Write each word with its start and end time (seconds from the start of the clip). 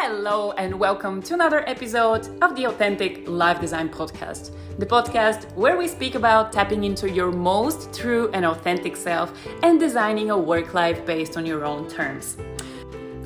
Hello, 0.00 0.52
and 0.52 0.78
welcome 0.78 1.20
to 1.22 1.34
another 1.34 1.68
episode 1.68 2.28
of 2.40 2.54
the 2.54 2.66
Authentic 2.66 3.26
Life 3.26 3.60
Design 3.60 3.88
Podcast, 3.88 4.52
the 4.78 4.86
podcast 4.86 5.52
where 5.56 5.76
we 5.76 5.88
speak 5.88 6.14
about 6.14 6.52
tapping 6.52 6.84
into 6.84 7.10
your 7.10 7.32
most 7.32 7.92
true 7.92 8.30
and 8.32 8.46
authentic 8.46 8.96
self 8.96 9.32
and 9.64 9.80
designing 9.80 10.30
a 10.30 10.38
work 10.38 10.72
life 10.72 11.04
based 11.04 11.36
on 11.36 11.44
your 11.44 11.64
own 11.64 11.88
terms. 11.88 12.36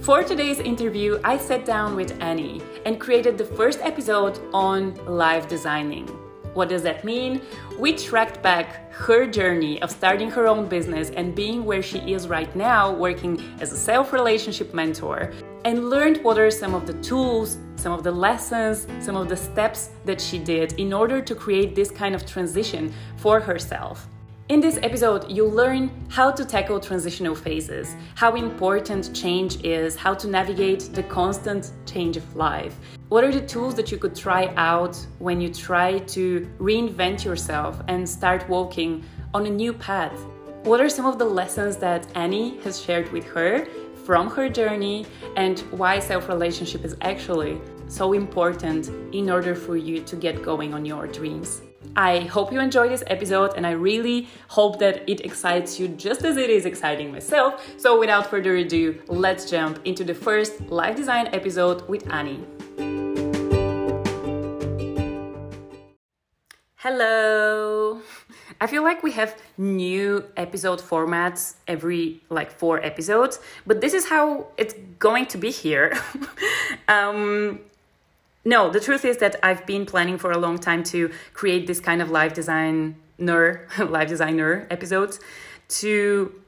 For 0.00 0.25
today's 0.25 0.61
interview, 0.61 1.21
I 1.23 1.37
sat 1.37 1.66
down 1.66 1.95
with 1.95 2.19
Annie 2.23 2.62
and 2.86 2.98
created 2.98 3.36
the 3.36 3.45
first 3.45 3.80
episode 3.82 4.41
on 4.54 4.95
life 5.04 5.46
designing. 5.48 6.07
What 6.54 6.70
does 6.70 6.82
that 6.84 7.04
mean? 7.04 7.43
We 7.79 7.93
tracked 7.93 8.43
back 8.43 8.91
her 8.93 9.27
journey 9.27 9.80
of 9.82 9.91
starting 9.91 10.30
her 10.30 10.46
own 10.46 10.70
business 10.70 11.11
and 11.11 11.34
being 11.34 11.66
where 11.66 11.82
she 11.82 11.98
is 12.14 12.29
right 12.29 12.54
now, 12.57 12.95
working 12.95 13.43
as 13.61 13.73
a 13.73 13.77
self 13.77 14.15
relationship 14.15 14.73
mentor, 14.73 15.33
and 15.65 15.91
learned 15.91 16.23
what 16.25 16.39
are 16.39 16.51
some 16.51 16.75
of 16.75 16.87
the 16.87 16.95
tools, 16.95 17.59
some 17.77 17.93
of 17.93 18.03
the 18.03 18.11
lessons, 18.11 18.87
some 19.01 19.16
of 19.16 19.29
the 19.29 19.37
steps 19.37 19.91
that 20.05 20.20
she 20.20 20.39
did 20.39 20.73
in 20.75 20.93
order 20.93 21.20
to 21.20 21.34
create 21.34 21.75
this 21.75 21.91
kind 21.91 22.15
of 22.15 22.27
transition 22.27 22.93
for 23.16 23.41
herself. 23.41 24.09
In 24.48 24.61
this 24.61 24.79
episode, 24.83 25.30
you'll 25.30 25.51
learn 25.51 25.91
how 26.09 26.30
to 26.30 26.45
tackle 26.45 26.80
transitional 26.80 27.34
phases, 27.34 27.95
how 28.17 28.34
important 28.34 29.15
change 29.15 29.65
is, 29.65 29.97
how 29.97 30.15
to 30.15 30.27
navigate 30.27 30.91
the 30.93 31.05
constant 31.05 31.70
change 31.87 32.17
of 32.17 32.37
life. 32.37 32.75
What 33.09 33.25
are 33.25 33.33
the 33.33 33.47
tools 33.47 33.75
that 33.77 33.91
you 33.92 33.98
could 33.98 34.17
try 34.17 34.53
out 34.56 34.97
when 35.20 35.41
you 35.41 35.48
try 35.55 36.01
to 36.01 36.51
reinvent 36.59 37.25
yourself 37.25 37.81
and 37.89 38.06
start 38.06 38.48
walking 38.48 39.05
on 39.33 39.47
a 39.47 39.51
new 39.51 39.73
path? 39.73 40.19
What 40.65 40.81
are 40.81 40.89
some 40.89 41.06
of 41.06 41.19
the 41.19 41.25
lessons 41.25 41.77
that 41.79 42.06
Annie 42.15 42.59
has 42.59 42.81
shared 42.81 43.11
with 43.11 43.25
her 43.25 43.67
from 44.05 44.29
her 44.30 44.48
journey 44.48 45.06
and 45.37 45.61
why 45.70 45.98
self 45.98 46.28
relationship 46.28 46.84
is 46.84 46.97
actually 47.00 47.61
so 47.89 48.12
important 48.12 48.91
in 49.14 49.31
order 49.31 49.55
for 49.55 49.77
you 49.77 50.03
to 50.03 50.17
get 50.17 50.42
going 50.42 50.75
on 50.75 50.84
your 50.84 51.06
dreams? 51.06 51.62
I 51.95 52.20
hope 52.20 52.53
you 52.53 52.61
enjoy 52.61 52.89
this 52.89 53.05
episode 53.08 53.53
and 53.56 53.67
I 53.67 53.73
really 53.73 54.28
hope 54.48 54.78
that 54.78 55.08
it 55.08 55.20
excites 55.20 55.78
you 55.78 55.89
just 55.89 56.25
as 56.25 56.36
it 56.36 56.48
is 56.48 56.64
exciting 56.64 57.12
myself. 57.12 57.62
So, 57.77 58.00
without 58.00 58.30
further 58.30 58.56
ado, 58.56 59.00
let's 59.08 59.50
jump 59.50 59.80
into 59.84 60.05
the 60.05 60.14
first 60.14 60.61
life 60.70 60.97
design 60.97 61.28
episode 61.33 61.86
with 61.89 62.11
Annie. 62.11 62.45
Hello! 66.77 68.00
I 68.61 68.67
feel 68.67 68.83
like 68.83 69.03
we 69.03 69.12
have 69.12 69.36
new 69.58 70.25
episode 70.36 70.81
formats 70.81 71.55
every 71.67 72.20
like 72.31 72.50
four 72.50 72.84
episodes, 72.84 73.41
but 73.67 73.81
this 73.81 73.95
is 73.95 74.08
how 74.08 74.47
it's 74.56 74.75
going 74.98 75.27
to 75.27 75.39
be 75.39 75.50
here. 75.50 75.92
um, 76.89 77.61
no, 78.45 78.70
the 78.70 78.80
truth 78.80 79.05
is 79.05 79.19
that 79.19 79.36
I've 79.42 79.64
been 79.67 79.86
planning 79.86 80.19
for 80.19 80.33
a 80.33 80.39
long 80.39 80.58
time 80.58 80.83
to 80.84 81.11
create 81.33 81.67
this 81.67 81.80
kind 81.80 82.03
of 82.03 82.11
live 82.11 82.34
designer, 82.34 82.95
live 83.78 84.08
designer 84.08 84.67
episodes 84.70 85.20
to 85.69 86.42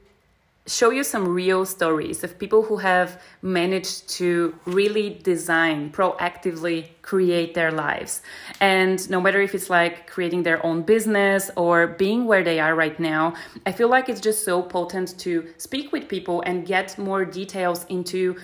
show 0.67 0.89
you 0.89 1.03
some 1.03 1.27
real 1.27 1.63
stories 1.65 2.23
of 2.23 2.39
people 2.39 2.63
who 2.63 2.77
have 2.77 3.21
managed 3.41 4.09
to 4.09 4.55
really 4.65 5.19
design, 5.21 5.91
proactively 5.91 6.87
create 7.03 7.53
their 7.53 7.71
lives. 7.71 8.21
And 8.59 9.07
no 9.09 9.21
matter 9.21 9.41
if 9.41 9.53
it's 9.53 9.69
like 9.69 10.07
creating 10.07 10.41
their 10.43 10.65
own 10.65 10.81
business 10.81 11.51
or 11.55 11.87
being 11.87 12.25
where 12.25 12.43
they 12.43 12.59
are 12.59 12.73
right 12.73 12.99
now, 12.99 13.35
I 13.65 13.71
feel 13.71 13.89
like 13.89 14.09
it's 14.09 14.21
just 14.21 14.43
so 14.43 14.63
potent 14.63 15.19
to 15.19 15.47
speak 15.57 15.91
with 15.91 16.07
people 16.07 16.41
and 16.41 16.65
get 16.65 16.97
more 16.97 17.25
details 17.25 17.85
into 17.89 18.35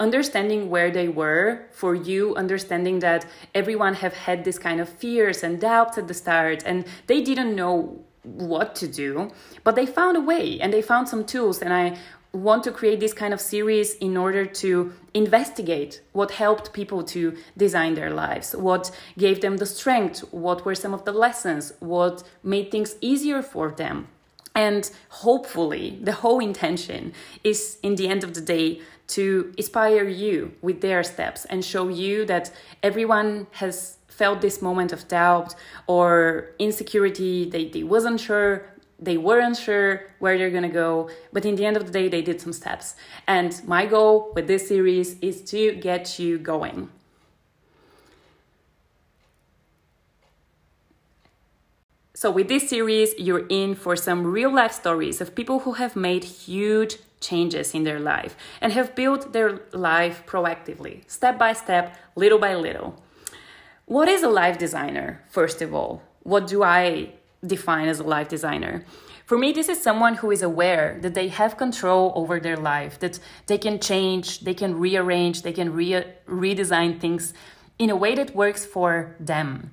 understanding 0.00 0.70
where 0.70 0.90
they 0.90 1.08
were 1.08 1.66
for 1.70 1.94
you 1.94 2.34
understanding 2.36 2.98
that 3.00 3.26
everyone 3.54 3.92
have 3.92 4.14
had 4.14 4.44
this 4.44 4.58
kind 4.58 4.80
of 4.80 4.88
fears 4.88 5.42
and 5.42 5.60
doubts 5.60 5.98
at 5.98 6.08
the 6.08 6.14
start 6.14 6.62
and 6.64 6.86
they 7.06 7.20
didn't 7.20 7.54
know 7.54 8.02
what 8.22 8.74
to 8.74 8.86
do 8.86 9.30
but 9.64 9.74
they 9.76 9.86
found 9.86 10.16
a 10.16 10.20
way 10.20 10.60
and 10.60 10.72
they 10.72 10.82
found 10.82 11.08
some 11.08 11.24
tools 11.24 11.60
and 11.60 11.72
i 11.72 11.96
want 12.32 12.62
to 12.64 12.70
create 12.70 13.00
this 13.00 13.12
kind 13.12 13.34
of 13.34 13.40
series 13.40 13.94
in 13.96 14.16
order 14.16 14.46
to 14.46 14.92
investigate 15.14 16.00
what 16.12 16.30
helped 16.32 16.72
people 16.72 17.02
to 17.02 17.36
design 17.56 17.94
their 17.94 18.10
lives, 18.10 18.54
what 18.54 18.90
gave 19.18 19.40
them 19.40 19.56
the 19.56 19.66
strength, 19.66 20.20
what 20.32 20.64
were 20.64 20.74
some 20.74 20.94
of 20.94 21.04
the 21.04 21.12
lessons, 21.12 21.72
what 21.80 22.22
made 22.42 22.70
things 22.70 22.94
easier 23.00 23.42
for 23.42 23.70
them. 23.70 24.06
And 24.54 24.90
hopefully, 25.08 25.98
the 26.02 26.12
whole 26.12 26.40
intention 26.40 27.12
is 27.42 27.78
in 27.82 27.96
the 27.96 28.08
end 28.08 28.24
of 28.24 28.34
the 28.34 28.40
day 28.40 28.80
to 29.08 29.52
inspire 29.56 30.06
you 30.06 30.52
with 30.60 30.80
their 30.80 31.02
steps 31.02 31.44
and 31.46 31.64
show 31.64 31.88
you 31.88 32.24
that 32.26 32.52
everyone 32.82 33.48
has 33.52 33.96
felt 34.20 34.42
this 34.42 34.60
moment 34.60 34.92
of 34.92 35.08
doubt 35.08 35.50
or 35.86 36.10
insecurity. 36.58 37.48
They, 37.54 37.64
they 37.74 37.84
wasn't 37.94 38.20
sure. 38.20 38.50
They 39.08 39.16
weren't 39.16 39.56
sure 39.56 39.90
where 40.22 40.36
they're 40.36 40.56
gonna 40.58 40.76
go. 40.84 41.08
But 41.32 41.42
in 41.48 41.54
the 41.56 41.64
end 41.68 41.76
of 41.78 41.84
the 41.86 41.94
day 41.98 42.06
they 42.14 42.22
did 42.30 42.38
some 42.44 42.54
steps. 42.62 42.86
And 43.26 43.50
my 43.74 43.86
goal 43.94 44.12
with 44.34 44.46
this 44.46 44.68
series 44.68 45.08
is 45.20 45.36
to 45.52 45.60
get 45.88 46.18
you 46.18 46.32
going. 46.52 46.90
So, 52.20 52.30
with 52.30 52.48
this 52.48 52.68
series, 52.68 53.08
you're 53.26 53.46
in 53.48 53.74
for 53.74 53.96
some 53.96 54.20
real 54.36 54.52
life 54.52 54.74
stories 54.82 55.22
of 55.22 55.34
people 55.34 55.60
who 55.60 55.72
have 55.82 55.96
made 55.96 56.24
huge 56.24 56.92
changes 57.28 57.74
in 57.76 57.84
their 57.84 58.00
life 58.14 58.36
and 58.60 58.74
have 58.74 58.94
built 58.94 59.32
their 59.32 59.50
life 59.72 60.16
proactively, 60.26 60.94
step 61.18 61.38
by 61.38 61.54
step, 61.54 61.96
little 62.14 62.38
by 62.38 62.54
little. 62.54 62.90
What 63.90 64.08
is 64.08 64.22
a 64.22 64.28
life 64.28 64.56
designer, 64.56 65.08
first 65.28 65.60
of 65.62 65.74
all? 65.74 66.02
What 66.22 66.46
do 66.46 66.62
I 66.62 67.14
define 67.44 67.88
as 67.88 67.98
a 67.98 68.04
life 68.04 68.28
designer? 68.28 68.84
For 69.26 69.36
me, 69.36 69.52
this 69.52 69.68
is 69.68 69.82
someone 69.82 70.14
who 70.14 70.30
is 70.30 70.42
aware 70.42 70.98
that 71.02 71.14
they 71.14 71.28
have 71.28 71.56
control 71.56 72.12
over 72.14 72.38
their 72.38 72.56
life, 72.56 72.98
that 73.00 73.18
they 73.46 73.58
can 73.58 73.80
change, 73.80 74.40
they 74.40 74.54
can 74.54 74.78
rearrange, 74.78 75.42
they 75.42 75.52
can 75.52 75.72
re- 75.72 76.04
redesign 76.28 77.00
things 77.00 77.34
in 77.78 77.90
a 77.90 77.96
way 77.96 78.14
that 78.14 78.36
works 78.36 78.64
for 78.64 79.16
them 79.18 79.70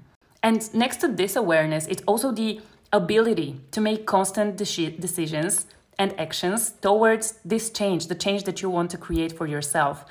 and 0.47 0.73
next 0.73 0.97
to 1.01 1.07
this 1.07 1.35
awareness, 1.35 1.87
it's 1.87 2.03
also 2.07 2.31
the 2.31 2.61
ability 2.93 3.59
to 3.71 3.81
make 3.81 4.05
constant 4.05 4.55
decisions 4.55 5.65
and 5.99 6.17
actions 6.19 6.71
towards 6.81 7.39
this 7.43 7.69
change, 7.69 8.07
the 8.07 8.15
change 8.15 8.43
that 8.43 8.61
you 8.61 8.69
want 8.69 8.89
to 8.91 8.97
create 8.97 9.33
for 9.37 9.47
yourself. 9.47 10.05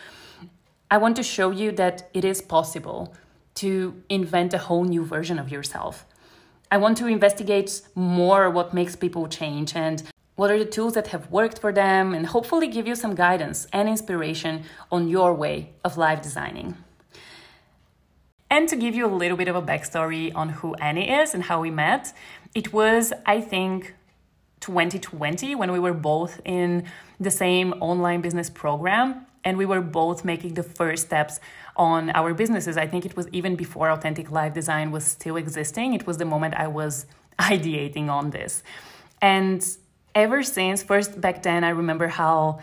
I 0.91 0.99
want 0.99 1.17
to 1.17 1.23
show 1.23 1.51
you 1.51 1.73
that 1.73 2.11
it 2.13 2.25
is 2.25 2.43
possible 2.43 3.15
to 3.57 4.03
invent 4.09 4.55
a 4.55 4.59
whole 4.59 4.85
new 4.85 5.05
version 5.05 5.39
of 5.39 5.51
yourself. 5.51 6.07
I 6.71 6.79
want 6.79 6.97
to 6.99 7.07
investigate 7.07 7.83
more 7.95 8.51
what 8.51 8.75
makes 8.75 8.97
people 8.97 9.29
change 9.29 9.75
and 9.75 10.03
what 10.35 10.51
are 10.51 10.59
the 10.59 10.65
tools 10.67 10.95
that 10.95 11.09
have 11.09 11.31
worked 11.31 11.59
for 11.59 11.73
them, 11.73 12.13
and 12.13 12.27
hopefully 12.27 12.69
give 12.69 12.87
you 12.87 12.95
some 12.95 13.15
guidance 13.15 13.67
and 13.73 13.89
inspiration 13.89 14.65
on 14.93 15.09
your 15.09 15.33
way 15.33 15.71
of 15.83 15.97
life 15.97 16.21
designing. 16.21 16.77
And 18.51 18.69
to 18.69 18.77
give 18.77 18.95
you 18.95 19.07
a 19.07 19.15
little 19.23 19.37
bit 19.37 19.49
of 19.49 19.57
a 19.57 19.63
backstory 19.63 20.35
on 20.35 20.51
who 20.51 20.75
Annie 20.75 21.11
is 21.11 21.35
and 21.35 21.45
how 21.45 21.61
we 21.61 21.71
met, 21.71 22.13
it 22.55 22.73
was, 22.73 23.13
I 23.25 23.41
think, 23.41 23.95
2020 24.61 25.55
when 25.55 25.73
we 25.73 25.79
were 25.79 25.95
both 25.95 26.41
in 26.45 26.85
the 27.19 27.31
same 27.31 27.73
online 27.75 28.21
business 28.21 28.51
program 28.51 29.26
and 29.47 29.57
we 29.57 29.65
were 29.65 29.81
both 29.81 30.25
making 30.25 30.55
the 30.55 30.63
first 30.65 31.07
steps 31.07 31.39
on 31.77 32.11
our 32.11 32.35
businesses. 32.35 32.77
I 32.77 32.87
think 32.89 33.07
it 33.07 33.17
was 33.17 33.29
even 33.29 33.55
before 33.55 33.91
Authentic 33.91 34.31
Life 34.33 34.53
Design 34.53 34.91
was 34.91 35.05
still 35.05 35.37
existing. 35.37 35.95
It 35.95 36.05
was 36.07 36.17
the 36.19 36.25
moment 36.25 36.55
I 36.55 36.67
was 36.67 37.07
ideating 37.39 38.09
on 38.09 38.31
this. 38.31 38.65
And 39.23 39.65
ever 40.17 40.43
since, 40.43 40.83
first 40.83 41.21
back 41.21 41.45
then, 41.45 41.63
I 41.63 41.71
remember 41.71 42.09
how 42.09 42.59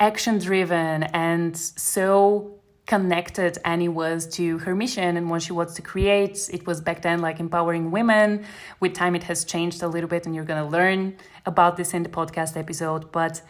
action 0.00 0.38
driven 0.38 1.04
and 1.04 1.56
so 1.56 2.56
connected 2.86 3.58
Annie 3.64 3.88
was 3.88 4.26
to 4.38 4.58
her 4.58 4.74
mission 4.74 5.16
and 5.16 5.30
what 5.30 5.42
she 5.42 5.52
wants 5.52 5.74
to 5.74 5.82
create. 5.82 6.50
It 6.52 6.66
was 6.66 6.80
back 6.80 7.02
then 7.02 7.20
like 7.20 7.38
empowering 7.38 7.92
women. 7.92 8.44
With 8.80 8.94
time, 8.94 9.14
it 9.14 9.22
has 9.24 9.44
changed 9.44 9.82
a 9.82 9.88
little 9.88 10.08
bit, 10.08 10.26
and 10.26 10.34
you're 10.34 10.44
going 10.44 10.62
to 10.62 10.70
learn 10.70 11.16
about 11.46 11.76
this 11.76 11.94
in 11.94 12.02
the 12.02 12.08
podcast 12.08 12.56
episode. 12.56 13.12
But 13.12 13.42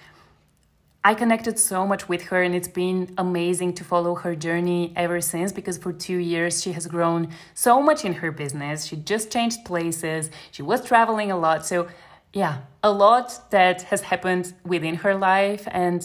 I 1.06 1.14
connected 1.14 1.56
so 1.56 1.86
much 1.86 2.08
with 2.08 2.22
her, 2.30 2.42
and 2.42 2.52
it's 2.52 2.66
been 2.66 3.14
amazing 3.16 3.74
to 3.74 3.84
follow 3.84 4.16
her 4.16 4.34
journey 4.34 4.92
ever 4.96 5.20
since 5.20 5.52
because 5.52 5.78
for 5.78 5.92
two 5.92 6.16
years 6.16 6.60
she 6.60 6.72
has 6.72 6.88
grown 6.88 7.28
so 7.54 7.80
much 7.80 8.04
in 8.04 8.14
her 8.14 8.32
business. 8.32 8.86
She 8.86 8.96
just 8.96 9.30
changed 9.30 9.64
places, 9.64 10.30
she 10.50 10.62
was 10.62 10.84
traveling 10.84 11.30
a 11.30 11.38
lot. 11.38 11.64
So, 11.64 11.86
yeah, 12.32 12.62
a 12.82 12.90
lot 12.90 13.52
that 13.52 13.82
has 13.82 14.00
happened 14.02 14.52
within 14.64 14.96
her 14.96 15.14
life. 15.14 15.68
And 15.70 16.02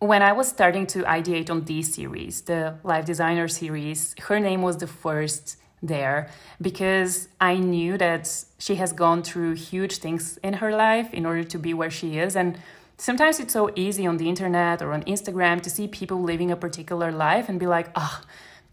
when 0.00 0.20
I 0.20 0.32
was 0.32 0.48
starting 0.48 0.88
to 0.88 1.04
ideate 1.04 1.48
on 1.48 1.64
this 1.64 1.94
series, 1.94 2.40
the 2.40 2.78
Life 2.82 3.04
Designer 3.04 3.46
series, 3.46 4.16
her 4.22 4.40
name 4.40 4.62
was 4.62 4.78
the 4.78 4.88
first 4.88 5.58
there 5.80 6.28
because 6.60 7.28
I 7.40 7.58
knew 7.58 7.96
that 7.98 8.46
she 8.58 8.74
has 8.74 8.92
gone 8.92 9.22
through 9.22 9.54
huge 9.54 9.98
things 9.98 10.38
in 10.38 10.54
her 10.54 10.74
life 10.74 11.14
in 11.14 11.24
order 11.24 11.44
to 11.44 11.58
be 11.60 11.72
where 11.72 11.90
she 11.90 12.18
is. 12.18 12.34
And 12.34 12.58
sometimes 12.96 13.40
it's 13.40 13.52
so 13.52 13.70
easy 13.74 14.06
on 14.06 14.16
the 14.16 14.28
internet 14.28 14.82
or 14.82 14.92
on 14.92 15.02
Instagram 15.04 15.60
to 15.62 15.70
see 15.70 15.88
people 15.88 16.22
living 16.22 16.50
a 16.50 16.56
particular 16.56 17.12
life 17.12 17.48
and 17.48 17.60
be 17.60 17.66
like, 17.66 17.90
oh, 17.94 18.22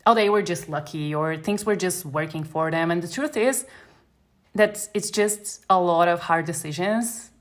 oh, 0.06 0.14
they 0.14 0.30
were 0.30 0.42
just 0.42 0.70
lucky 0.70 1.14
or 1.14 1.38
things 1.38 1.66
were 1.66 1.76
just 1.76 2.06
working 2.06 2.44
for 2.44 2.72
them. 2.72 2.92
And 2.92 3.02
the 3.02 3.08
truth 3.08 3.38
is 3.38 3.66
that 4.56 4.88
it's 4.94 5.10
just 5.10 5.66
a 5.70 5.80
lot 5.80 6.08
of 6.08 6.22
hard 6.22 6.46
decisions 6.46 7.32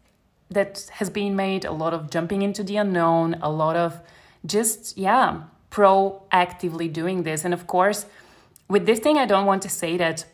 that 0.51 0.89
has 0.93 1.11
been 1.11 1.35
made, 1.35 1.65
a 1.65 1.73
lot 1.73 1.95
of 1.95 2.11
jumping 2.11 2.43
into 2.43 2.63
the 2.63 2.77
unknown, 2.77 3.37
a 3.43 3.51
lot 3.51 3.77
of 3.77 4.01
just, 4.45 4.99
yeah, 4.99 5.43
proactively 5.71 6.93
doing 6.93 7.23
this. 7.23 7.45
And 7.45 7.55
of 7.55 7.67
course, 7.67 8.07
with 8.69 8.87
this 8.87 8.99
thing, 8.99 9.19
I 9.19 9.27
don't 9.27 9.47
want 9.47 9.63
to 9.63 9.69
say 9.69 9.97
that 9.97 10.25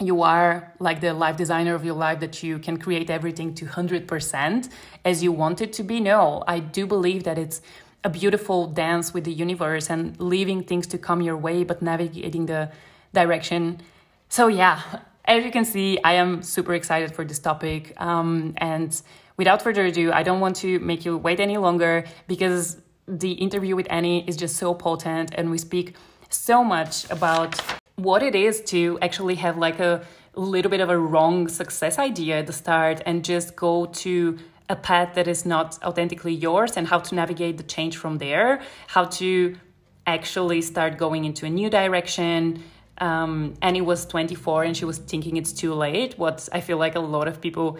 you 0.00 0.22
are 0.22 0.72
like 0.78 1.00
the 1.00 1.14
life 1.14 1.36
designer 1.36 1.74
of 1.74 1.84
your 1.84 1.94
life 1.94 2.20
that 2.20 2.42
you 2.42 2.58
can 2.58 2.76
create 2.76 3.08
everything 3.08 3.54
to 3.54 3.64
100% 3.64 4.68
as 5.04 5.22
you 5.22 5.32
want 5.32 5.60
it 5.60 5.72
to 5.74 5.82
be. 5.82 6.00
No, 6.00 6.44
I 6.46 6.58
do 6.58 6.86
believe 6.86 7.24
that 7.24 7.38
it's 7.38 7.62
a 8.04 8.10
beautiful 8.10 8.66
dance 8.66 9.14
with 9.14 9.24
the 9.24 9.32
universe 9.32 9.88
and 9.90 10.18
leaving 10.20 10.62
things 10.62 10.86
to 10.88 10.98
come 10.98 11.22
your 11.22 11.36
way, 11.36 11.64
but 11.64 11.80
navigating 11.82 12.46
the 12.46 12.70
direction. 13.14 13.80
So, 14.28 14.48
yeah, 14.48 14.80
as 15.24 15.44
you 15.44 15.50
can 15.50 15.64
see, 15.64 15.98
I 16.04 16.12
am 16.14 16.42
super 16.42 16.74
excited 16.74 17.14
for 17.14 17.24
this 17.24 17.38
topic. 17.38 17.94
Um, 18.00 18.54
and 18.58 19.00
without 19.36 19.62
further 19.62 19.86
ado, 19.86 20.12
I 20.12 20.22
don't 20.22 20.40
want 20.40 20.56
to 20.56 20.78
make 20.80 21.04
you 21.04 21.16
wait 21.16 21.40
any 21.40 21.56
longer 21.56 22.04
because 22.28 22.76
the 23.08 23.32
interview 23.32 23.74
with 23.74 23.86
Annie 23.90 24.28
is 24.28 24.36
just 24.36 24.56
so 24.56 24.74
potent 24.74 25.32
and 25.34 25.50
we 25.50 25.58
speak 25.58 25.96
so 26.28 26.62
much 26.62 27.08
about 27.10 27.60
what 27.96 28.22
it 28.22 28.34
is 28.34 28.60
to 28.60 28.98
actually 29.00 29.34
have 29.36 29.56
like 29.56 29.80
a 29.80 30.04
little 30.34 30.70
bit 30.70 30.80
of 30.80 30.90
a 30.90 30.98
wrong 30.98 31.48
success 31.48 31.98
idea 31.98 32.38
at 32.38 32.46
the 32.46 32.52
start 32.52 33.00
and 33.06 33.24
just 33.24 33.56
go 33.56 33.86
to 33.86 34.38
a 34.68 34.76
path 34.76 35.14
that 35.14 35.26
is 35.26 35.46
not 35.46 35.78
authentically 35.82 36.34
yours 36.34 36.76
and 36.76 36.86
how 36.86 36.98
to 36.98 37.14
navigate 37.14 37.56
the 37.56 37.62
change 37.62 37.96
from 37.96 38.18
there, 38.18 38.60
how 38.88 39.04
to 39.04 39.56
actually 40.06 40.60
start 40.60 40.98
going 40.98 41.24
into 41.24 41.46
a 41.46 41.50
new 41.50 41.70
direction. 41.70 42.62
Um, 42.98 43.54
Annie 43.62 43.80
was 43.80 44.04
24 44.06 44.64
and 44.64 44.76
she 44.76 44.84
was 44.84 44.98
thinking 44.98 45.36
it's 45.36 45.52
too 45.52 45.72
late, 45.72 46.18
what 46.18 46.48
I 46.52 46.60
feel 46.60 46.78
like 46.78 46.96
a 46.96 47.00
lot 47.00 47.28
of 47.28 47.40
people 47.40 47.78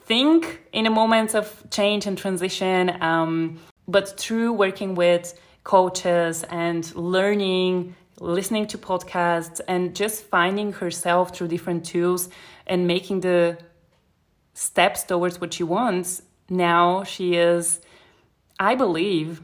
think 0.00 0.62
in 0.72 0.86
a 0.86 0.90
moment 0.90 1.34
of 1.34 1.64
change 1.70 2.06
and 2.06 2.16
transition. 2.16 3.02
Um, 3.02 3.58
but 3.88 4.18
through 4.20 4.52
working 4.52 4.94
with 4.94 5.38
coaches 5.64 6.44
and 6.44 6.94
learning 6.94 7.94
listening 8.20 8.66
to 8.66 8.78
podcasts 8.78 9.60
and 9.68 9.94
just 9.94 10.24
finding 10.24 10.72
herself 10.72 11.34
through 11.34 11.48
different 11.48 11.84
tools 11.84 12.28
and 12.66 12.86
making 12.86 13.20
the 13.20 13.58
steps 14.54 15.04
towards 15.04 15.40
what 15.40 15.54
she 15.54 15.62
wants 15.62 16.22
now 16.48 17.04
she 17.04 17.36
is 17.36 17.80
i 18.58 18.74
believe 18.74 19.40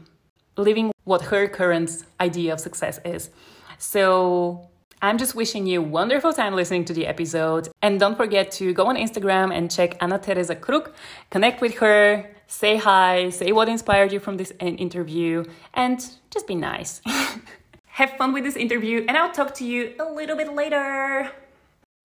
living 0.57 0.91
what 1.05 1.21
her 1.21 1.47
current 1.47 2.03
idea 2.19 2.51
of 2.51 2.59
success 2.59 2.99
is 3.05 3.29
so 3.77 4.69
I'm 5.01 5.17
just 5.17 5.35
wishing 5.35 5.67
you 5.67 5.81
wonderful 5.81 6.33
time 6.33 6.55
listening 6.55 6.85
to 6.85 6.93
the 6.93 7.05
episode. 7.05 7.67
And 7.81 7.99
don't 7.99 8.15
forget 8.15 8.49
to 8.53 8.73
go 8.73 8.87
on 8.87 8.95
Instagram 8.95 9.55
and 9.55 9.69
check 9.69 9.97
Anna 10.01 10.17
Teresa 10.17 10.55
Krug, 10.55 10.91
connect 11.29 11.61
with 11.61 11.75
her, 11.75 12.25
say 12.47 12.77
hi, 12.77 13.29
say 13.29 13.51
what 13.51 13.69
inspired 13.69 14.11
you 14.11 14.19
from 14.19 14.37
this 14.37 14.51
interview, 14.59 15.43
and 15.73 16.03
just 16.31 16.47
be 16.47 16.55
nice. 16.55 17.01
Have 17.95 18.17
fun 18.17 18.33
with 18.33 18.43
this 18.43 18.57
interview, 18.57 19.05
and 19.07 19.17
I'll 19.17 19.31
talk 19.31 19.53
to 19.55 19.63
you 19.63 19.93
a 20.01 20.03
little 20.03 20.35
bit 20.35 20.51
later. 20.51 21.31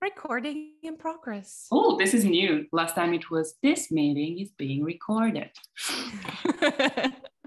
Recording 0.01 0.75
in 0.85 0.97
progress. 0.97 1.67
Oh, 1.73 1.99
this 1.99 2.15
is 2.15 2.25
new. 2.25 2.65
Last 2.71 2.95
time 2.95 3.13
it 3.13 3.29
was 3.29 3.57
this 3.61 3.91
meeting 3.91 4.39
is 4.39 4.51
being 4.57 4.85
recorded. 4.85 5.51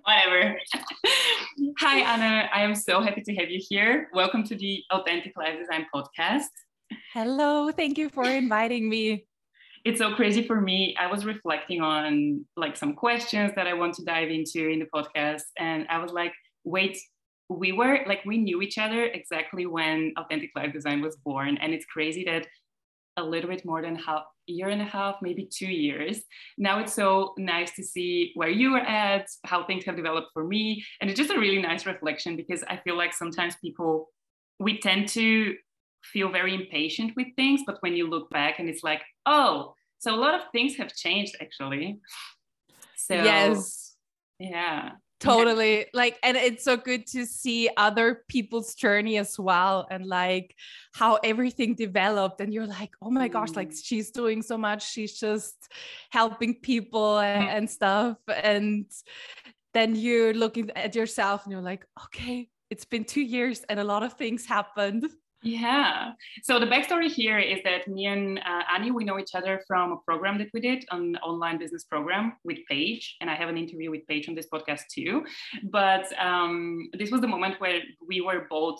Whatever. 0.03 0.57
Hi, 1.79 1.99
Anna. 1.99 2.49
I 2.53 2.63
am 2.63 2.75
so 2.75 2.99
happy 2.99 3.21
to 3.21 3.35
have 3.35 3.49
you 3.49 3.61
here. 3.65 4.09
Welcome 4.13 4.43
to 4.43 4.57
the 4.57 4.83
Authentic 4.91 5.37
Life 5.37 5.57
Design 5.57 5.85
Podcast. 5.95 6.51
Hello. 7.13 7.71
Thank 7.71 7.97
you 7.97 8.09
for 8.09 8.25
inviting 8.25 8.89
me 8.89 9.25
it's 9.85 9.99
so 9.99 10.15
crazy 10.15 10.47
for 10.47 10.61
me. 10.61 10.95
I 10.97 11.07
was 11.07 11.25
reflecting 11.25 11.81
on 11.81 12.45
like 12.55 12.77
some 12.77 12.93
questions 12.93 13.51
that 13.57 13.67
I 13.67 13.73
want 13.73 13.93
to 13.95 14.05
dive 14.05 14.29
into 14.29 14.69
in 14.69 14.79
the 14.79 14.85
podcast. 14.85 15.43
And 15.57 15.85
I 15.89 16.01
was 16.01 16.13
like, 16.13 16.31
wait, 16.63 16.97
we 17.53 17.71
were 17.71 17.99
like, 18.07 18.23
we 18.25 18.37
knew 18.37 18.61
each 18.61 18.77
other 18.77 19.05
exactly 19.05 19.65
when 19.65 20.13
Authentic 20.17 20.51
Life 20.55 20.73
Design 20.73 21.01
was 21.01 21.15
born. 21.17 21.57
And 21.57 21.73
it's 21.73 21.85
crazy 21.85 22.23
that 22.25 22.47
a 23.17 23.23
little 23.23 23.49
bit 23.49 23.63
more 23.63 23.81
than 23.81 23.95
half 23.95 24.23
year 24.47 24.69
and 24.69 24.81
a 24.81 24.85
half, 24.85 25.17
maybe 25.21 25.47
two 25.51 25.71
years. 25.71 26.21
Now 26.57 26.79
it's 26.79 26.93
so 26.93 27.33
nice 27.37 27.71
to 27.75 27.83
see 27.83 28.31
where 28.35 28.49
you 28.49 28.75
are 28.75 28.79
at, 28.79 29.27
how 29.45 29.65
things 29.65 29.85
have 29.85 29.95
developed 29.95 30.29
for 30.33 30.43
me. 30.43 30.83
And 30.99 31.09
it's 31.09 31.19
just 31.19 31.31
a 31.31 31.39
really 31.39 31.61
nice 31.61 31.85
reflection 31.85 32.35
because 32.35 32.63
I 32.63 32.77
feel 32.77 32.97
like 32.97 33.13
sometimes 33.13 33.55
people, 33.61 34.09
we 34.59 34.79
tend 34.79 35.07
to 35.09 35.55
feel 36.03 36.29
very 36.29 36.53
impatient 36.53 37.13
with 37.15 37.27
things 37.35 37.61
but 37.65 37.77
when 37.81 37.95
you 37.95 38.09
look 38.09 38.29
back 38.29 38.59
and 38.59 38.69
it's 38.69 38.83
like 38.83 39.01
oh 39.25 39.73
so 39.99 40.13
a 40.13 40.17
lot 40.17 40.35
of 40.35 40.41
things 40.51 40.75
have 40.75 40.93
changed 40.93 41.35
actually 41.41 41.99
so 42.97 43.15
yes 43.15 43.95
yeah 44.39 44.91
totally. 45.23 45.85
Like 45.93 46.19
and 46.23 46.37
it's 46.37 46.63
so 46.63 46.77
good 46.77 47.07
to 47.07 47.25
see 47.25 47.69
other 47.77 48.23
people's 48.27 48.75
journey 48.75 49.17
as 49.17 49.39
well 49.39 49.87
and 49.89 50.05
like 50.05 50.55
how 50.93 51.19
everything 51.23 51.75
developed 51.75 52.41
and 52.41 52.53
you're 52.53 52.67
like 52.67 52.91
oh 53.01 53.09
my 53.09 53.27
gosh 53.27 53.51
like 53.51 53.69
mm. 53.69 53.81
she's 53.83 54.11
doing 54.11 54.41
so 54.41 54.57
much. 54.57 54.89
She's 54.91 55.19
just 55.19 55.55
helping 56.11 56.55
people 56.55 57.19
and, 57.19 57.49
and 57.49 57.69
stuff. 57.69 58.17
And 58.27 58.85
then 59.73 59.95
you're 59.95 60.33
looking 60.33 60.69
at 60.75 60.95
yourself 60.95 61.43
and 61.43 61.51
you're 61.51 61.61
like 61.61 61.85
okay 62.05 62.49
it's 62.69 62.85
been 62.85 63.05
two 63.05 63.21
years 63.21 63.63
and 63.69 63.79
a 63.79 63.83
lot 63.83 64.01
of 64.01 64.13
things 64.13 64.45
happened 64.45 65.07
yeah. 65.43 66.11
So 66.43 66.59
the 66.59 66.65
backstory 66.65 67.09
here 67.09 67.37
is 67.37 67.59
that 67.63 67.87
me 67.87 68.05
and 68.05 68.39
uh, 68.39 68.63
Annie, 68.73 68.91
we 68.91 69.03
know 69.03 69.19
each 69.19 69.35
other 69.35 69.61
from 69.67 69.91
a 69.91 69.97
program 69.97 70.37
that 70.39 70.47
we 70.53 70.61
did, 70.61 70.85
an 70.91 71.17
online 71.17 71.59
business 71.59 71.83
program 71.83 72.33
with 72.43 72.59
Paige. 72.69 73.17
And 73.21 73.29
I 73.29 73.35
have 73.35 73.49
an 73.49 73.57
interview 73.57 73.91
with 73.91 74.07
Paige 74.07 74.29
on 74.29 74.35
this 74.35 74.47
podcast 74.47 74.81
too. 74.91 75.25
But 75.63 76.05
um, 76.19 76.89
this 76.97 77.11
was 77.11 77.21
the 77.21 77.27
moment 77.27 77.59
where 77.59 77.81
we 78.07 78.21
were 78.21 78.47
both 78.49 78.79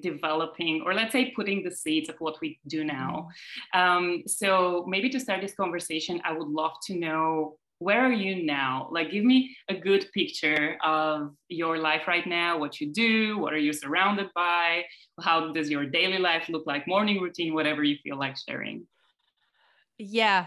developing 0.00 0.82
or 0.86 0.94
let's 0.94 1.12
say 1.12 1.32
putting 1.36 1.62
the 1.62 1.70
seeds 1.70 2.08
of 2.08 2.16
what 2.18 2.36
we 2.40 2.58
do 2.66 2.82
now 2.82 3.28
um, 3.74 4.22
so 4.26 4.86
maybe 4.88 5.10
to 5.10 5.20
start 5.20 5.42
this 5.42 5.54
conversation 5.54 6.18
i 6.24 6.32
would 6.32 6.48
love 6.48 6.72
to 6.82 6.98
know 6.98 7.58
where 7.82 8.04
are 8.06 8.12
you 8.12 8.44
now? 8.44 8.88
Like, 8.90 9.10
give 9.10 9.24
me 9.24 9.56
a 9.68 9.74
good 9.74 10.06
picture 10.12 10.76
of 10.84 11.32
your 11.48 11.78
life 11.78 12.02
right 12.06 12.26
now, 12.26 12.58
what 12.58 12.80
you 12.80 12.92
do, 12.92 13.38
what 13.38 13.52
are 13.52 13.58
you 13.58 13.72
surrounded 13.72 14.28
by, 14.34 14.84
how 15.20 15.52
does 15.52 15.70
your 15.70 15.86
daily 15.86 16.18
life 16.18 16.48
look 16.48 16.66
like, 16.66 16.86
morning 16.86 17.20
routine, 17.20 17.54
whatever 17.54 17.82
you 17.82 17.96
feel 18.02 18.18
like 18.18 18.36
sharing. 18.38 18.86
Yeah. 19.98 20.46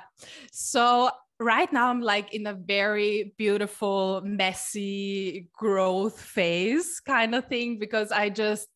So, 0.51 1.11
right 1.39 1.71
now, 1.71 1.89
I'm 1.89 2.01
like 2.01 2.33
in 2.33 2.47
a 2.47 2.53
very 2.53 3.33
beautiful, 3.37 4.21
messy 4.23 5.49
growth 5.53 6.19
phase 6.19 6.99
kind 6.99 7.35
of 7.35 7.47
thing 7.47 7.79
because 7.79 8.11
I 8.11 8.29
just 8.29 8.67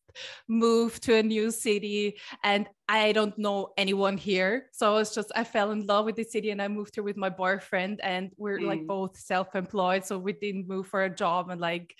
moved 0.48 1.02
to 1.04 1.16
a 1.16 1.22
new 1.22 1.50
city 1.50 2.18
and 2.42 2.66
I 2.88 3.12
don't 3.12 3.36
know 3.38 3.68
anyone 3.76 4.16
here. 4.16 4.66
So 4.72 4.90
I 4.90 4.94
was 4.94 5.14
just 5.14 5.30
I 5.34 5.44
fell 5.44 5.70
in 5.70 5.86
love 5.86 6.06
with 6.06 6.16
the 6.16 6.24
city 6.24 6.50
and 6.50 6.60
I 6.60 6.68
moved 6.68 6.94
here 6.96 7.04
with 7.04 7.16
my 7.16 7.30
boyfriend 7.30 8.00
and 8.02 8.30
we're 8.36 8.58
mm. 8.58 8.66
like 8.66 8.86
both 8.86 9.18
self-employed. 9.18 10.04
So 10.04 10.18
we 10.18 10.32
didn't 10.32 10.68
move 10.68 10.86
for 10.86 11.04
a 11.04 11.14
job 11.14 11.50
and 11.50 11.60
like 11.60 11.94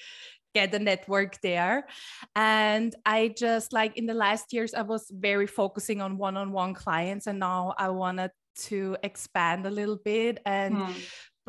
get 0.55 0.73
the 0.73 0.79
network 0.81 1.40
there. 1.43 1.87
And 2.35 2.95
I 3.07 3.29
just 3.29 3.73
like 3.73 3.97
in 3.97 4.07
the 4.07 4.14
last 4.14 4.52
years 4.52 4.75
I 4.75 4.83
was 4.83 5.11
very 5.12 5.47
focusing 5.47 6.00
on 6.00 6.19
one-on-one 6.19 6.75
clients 6.75 7.26
and 7.26 7.38
now 7.38 7.75
I 7.79 7.90
wanted 7.90 8.33
to 8.57 8.97
expand 9.05 9.64
a 9.64 9.71
little 9.71 9.97
bit 9.97 10.40
and 10.45 10.75
mm 10.75 10.95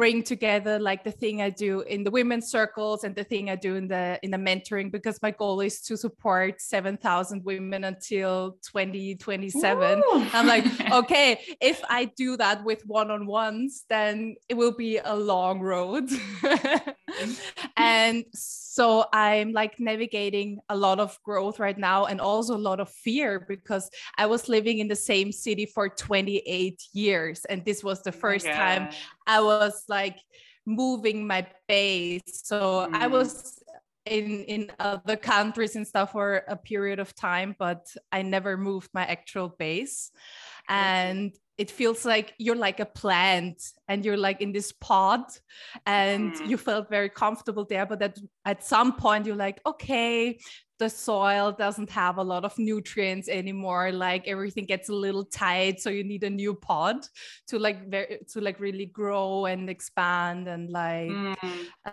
bring 0.01 0.23
together 0.23 0.79
like 0.79 1.03
the 1.03 1.11
thing 1.11 1.43
I 1.43 1.51
do 1.51 1.81
in 1.81 2.03
the 2.03 2.09
women's 2.09 2.47
circles 2.49 3.03
and 3.03 3.15
the 3.15 3.23
thing 3.23 3.51
I 3.51 3.55
do 3.55 3.75
in 3.75 3.87
the 3.87 4.17
in 4.23 4.31
the 4.31 4.37
mentoring 4.37 4.91
because 4.91 5.21
my 5.21 5.29
goal 5.29 5.61
is 5.61 5.79
to 5.81 5.95
support 5.95 6.59
7,000 6.59 7.45
women 7.45 7.83
until 7.83 8.57
2027. 8.63 10.01
I'm 10.33 10.47
like, 10.47 10.65
okay, 10.91 11.39
if 11.61 11.83
I 11.87 12.05
do 12.05 12.35
that 12.37 12.63
with 12.63 12.81
one-on-ones, 12.87 13.85
then 13.89 14.37
it 14.49 14.55
will 14.55 14.75
be 14.75 14.97
a 14.97 15.15
long 15.15 15.59
road. 15.59 16.09
Mm-hmm. 17.19 17.65
and 17.77 18.25
so 18.33 19.05
I'm 19.13 19.51
like 19.51 19.79
navigating 19.79 20.59
a 20.69 20.75
lot 20.75 20.99
of 20.99 21.17
growth 21.23 21.59
right 21.59 21.77
now 21.77 22.05
and 22.05 22.21
also 22.21 22.55
a 22.55 22.57
lot 22.57 22.79
of 22.79 22.89
fear 22.89 23.45
because 23.47 23.89
I 24.17 24.25
was 24.25 24.49
living 24.49 24.79
in 24.79 24.87
the 24.87 24.95
same 24.95 25.31
city 25.31 25.65
for 25.65 25.89
28 25.89 26.81
years 26.93 27.45
and 27.45 27.63
this 27.65 27.83
was 27.83 28.01
the 28.03 28.11
first 28.11 28.47
oh 28.47 28.53
time 28.53 28.89
I 29.27 29.41
was 29.41 29.83
like 29.87 30.17
moving 30.65 31.27
my 31.27 31.47
base. 31.67 32.21
So 32.43 32.87
mm. 32.89 32.93
I 32.93 33.07
was 33.07 33.61
in 34.05 34.43
in 34.45 34.71
other 34.79 35.15
countries 35.15 35.75
and 35.75 35.85
stuff 35.85 36.13
for 36.13 36.43
a 36.47 36.55
period 36.55 36.97
of 36.97 37.15
time 37.15 37.55
but 37.59 37.85
i 38.11 38.23
never 38.23 38.57
moved 38.57 38.89
my 38.95 39.05
actual 39.05 39.47
base 39.47 40.09
and 40.67 41.33
it 41.61 41.69
feels 41.69 42.05
like 42.05 42.33
you're 42.39 42.55
like 42.55 42.79
a 42.79 42.87
plant 42.87 43.61
and 43.87 44.03
you're 44.03 44.17
like 44.17 44.41
in 44.41 44.51
this 44.51 44.71
pod 44.71 45.21
and 45.85 46.33
mm. 46.33 46.47
you 46.49 46.57
felt 46.57 46.89
very 46.89 47.07
comfortable 47.07 47.65
there 47.65 47.85
but 47.85 48.01
at, 48.01 48.17
at 48.45 48.63
some 48.63 48.93
point 48.97 49.27
you're 49.27 49.35
like 49.35 49.61
okay 49.63 50.39
the 50.81 50.89
soil 50.89 51.51
doesn't 51.51 51.91
have 51.91 52.17
a 52.17 52.23
lot 52.23 52.43
of 52.43 52.57
nutrients 52.57 53.29
anymore 53.29 53.91
like 53.91 54.27
everything 54.27 54.65
gets 54.65 54.89
a 54.89 54.93
little 54.93 55.23
tight 55.23 55.79
so 55.79 55.91
you 55.91 56.03
need 56.03 56.23
a 56.23 56.29
new 56.29 56.55
pod 56.55 56.95
to 57.45 57.59
like 57.59 57.87
very 57.87 58.17
to 58.27 58.41
like 58.41 58.59
really 58.59 58.87
grow 58.87 59.45
and 59.45 59.69
expand 59.69 60.47
and 60.47 60.71
like 60.71 61.11
mm. 61.11 61.35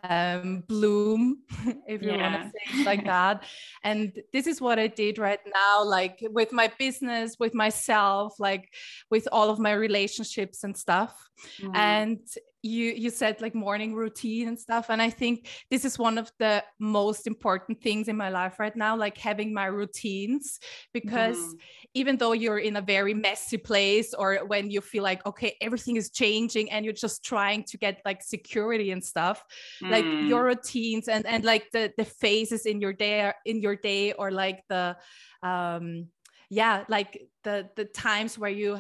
um, 0.04 0.64
bloom 0.68 1.42
if 1.86 2.00
you 2.02 2.12
yeah. 2.12 2.32
want 2.32 2.42
to 2.44 2.48
say 2.48 2.80
it 2.80 2.86
like 2.86 3.04
that 3.04 3.44
and 3.84 4.18
this 4.32 4.46
is 4.46 4.58
what 4.58 4.78
i 4.78 4.86
did 4.86 5.18
right 5.18 5.40
now 5.54 5.84
like 5.84 6.24
with 6.30 6.50
my 6.50 6.72
business 6.78 7.36
with 7.38 7.54
myself 7.54 8.40
like 8.40 8.72
with 9.10 9.28
all 9.32 9.50
of 9.50 9.58
my 9.58 9.72
relationships 9.72 10.64
and 10.64 10.74
stuff 10.74 11.14
mm. 11.60 11.76
and 11.76 12.20
you 12.68 12.92
you 12.92 13.10
said 13.10 13.40
like 13.40 13.54
morning 13.54 13.94
routine 13.94 14.48
and 14.48 14.58
stuff 14.58 14.86
and 14.90 15.00
i 15.00 15.10
think 15.10 15.48
this 15.70 15.84
is 15.84 15.98
one 15.98 16.18
of 16.18 16.30
the 16.38 16.62
most 16.78 17.26
important 17.26 17.80
things 17.80 18.08
in 18.08 18.16
my 18.16 18.28
life 18.28 18.58
right 18.58 18.76
now 18.76 18.96
like 18.96 19.16
having 19.16 19.52
my 19.52 19.66
routines 19.66 20.58
because 20.92 21.38
mm. 21.38 21.54
even 21.94 22.16
though 22.16 22.32
you're 22.32 22.58
in 22.58 22.76
a 22.76 22.82
very 22.82 23.14
messy 23.14 23.56
place 23.56 24.14
or 24.14 24.40
when 24.46 24.70
you 24.70 24.80
feel 24.80 25.02
like 25.02 25.24
okay 25.26 25.56
everything 25.60 25.96
is 25.96 26.10
changing 26.10 26.70
and 26.70 26.84
you're 26.84 26.94
just 26.94 27.24
trying 27.24 27.64
to 27.64 27.78
get 27.78 28.00
like 28.04 28.22
security 28.22 28.90
and 28.90 29.02
stuff 29.02 29.42
mm. 29.82 29.90
like 29.90 30.04
your 30.28 30.44
routines 30.44 31.08
and 31.08 31.26
and 31.26 31.44
like 31.44 31.70
the 31.72 31.92
the 31.96 32.04
phases 32.04 32.66
in 32.66 32.80
your 32.80 32.92
day 32.92 33.32
in 33.44 33.60
your 33.60 33.76
day 33.76 34.12
or 34.12 34.30
like 34.30 34.62
the 34.68 34.96
um 35.42 36.06
yeah 36.50 36.84
like 36.88 37.28
the 37.44 37.68
the 37.76 37.84
times 37.84 38.38
where 38.38 38.50
you 38.50 38.78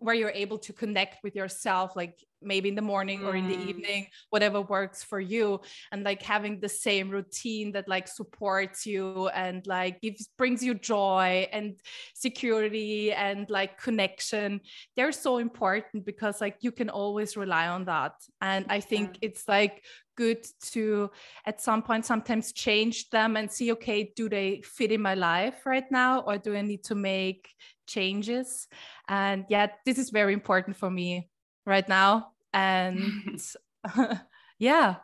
where 0.00 0.14
you're 0.14 0.30
able 0.30 0.58
to 0.58 0.72
connect 0.72 1.22
with 1.22 1.36
yourself 1.36 1.94
like 1.94 2.18
maybe 2.42 2.68
in 2.68 2.74
the 2.74 2.82
morning 2.82 3.24
or 3.24 3.36
in 3.36 3.48
the 3.48 3.56
mm. 3.56 3.66
evening 3.68 4.06
whatever 4.30 4.60
works 4.60 5.02
for 5.02 5.20
you 5.20 5.60
and 5.92 6.04
like 6.04 6.22
having 6.22 6.58
the 6.60 6.68
same 6.68 7.08
routine 7.10 7.72
that 7.72 7.88
like 7.88 8.08
supports 8.08 8.86
you 8.86 9.28
and 9.28 9.66
like 9.66 10.00
gives 10.00 10.28
brings 10.36 10.62
you 10.62 10.74
joy 10.74 11.48
and 11.52 11.80
security 12.14 13.12
and 13.12 13.48
like 13.50 13.80
connection 13.80 14.60
they're 14.96 15.12
so 15.12 15.38
important 15.38 16.04
because 16.04 16.40
like 16.40 16.56
you 16.60 16.72
can 16.72 16.90
always 16.90 17.36
rely 17.36 17.68
on 17.68 17.84
that 17.84 18.12
and 18.40 18.66
i 18.68 18.80
think 18.80 19.10
yeah. 19.14 19.28
it's 19.28 19.46
like 19.48 19.84
good 20.16 20.44
to 20.60 21.08
at 21.46 21.60
some 21.60 21.82
point 21.82 22.04
sometimes 22.04 22.52
change 22.52 23.08
them 23.10 23.36
and 23.36 23.50
see 23.50 23.70
okay 23.70 24.12
do 24.16 24.28
they 24.28 24.60
fit 24.64 24.90
in 24.90 25.00
my 25.00 25.14
life 25.14 25.64
right 25.64 25.90
now 25.92 26.20
or 26.20 26.36
do 26.38 26.56
i 26.56 26.60
need 26.60 26.82
to 26.82 26.96
make 26.96 27.48
changes. 27.88 28.68
And 29.08 29.44
yeah 29.48 29.68
this 29.84 29.98
is 29.98 30.10
very 30.10 30.32
important 30.32 30.76
for 30.76 30.90
me 30.90 31.30
right 31.66 31.88
now. 31.88 32.28
And 32.52 33.42
yeah. 34.58 34.96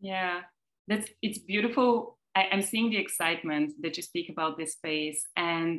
Yeah 0.00 0.40
that's 0.88 1.08
it's 1.22 1.38
beautiful. 1.38 2.18
I, 2.34 2.48
i'm 2.50 2.62
seeing 2.62 2.88
the 2.88 2.96
excitement 2.96 3.74
that 3.82 3.96
you 3.98 4.02
speak 4.02 4.30
about 4.30 4.56
this 4.56 4.76
phase 4.82 5.22
and 5.36 5.78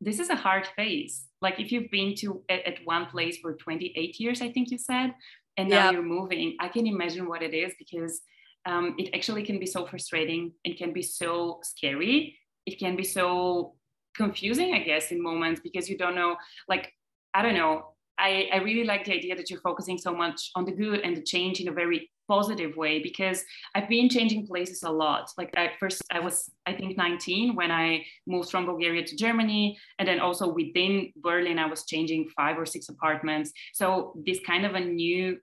this 0.00 0.18
is 0.18 0.30
a 0.30 0.34
hard 0.46 0.66
phase. 0.74 1.26
Like 1.42 1.60
if 1.60 1.70
you've 1.70 1.90
been 1.90 2.14
to 2.16 2.42
at, 2.48 2.66
at 2.66 2.78
one 2.84 3.06
place 3.06 3.36
for 3.42 3.52
28 3.54 4.18
years 4.18 4.40
i 4.40 4.50
think 4.50 4.70
you 4.70 4.78
said 4.78 5.14
and 5.58 5.68
now 5.68 5.76
yeah. 5.76 5.90
you're 5.92 6.02
moving 6.18 6.56
i 6.60 6.68
can 6.68 6.86
imagine 6.86 7.28
what 7.28 7.42
it 7.42 7.54
is 7.54 7.72
because 7.78 8.22
um, 8.64 8.94
it 8.98 9.10
actually 9.14 9.42
can 9.42 9.58
be 9.58 9.66
so 9.66 9.86
frustrating. 9.86 10.52
It 10.64 10.78
can 10.78 10.92
be 10.92 11.02
so 11.02 11.60
scary. 11.62 12.38
It 12.66 12.78
can 12.78 12.96
be 12.96 13.04
so 13.04 13.74
confusing 14.16 14.74
i 14.74 14.78
guess 14.78 15.10
in 15.10 15.22
moments 15.22 15.60
because 15.62 15.88
you 15.88 15.96
don't 15.96 16.14
know 16.14 16.36
like 16.68 16.92
i 17.34 17.42
don't 17.42 17.54
know 17.54 17.92
I, 18.18 18.48
I 18.52 18.56
really 18.58 18.84
like 18.84 19.04
the 19.04 19.14
idea 19.14 19.34
that 19.34 19.50
you're 19.50 19.60
focusing 19.60 19.98
so 19.98 20.14
much 20.14 20.50
on 20.54 20.64
the 20.64 20.70
good 20.70 21.00
and 21.00 21.16
the 21.16 21.22
change 21.22 21.60
in 21.60 21.68
a 21.68 21.72
very 21.72 22.10
positive 22.28 22.76
way 22.76 23.02
because 23.02 23.44
I've 23.74 23.88
been 23.88 24.08
changing 24.08 24.46
places 24.46 24.82
a 24.82 24.90
lot. 24.90 25.30
Like 25.36 25.50
at 25.56 25.78
first, 25.80 26.02
I 26.10 26.20
was 26.20 26.50
I 26.66 26.72
think 26.72 26.96
19 26.96 27.56
when 27.56 27.70
I 27.70 28.04
moved 28.26 28.50
from 28.50 28.66
Bulgaria 28.66 29.04
to 29.04 29.16
Germany, 29.16 29.78
and 29.98 30.06
then 30.06 30.20
also 30.20 30.52
within 30.52 31.12
Berlin, 31.16 31.58
I 31.58 31.66
was 31.66 31.84
changing 31.84 32.28
five 32.36 32.58
or 32.58 32.66
six 32.66 32.88
apartments. 32.88 33.52
So 33.72 34.14
this 34.26 34.40
kind 34.50 34.64
of 34.66 34.74
a 34.74 34.80
new 34.80 35.38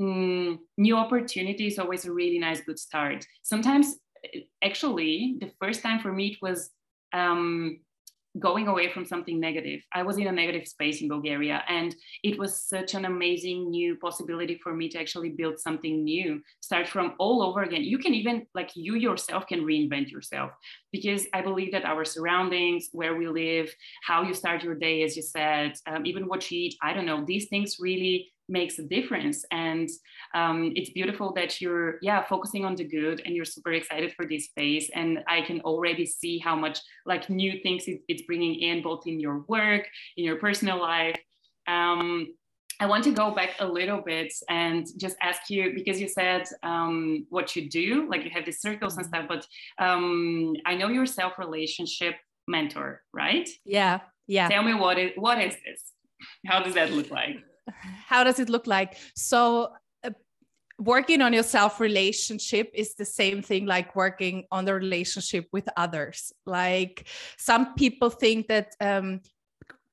mm, 0.00 0.58
new 0.86 0.96
opportunity 0.96 1.66
is 1.66 1.78
always 1.78 2.04
a 2.06 2.12
really 2.12 2.38
nice 2.38 2.60
good 2.60 2.78
start. 2.78 3.26
Sometimes, 3.42 3.96
actually, 4.62 5.36
the 5.40 5.50
first 5.60 5.82
time 5.82 6.00
for 6.00 6.12
me 6.12 6.24
it 6.32 6.38
was. 6.42 6.70
Um, 7.12 7.80
going 8.38 8.68
away 8.68 8.90
from 8.92 9.04
something 9.04 9.40
negative. 9.40 9.80
I 9.92 10.02
was 10.02 10.18
in 10.18 10.26
a 10.26 10.32
negative 10.32 10.66
space 10.68 11.00
in 11.00 11.08
Bulgaria, 11.08 11.62
and 11.68 11.94
it 12.22 12.38
was 12.38 12.62
such 12.68 12.94
an 12.94 13.04
amazing 13.04 13.70
new 13.70 13.96
possibility 13.96 14.56
for 14.62 14.74
me 14.74 14.88
to 14.90 15.00
actually 15.00 15.30
build 15.30 15.58
something 15.58 16.04
new, 16.04 16.40
start 16.60 16.88
from 16.88 17.14
all 17.18 17.42
over 17.42 17.62
again. 17.62 17.82
You 17.82 17.98
can 17.98 18.14
even, 18.14 18.46
like, 18.54 18.70
you 18.74 18.94
yourself 18.94 19.46
can 19.46 19.60
reinvent 19.60 20.10
yourself 20.10 20.52
because 20.92 21.26
I 21.32 21.42
believe 21.42 21.72
that 21.72 21.84
our 21.84 22.04
surroundings, 22.04 22.88
where 22.92 23.16
we 23.16 23.28
live, 23.28 23.74
how 24.02 24.22
you 24.22 24.34
start 24.34 24.62
your 24.62 24.74
day, 24.74 25.02
as 25.02 25.16
you 25.16 25.22
said, 25.22 25.72
um, 25.86 26.06
even 26.06 26.28
what 26.28 26.50
you 26.50 26.58
eat, 26.58 26.76
I 26.82 26.92
don't 26.92 27.06
know, 27.06 27.24
these 27.24 27.48
things 27.48 27.76
really 27.80 28.32
makes 28.48 28.78
a 28.78 28.82
difference 28.82 29.44
and 29.50 29.88
um, 30.34 30.72
it's 30.74 30.90
beautiful 30.90 31.32
that 31.34 31.60
you're 31.60 31.98
yeah 32.02 32.24
focusing 32.24 32.64
on 32.64 32.74
the 32.74 32.84
good 32.84 33.22
and 33.24 33.34
you're 33.34 33.44
super 33.44 33.72
excited 33.72 34.12
for 34.14 34.26
this 34.26 34.48
phase 34.54 34.90
and 34.94 35.18
i 35.28 35.40
can 35.42 35.60
already 35.62 36.06
see 36.06 36.38
how 36.38 36.56
much 36.56 36.78
like 37.06 37.28
new 37.28 37.60
things 37.62 37.84
it, 37.86 38.00
it's 38.08 38.22
bringing 38.22 38.54
in 38.60 38.82
both 38.82 39.06
in 39.06 39.20
your 39.20 39.44
work 39.48 39.86
in 40.16 40.24
your 40.24 40.36
personal 40.36 40.80
life 40.80 41.16
um, 41.66 42.28
I 42.80 42.86
want 42.86 43.04
to 43.04 43.10
go 43.10 43.32
back 43.32 43.50
a 43.58 43.66
little 43.66 44.00
bit 44.00 44.32
and 44.48 44.86
just 44.96 45.16
ask 45.20 45.50
you 45.50 45.72
because 45.74 46.00
you 46.00 46.08
said 46.08 46.44
um, 46.62 47.26
what 47.28 47.56
you 47.56 47.68
do, 47.68 48.08
like 48.08 48.24
you 48.24 48.30
have 48.30 48.44
these 48.44 48.60
circles 48.60 48.96
and 48.96 49.04
stuff, 49.04 49.26
but 49.28 49.46
um, 49.78 50.54
I 50.64 50.76
know 50.76 50.88
you're 50.88 51.06
self 51.06 51.38
relationship 51.38 52.14
mentor, 52.46 53.02
right? 53.12 53.48
Yeah, 53.64 54.00
yeah. 54.28 54.48
Tell 54.48 54.62
me 54.62 54.74
what 54.74 54.96
is 54.96 55.10
what 55.16 55.40
is 55.42 55.54
this? 55.54 55.92
How 56.46 56.62
does 56.62 56.74
that 56.74 56.92
look 56.92 57.10
like? 57.10 57.38
How 58.06 58.24
does 58.24 58.38
it 58.38 58.48
look 58.48 58.66
like? 58.66 58.96
So 59.14 59.72
uh, 60.04 60.10
working 60.78 61.22
on 61.22 61.32
your 61.32 61.42
self 61.42 61.80
relationship 61.80 62.70
is 62.74 62.94
the 62.94 63.04
same 63.04 63.42
thing 63.42 63.66
like 63.66 63.96
working 63.96 64.44
on 64.50 64.64
the 64.64 64.74
relationship 64.74 65.46
with 65.52 65.68
others. 65.76 66.32
Like 66.46 67.08
some 67.36 67.74
people 67.74 68.10
think 68.10 68.48
that 68.48 68.74
um, 68.80 69.20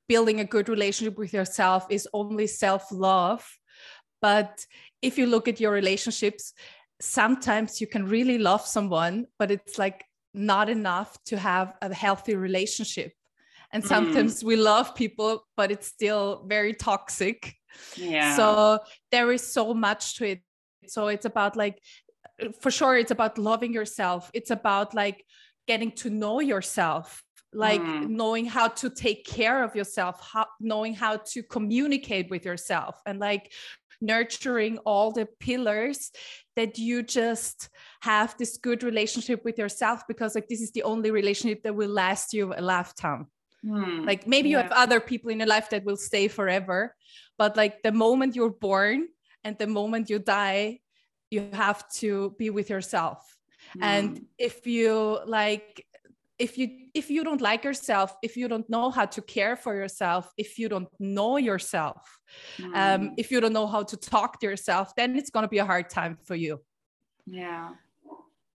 building 0.08 0.40
a 0.40 0.46
good 0.46 0.70
relationship 0.70 1.18
with 1.18 1.34
yourself 1.34 1.88
is 1.90 2.08
only 2.14 2.48
self 2.48 2.92
love 2.92 3.58
but 4.22 4.66
if 5.02 5.18
you 5.18 5.26
look 5.26 5.48
at 5.48 5.60
your 5.60 5.72
relationships 5.72 6.54
sometimes 7.02 7.82
you 7.82 7.88
can 7.88 8.06
really 8.06 8.38
love 8.38 8.66
someone 8.66 9.26
but 9.40 9.52
it's 9.52 9.78
like 9.78 10.04
not 10.34 10.70
enough 10.70 11.18
to 11.26 11.38
have 11.38 11.74
a 11.82 11.94
healthy 11.94 12.36
relationship 12.36 13.14
and 13.72 13.84
mm. 13.84 13.88
sometimes 13.88 14.42
mm. 14.42 14.48
we 14.48 14.56
love 14.56 14.96
people 14.96 15.46
but 15.58 15.72
it's 15.72 15.88
still 15.88 16.46
very 16.48 16.74
toxic 16.74 17.56
yeah 17.96 18.36
so 18.36 18.80
there 19.12 19.32
is 19.32 19.46
so 19.46 19.74
much 19.74 20.18
to 20.18 20.26
it 20.26 20.42
so 20.88 21.08
it's 21.08 21.26
about 21.26 21.56
like 21.56 21.80
for 22.62 22.72
sure 22.72 22.98
it's 22.98 23.12
about 23.12 23.38
loving 23.38 23.74
yourself 23.74 24.30
it's 24.34 24.52
about 24.52 24.94
like 24.94 25.24
getting 25.68 25.92
to 25.92 26.10
know 26.10 26.40
yourself 26.40 27.24
like 27.54 27.82
mm. 27.82 28.10
knowing 28.10 28.46
how 28.46 28.68
to 28.68 28.90
take 28.90 29.26
care 29.26 29.64
of 29.64 29.76
yourself 29.76 30.20
how, 30.34 30.46
knowing 30.60 30.94
how 30.94 31.18
to 31.18 31.42
communicate 31.44 32.30
with 32.30 32.46
yourself 32.46 33.02
and 33.06 33.20
like 33.20 33.52
nurturing 34.02 34.78
all 34.80 35.12
the 35.12 35.28
pillars 35.40 36.12
that 36.56 36.78
you 36.78 37.02
just 37.02 37.70
have 38.02 38.36
this 38.38 38.58
good 38.58 38.84
relationship 38.84 39.44
with 39.46 39.58
yourself 39.58 40.04
because 40.08 40.36
like 40.36 40.48
this 40.48 40.62
is 40.62 40.72
the 40.72 40.84
only 40.84 41.12
relationship 41.12 41.64
that 41.64 41.76
will 41.76 41.90
last 41.90 42.34
you 42.34 42.54
a 42.56 42.62
lifetime 42.62 43.28
Hmm. 43.66 44.06
Like 44.06 44.28
maybe 44.28 44.50
yeah. 44.50 44.58
you 44.58 44.64
have 44.64 44.72
other 44.72 45.00
people 45.00 45.32
in 45.32 45.40
your 45.40 45.48
life 45.48 45.70
that 45.72 45.84
will 45.86 45.98
stay 45.98 46.28
forever, 46.28 46.96
but 47.38 47.58
like 47.58 47.82
the 47.84 47.92
moment 47.92 48.36
you're 48.36 48.50
born 48.50 49.08
and 49.44 49.58
the 49.58 49.68
moment 49.68 50.10
you 50.10 50.20
die, 50.20 50.80
you 51.32 51.50
have 51.54 51.90
to 51.94 52.36
be 52.38 52.50
with 52.50 52.70
yourself. 52.70 53.38
And 53.82 54.18
hmm. 54.18 54.24
if 54.38 54.68
you 54.68 55.20
like 55.26 55.86
if 56.38 56.58
you 56.58 56.88
if 56.94 57.10
you 57.10 57.24
don't 57.24 57.42
like 57.42 57.64
yourself 57.64 58.16
if 58.22 58.36
you 58.36 58.48
don't 58.48 58.70
know 58.70 58.90
how 58.90 59.06
to 59.06 59.22
care 59.22 59.56
for 59.56 59.74
yourself 59.74 60.32
if 60.38 60.60
you 60.60 60.68
don't 60.68 60.90
know 61.00 61.38
yourself 61.38 62.20
mm. 62.58 62.76
um, 62.76 63.08
hmm. 63.08 63.14
if 63.18 63.32
you 63.32 63.40
don't 63.40 63.54
know 63.54 63.68
how 63.68 63.84
to 63.84 63.96
talk 63.96 64.40
to 64.40 64.46
yourself 64.46 64.94
then 64.96 65.16
it's 65.16 65.30
going 65.30 65.44
to 65.44 65.48
be 65.48 65.60
a 65.60 65.66
hard 65.66 65.90
time 65.90 66.18
for 66.26 66.36
you 66.36 66.60
yeah 67.26 67.70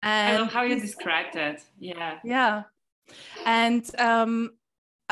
and 0.03 0.37
I 0.37 0.41
love 0.41 0.53
how 0.53 0.61
you 0.61 0.79
described 0.79 1.35
it 1.35 1.63
yeah 1.79 2.19
yeah 2.23 2.63
and 3.45 3.83
um, 3.99 4.51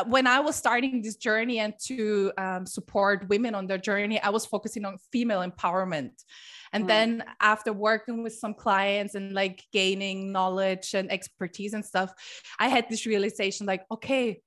when 0.08 0.28
I 0.28 0.40
was 0.40 0.56
starting 0.56 1.02
this 1.02 1.16
journey 1.16 1.60
and 1.60 1.74
to 1.86 2.32
um, 2.38 2.66
support 2.66 3.28
women 3.30 3.56
on 3.56 3.68
their 3.68 3.78
journey, 3.78 4.22
I 4.22 4.30
was 4.30 4.46
focusing 4.46 4.86
on 4.86 4.98
female 5.12 5.42
empowerment. 5.42 6.12
and 6.72 6.86
mm. 6.86 6.88
then 6.88 7.24
after 7.40 7.74
working 7.74 8.24
with 8.24 8.34
some 8.34 8.54
clients 8.54 9.16
and 9.16 9.34
like 9.34 9.64
gaining 9.72 10.32
knowledge 10.32 10.94
and 10.94 11.12
expertise 11.12 11.74
and 11.74 11.86
stuff 11.86 12.14
i 12.60 12.68
had 12.68 12.86
this 12.90 13.06
realization 13.06 13.66
like 13.66 13.84
okay 13.92 14.42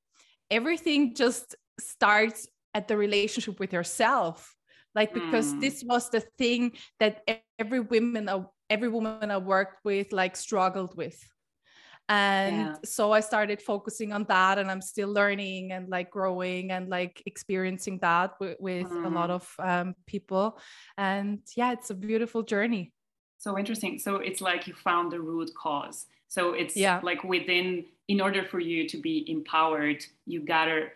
everything 0.51 1.15
just 1.15 1.55
starts 1.81 2.47
at 2.75 2.89
the 2.89 2.97
relationship 2.97 3.59
with 3.59 3.73
yourself 3.73 4.55
like 4.95 5.13
because 5.15 5.53
mm. 5.53 5.61
this 5.61 5.83
was 5.87 6.11
the 6.11 6.21
thing 6.39 6.73
that 7.01 7.23
every 7.59 7.81
woman 7.81 8.29
every 8.71 8.89
woman 8.89 9.31
i 9.31 9.37
worked 9.37 9.85
with 9.85 10.13
like 10.13 10.37
struggled 10.37 10.97
with 10.97 11.19
and 12.09 12.57
yeah. 12.57 12.75
so 12.85 13.13
i 13.13 13.21
started 13.21 13.63
focusing 13.63 14.13
on 14.13 14.25
that 14.25 14.59
and 14.59 14.71
i'm 14.71 14.83
still 14.83 15.09
learning 15.09 15.73
and 15.73 15.89
like 15.89 16.11
growing 16.11 16.71
and 16.73 16.89
like 16.89 17.23
experiencing 17.27 17.99
that 17.99 18.33
with, 18.41 18.57
with 18.59 18.87
mm. 18.87 19.07
a 19.07 19.09
lot 19.09 19.31
mm. 19.31 19.35
of 19.35 19.55
um, 19.61 19.95
people 20.07 20.59
and 20.99 21.39
yeah 21.57 21.73
it's 21.73 21.91
a 21.91 21.95
beautiful 21.95 22.43
journey 22.43 22.93
so 23.39 23.59
interesting 23.59 23.99
so 23.99 24.17
it's 24.17 24.41
like 24.41 24.67
you 24.67 24.75
found 24.75 25.13
the 25.13 25.21
root 25.21 25.51
cause 25.55 26.07
so 26.29 26.55
it's 26.55 26.77
yeah. 26.77 27.01
like 27.03 27.23
within 27.25 27.85
in 28.09 28.21
order 28.21 28.45
for 28.45 28.59
you 28.59 28.89
to 28.89 28.97
be 28.97 29.25
empowered 29.31 30.05
you 30.27 30.41
gotta 30.41 30.89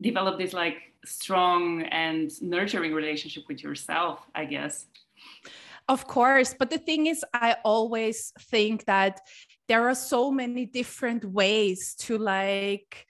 develop 0.00 0.38
this 0.38 0.52
like 0.52 0.76
strong 1.04 1.82
and 1.84 2.30
nurturing 2.42 2.94
relationship 2.94 3.44
with 3.48 3.62
yourself 3.62 4.20
i 4.34 4.44
guess 4.44 4.86
of 5.88 6.06
course 6.06 6.54
but 6.58 6.70
the 6.70 6.78
thing 6.78 7.06
is 7.06 7.24
i 7.34 7.56
always 7.64 8.32
think 8.50 8.84
that 8.86 9.20
there 9.68 9.88
are 9.88 9.94
so 9.94 10.30
many 10.30 10.66
different 10.66 11.24
ways 11.24 11.94
to 11.98 12.18
like 12.18 13.06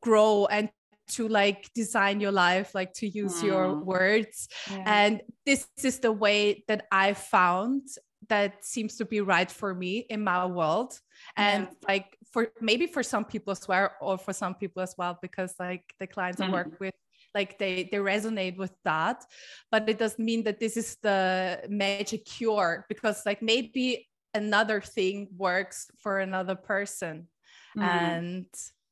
grow 0.00 0.46
and 0.46 0.70
to 1.08 1.28
like 1.28 1.70
design 1.74 2.20
your 2.20 2.32
life 2.32 2.74
like 2.74 2.92
to 2.94 3.06
use 3.06 3.42
mm. 3.42 3.46
your 3.46 3.74
words 3.74 4.48
yeah. 4.70 4.82
and 4.86 5.22
this 5.44 5.68
is 5.82 5.98
the 5.98 6.12
way 6.12 6.64
that 6.68 6.86
i 6.90 7.12
found 7.12 7.82
that 8.28 8.64
seems 8.64 8.96
to 8.96 9.04
be 9.04 9.20
right 9.20 9.50
for 9.50 9.74
me 9.74 10.06
in 10.08 10.22
my 10.22 10.46
world 10.46 10.98
and 11.36 11.64
yeah. 11.64 11.88
like 11.88 12.16
for 12.32 12.50
maybe 12.60 12.86
for 12.86 13.02
some 13.02 13.24
people 13.24 13.50
as 13.50 13.66
well 13.68 13.90
or 14.00 14.16
for 14.16 14.32
some 14.32 14.54
people 14.54 14.82
as 14.82 14.94
well 14.96 15.18
because 15.20 15.54
like 15.58 15.84
the 15.98 16.06
clients 16.06 16.40
mm. 16.40 16.46
i 16.46 16.50
work 16.50 16.80
with 16.80 16.94
like 17.34 17.58
they 17.58 17.88
they 17.90 17.98
resonate 17.98 18.56
with 18.56 18.72
that 18.84 19.24
but 19.70 19.88
it 19.88 19.98
doesn't 19.98 20.24
mean 20.24 20.44
that 20.44 20.60
this 20.60 20.76
is 20.76 20.96
the 21.02 21.60
magic 21.68 22.24
cure 22.24 22.86
because 22.88 23.22
like 23.26 23.42
maybe 23.42 24.06
another 24.34 24.80
thing 24.80 25.28
works 25.36 25.90
for 25.98 26.18
another 26.18 26.54
person. 26.54 27.28
Mm. 27.76 27.82
and 27.82 28.46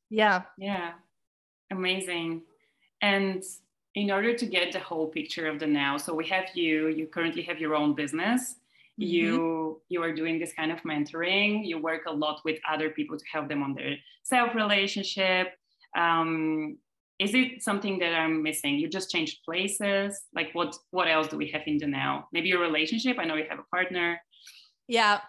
yeah. 0.09 0.41
Yeah. 0.57 0.93
Amazing. 1.71 2.41
And 3.01 3.43
in 3.95 4.09
order 4.09 4.33
to 4.33 4.45
get 4.45 4.71
the 4.71 4.79
whole 4.79 5.07
picture 5.07 5.47
of 5.47 5.59
the 5.59 5.67
now 5.67 5.97
so 5.97 6.13
we 6.13 6.25
have 6.27 6.45
you 6.55 6.87
you 6.87 7.07
currently 7.07 7.43
have 7.43 7.59
your 7.59 7.75
own 7.75 7.93
business. 7.93 8.55
Mm-hmm. 8.99 9.09
you 9.09 9.81
you 9.87 10.03
are 10.03 10.13
doing 10.13 10.39
this 10.39 10.53
kind 10.53 10.71
of 10.71 10.79
mentoring. 10.81 11.65
You 11.65 11.77
work 11.79 12.03
a 12.07 12.11
lot 12.11 12.41
with 12.43 12.59
other 12.69 12.89
people 12.89 13.17
to 13.17 13.25
help 13.31 13.47
them 13.47 13.63
on 13.63 13.73
their 13.73 13.95
self 14.23 14.53
relationship 14.55 15.53
um, 15.95 16.77
is 17.19 17.35
it 17.35 17.61
something 17.61 17.99
that 17.99 18.13
i'm 18.15 18.41
missing? 18.41 18.75
You 18.75 18.89
just 18.89 19.11
changed 19.11 19.43
places? 19.45 20.19
Like 20.33 20.49
what 20.53 20.75
what 20.91 21.07
else 21.07 21.27
do 21.27 21.37
we 21.37 21.49
have 21.51 21.61
in 21.67 21.77
the 21.77 21.87
now? 21.87 22.27
Maybe 22.33 22.49
your 22.49 22.61
relationship? 22.61 23.17
I 23.19 23.25
know 23.25 23.35
you 23.35 23.45
have 23.49 23.59
a 23.59 23.75
partner 23.75 24.19
yeah 24.91 25.21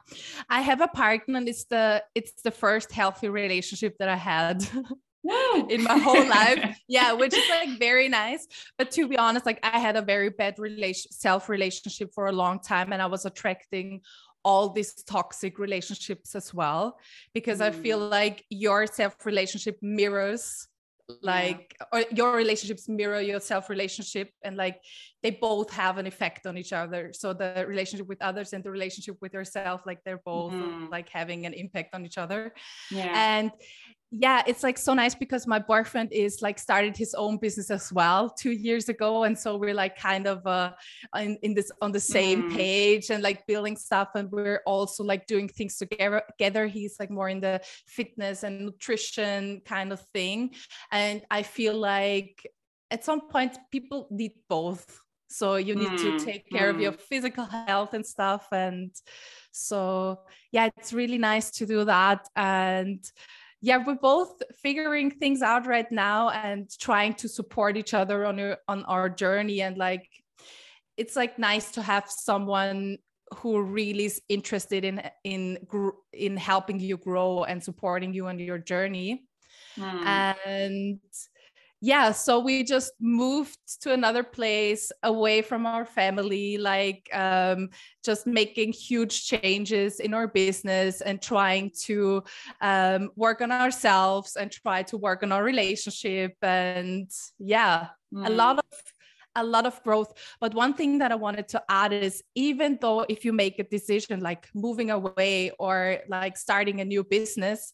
i 0.50 0.60
have 0.60 0.80
a 0.80 0.88
partner 0.88 1.38
and 1.38 1.48
it's 1.48 1.64
the 1.66 2.02
it's 2.16 2.42
the 2.42 2.50
first 2.50 2.90
healthy 2.90 3.28
relationship 3.28 3.96
that 3.98 4.08
i 4.08 4.16
had 4.16 4.66
in 5.70 5.84
my 5.84 5.96
whole 5.98 6.26
life 6.28 6.76
yeah 6.88 7.12
which 7.12 7.32
is 7.32 7.48
like 7.48 7.78
very 7.78 8.08
nice 8.08 8.48
but 8.76 8.90
to 8.90 9.06
be 9.06 9.16
honest 9.16 9.46
like 9.46 9.60
i 9.62 9.78
had 9.78 9.94
a 9.94 10.02
very 10.02 10.30
bad 10.30 10.58
relation 10.58 11.12
self 11.12 11.48
relationship 11.48 12.10
for 12.12 12.26
a 12.26 12.32
long 12.32 12.58
time 12.58 12.92
and 12.92 13.00
i 13.00 13.06
was 13.06 13.24
attracting 13.24 14.00
all 14.44 14.68
these 14.68 14.94
toxic 15.04 15.60
relationships 15.60 16.34
as 16.34 16.52
well 16.52 16.98
because 17.32 17.60
mm. 17.60 17.66
i 17.66 17.70
feel 17.70 18.00
mm. 18.00 18.10
like 18.10 18.44
your 18.50 18.88
self 18.88 19.14
relationship 19.24 19.78
mirrors 19.80 20.66
like 21.22 21.76
or 21.92 22.04
your 22.12 22.34
relationships 22.34 22.88
mirror 22.88 23.20
your 23.20 23.40
self 23.40 23.68
relationship 23.68 24.30
and 24.42 24.56
like 24.56 24.80
they 25.22 25.30
both 25.30 25.70
have 25.70 25.98
an 25.98 26.06
effect 26.06 26.46
on 26.46 26.56
each 26.56 26.72
other. 26.72 27.12
So 27.12 27.32
the 27.32 27.64
relationship 27.68 28.08
with 28.08 28.22
others 28.22 28.52
and 28.52 28.62
the 28.64 28.70
relationship 28.70 29.16
with 29.20 29.34
yourself 29.34 29.82
like 29.86 30.00
they're 30.04 30.22
both 30.24 30.52
mm-hmm. 30.52 30.86
like 30.90 31.08
having 31.08 31.46
an 31.46 31.52
impact 31.52 31.94
on 31.94 32.04
each 32.04 32.18
other. 32.18 32.52
Yeah. 32.90 33.12
And 33.14 33.50
yeah 34.14 34.42
it's 34.46 34.62
like 34.62 34.76
so 34.76 34.92
nice 34.92 35.14
because 35.14 35.46
my 35.46 35.58
boyfriend 35.58 36.12
is 36.12 36.42
like 36.42 36.58
started 36.58 36.94
his 36.94 37.14
own 37.14 37.38
business 37.38 37.70
as 37.70 37.90
well 37.90 38.28
two 38.28 38.50
years 38.50 38.90
ago 38.90 39.24
and 39.24 39.36
so 39.36 39.56
we're 39.56 39.72
like 39.72 39.98
kind 39.98 40.26
of 40.26 40.46
uh 40.46 40.70
in, 41.16 41.38
in 41.42 41.54
this 41.54 41.72
on 41.80 41.90
the 41.90 41.98
same 42.00 42.42
mm. 42.42 42.54
page 42.54 43.08
and 43.08 43.22
like 43.22 43.46
building 43.46 43.74
stuff 43.74 44.10
and 44.14 44.30
we're 44.30 44.60
also 44.66 45.02
like 45.02 45.26
doing 45.26 45.48
things 45.48 45.78
together 45.78 46.22
together 46.28 46.66
he's 46.66 46.96
like 47.00 47.10
more 47.10 47.30
in 47.30 47.40
the 47.40 47.58
fitness 47.86 48.42
and 48.42 48.60
nutrition 48.60 49.62
kind 49.64 49.92
of 49.92 50.00
thing 50.12 50.54
and 50.90 51.22
i 51.30 51.42
feel 51.42 51.74
like 51.74 52.46
at 52.90 53.02
some 53.02 53.28
point 53.28 53.56
people 53.70 54.08
need 54.10 54.32
both 54.46 55.00
so 55.28 55.56
you 55.56 55.74
need 55.74 55.88
mm. 55.88 55.98
to 56.18 56.22
take 56.22 56.46
care 56.50 56.70
mm. 56.70 56.74
of 56.74 56.80
your 56.82 56.92
physical 56.92 57.46
health 57.46 57.94
and 57.94 58.04
stuff 58.04 58.46
and 58.52 58.90
so 59.52 60.20
yeah 60.50 60.68
it's 60.76 60.92
really 60.92 61.16
nice 61.16 61.50
to 61.50 61.64
do 61.64 61.82
that 61.86 62.28
and 62.36 63.10
yeah 63.62 63.78
we're 63.86 63.94
both 63.94 64.42
figuring 64.60 65.10
things 65.10 65.40
out 65.40 65.66
right 65.66 65.90
now 65.90 66.28
and 66.30 66.68
trying 66.78 67.14
to 67.14 67.28
support 67.28 67.76
each 67.76 67.94
other 67.94 68.26
on 68.26 68.38
our 68.38 68.58
on 68.68 68.84
our 68.84 69.08
journey 69.08 69.62
and 69.62 69.78
like 69.78 70.08
it's 70.96 71.16
like 71.16 71.38
nice 71.38 71.70
to 71.70 71.80
have 71.80 72.10
someone 72.10 72.98
who 73.36 73.62
really 73.62 74.04
is 74.04 74.20
interested 74.28 74.84
in 74.84 75.00
in 75.24 75.58
in 76.12 76.36
helping 76.36 76.78
you 76.80 76.96
grow 76.98 77.44
and 77.44 77.62
supporting 77.62 78.12
you 78.12 78.26
on 78.26 78.38
your 78.38 78.58
journey 78.58 79.22
mm. 79.78 80.06
and 80.06 81.00
yeah 81.82 82.12
so 82.12 82.38
we 82.38 82.62
just 82.62 82.92
moved 83.00 83.58
to 83.80 83.92
another 83.92 84.22
place 84.22 84.92
away 85.02 85.42
from 85.42 85.66
our 85.66 85.84
family 85.84 86.56
like 86.56 87.10
um, 87.12 87.68
just 88.04 88.26
making 88.26 88.72
huge 88.72 89.26
changes 89.26 89.98
in 89.98 90.14
our 90.14 90.28
business 90.28 91.00
and 91.00 91.20
trying 91.20 91.70
to 91.74 92.22
um, 92.60 93.10
work 93.16 93.42
on 93.42 93.50
ourselves 93.50 94.36
and 94.36 94.52
try 94.52 94.82
to 94.82 94.96
work 94.96 95.24
on 95.24 95.32
our 95.32 95.42
relationship 95.42 96.36
and 96.40 97.10
yeah 97.40 97.88
mm. 98.14 98.26
a 98.26 98.30
lot 98.30 98.58
of 98.58 98.64
a 99.34 99.42
lot 99.42 99.66
of 99.66 99.82
growth. 99.82 100.12
But 100.40 100.54
one 100.54 100.74
thing 100.74 100.98
that 100.98 101.10
I 101.10 101.14
wanted 101.14 101.48
to 101.48 101.62
add 101.68 101.92
is 101.92 102.22
even 102.34 102.78
though 102.80 103.06
if 103.08 103.24
you 103.24 103.32
make 103.32 103.58
a 103.58 103.64
decision 103.64 104.20
like 104.20 104.48
moving 104.54 104.90
away 104.90 105.52
or 105.58 106.00
like 106.08 106.36
starting 106.36 106.80
a 106.80 106.84
new 106.84 107.02
business, 107.02 107.72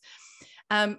um, 0.70 0.98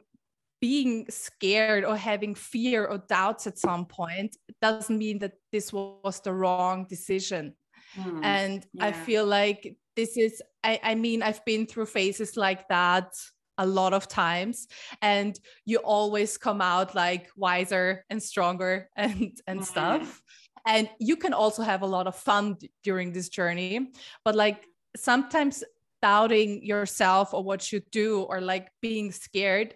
being 0.62 1.06
scared 1.10 1.86
or 1.86 1.96
having 1.96 2.36
fear 2.36 2.86
or 2.86 2.98
doubts 2.98 3.48
at 3.48 3.58
some 3.58 3.86
point 3.86 4.36
doesn't 4.62 4.98
mean 4.98 5.20
that 5.20 5.34
this 5.52 5.72
was 5.72 6.22
the 6.22 6.34
wrong 6.34 6.86
decision. 6.90 7.54
Mm, 7.98 8.24
and 8.24 8.66
yeah. 8.74 8.86
I 8.88 8.92
feel 8.92 9.26
like 9.26 9.76
this 9.96 10.18
is, 10.18 10.42
I, 10.64 10.80
I 10.84 10.96
mean, 10.96 11.24
I've 11.24 11.44
been 11.46 11.66
through 11.66 11.88
phases 11.88 12.38
like 12.38 12.68
that 12.68 13.14
a 13.60 13.66
lot 13.66 13.94
of 13.94 14.08
times 14.08 14.68
and 15.02 15.38
you 15.66 15.78
always 15.80 16.38
come 16.38 16.62
out 16.62 16.96
like 16.96 17.28
wiser 17.36 18.06
and 18.10 18.24
stronger 18.24 18.90
and 18.96 19.38
and 19.48 19.60
mm. 19.60 19.66
stuff 19.66 20.22
and 20.66 20.90
you 21.00 21.18
can 21.18 21.34
also 21.34 21.62
have 21.62 21.82
a 21.82 21.86
lot 21.86 22.08
of 22.08 22.16
fun 22.16 22.56
during 22.84 23.12
this 23.12 23.28
journey 23.28 23.92
but 24.24 24.34
like 24.34 24.66
sometimes 24.96 25.62
doubting 26.02 26.64
yourself 26.64 27.34
or 27.34 27.44
what 27.44 27.72
you 27.72 27.82
do 27.92 28.22
or 28.22 28.40
like 28.40 28.70
being 28.82 29.12
scared 29.12 29.76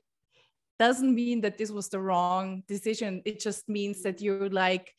doesn't 0.79 1.13
mean 1.13 1.41
that 1.41 1.57
this 1.57 1.71
was 1.71 1.89
the 1.89 1.99
wrong 1.99 2.63
decision. 2.67 3.21
It 3.25 3.39
just 3.39 3.69
means 3.69 4.01
that 4.03 4.21
you're 4.21 4.49
like 4.49 4.93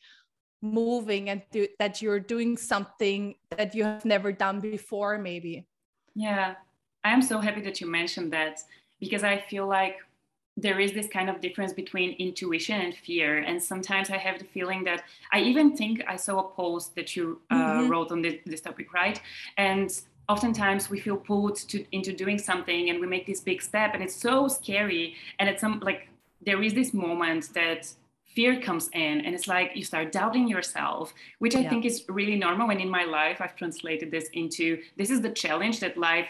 moving 0.61 1.29
and 1.29 1.41
do, 1.51 1.67
that 1.79 2.01
you're 2.01 2.19
doing 2.19 2.57
something 2.57 3.35
that 3.57 3.75
you 3.75 3.83
have 3.83 4.05
never 4.05 4.31
done 4.31 4.59
before, 4.59 5.17
maybe. 5.17 5.67
Yeah, 6.15 6.55
I'm 7.03 7.21
so 7.21 7.39
happy 7.39 7.61
that 7.61 7.81
you 7.81 7.87
mentioned 7.87 8.33
that 8.33 8.61
because 8.99 9.23
I 9.23 9.43
feel 9.49 9.67
like 9.67 9.97
there 10.57 10.79
is 10.79 10.93
this 10.93 11.07
kind 11.07 11.29
of 11.29 11.41
difference 11.41 11.73
between 11.73 12.11
intuition 12.13 12.79
and 12.79 12.95
fear. 12.95 13.39
And 13.39 13.61
sometimes 13.61 14.09
I 14.09 14.17
have 14.17 14.39
the 14.39 14.45
feeling 14.45 14.85
that 14.85 15.03
I 15.33 15.41
even 15.41 15.75
think 15.75 16.01
I 16.07 16.15
saw 16.15 16.39
a 16.39 16.49
post 16.49 16.95
that 16.95 17.15
you 17.15 17.41
uh, 17.51 17.55
mm-hmm. 17.55 17.89
wrote 17.89 18.11
on 18.11 18.21
this, 18.21 18.35
this 18.45 18.61
topic, 18.61 18.93
right? 18.93 19.19
And 19.57 19.91
oftentimes 20.27 20.89
we 20.89 20.99
feel 20.99 21.17
pulled 21.17 21.55
to, 21.55 21.85
into 21.91 22.11
doing 22.13 22.37
something 22.37 22.89
and 22.89 22.99
we 22.99 23.07
make 23.07 23.25
this 23.25 23.41
big 23.41 23.61
step 23.61 23.93
and 23.93 24.03
it's 24.03 24.15
so 24.15 24.47
scary 24.47 25.15
and 25.39 25.47
it's 25.49 25.61
some 25.61 25.79
like 25.81 26.09
there 26.45 26.61
is 26.61 26.73
this 26.73 26.93
moment 26.93 27.53
that 27.53 27.87
fear 28.25 28.59
comes 28.59 28.89
in 28.93 29.21
and 29.21 29.33
it's 29.33 29.47
like 29.47 29.71
you 29.75 29.83
start 29.83 30.11
doubting 30.11 30.47
yourself 30.47 31.13
which 31.39 31.55
i 31.55 31.59
yeah. 31.59 31.69
think 31.69 31.85
is 31.85 32.03
really 32.09 32.35
normal. 32.35 32.69
And 32.69 32.81
in 32.81 32.89
my 32.89 33.05
life 33.05 33.39
i've 33.39 33.55
translated 33.55 34.11
this 34.11 34.29
into 34.33 34.81
this 34.97 35.09
is 35.09 35.21
the 35.21 35.29
challenge 35.29 35.79
that 35.79 35.97
life 35.97 36.27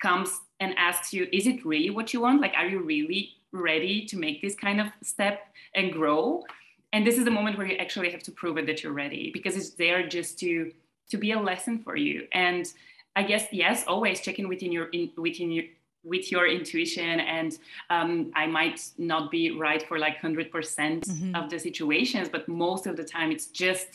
comes 0.00 0.40
and 0.60 0.74
asks 0.76 1.12
you 1.12 1.28
is 1.32 1.46
it 1.46 1.64
really 1.64 1.90
what 1.90 2.12
you 2.12 2.20
want? 2.20 2.40
Like 2.40 2.54
are 2.56 2.66
you 2.66 2.80
really 2.80 3.30
ready 3.52 4.04
to 4.06 4.18
make 4.18 4.42
this 4.42 4.54
kind 4.54 4.80
of 4.80 4.88
step 5.02 5.40
and 5.74 5.92
grow? 5.92 6.44
And 6.92 7.06
this 7.06 7.18
is 7.18 7.24
the 7.24 7.30
moment 7.30 7.58
where 7.58 7.66
you 7.66 7.76
actually 7.76 8.10
have 8.10 8.22
to 8.24 8.32
prove 8.32 8.56
it 8.58 8.66
that 8.66 8.82
you're 8.82 8.92
ready 8.92 9.30
because 9.32 9.56
it's 9.56 9.70
there 9.70 10.06
just 10.06 10.38
to 10.40 10.72
to 11.10 11.16
be 11.16 11.32
a 11.32 11.40
lesson 11.40 11.78
for 11.78 11.96
you. 11.96 12.26
And 12.32 12.70
i 13.18 13.22
guess 13.30 13.44
yes 13.52 13.84
always 13.86 14.20
check 14.20 14.38
in 14.38 14.46
within 14.48 14.70
your 14.76 14.86
in, 14.96 15.10
within 15.16 15.50
your 15.56 15.64
with 16.04 16.30
your 16.34 16.46
intuition 16.46 17.20
and 17.36 17.50
um, 17.90 18.10
i 18.42 18.46
might 18.46 18.80
not 18.98 19.30
be 19.30 19.42
right 19.66 19.82
for 19.88 19.96
like 19.98 20.16
100% 20.20 20.50
mm 20.50 21.18
hmm 21.20 21.34
of 21.38 21.44
the 21.52 21.58
situations 21.68 22.26
but 22.34 22.42
most 22.48 22.84
of 22.90 22.94
the 23.00 23.06
time 23.14 23.28
it's 23.36 23.48
just 23.64 23.90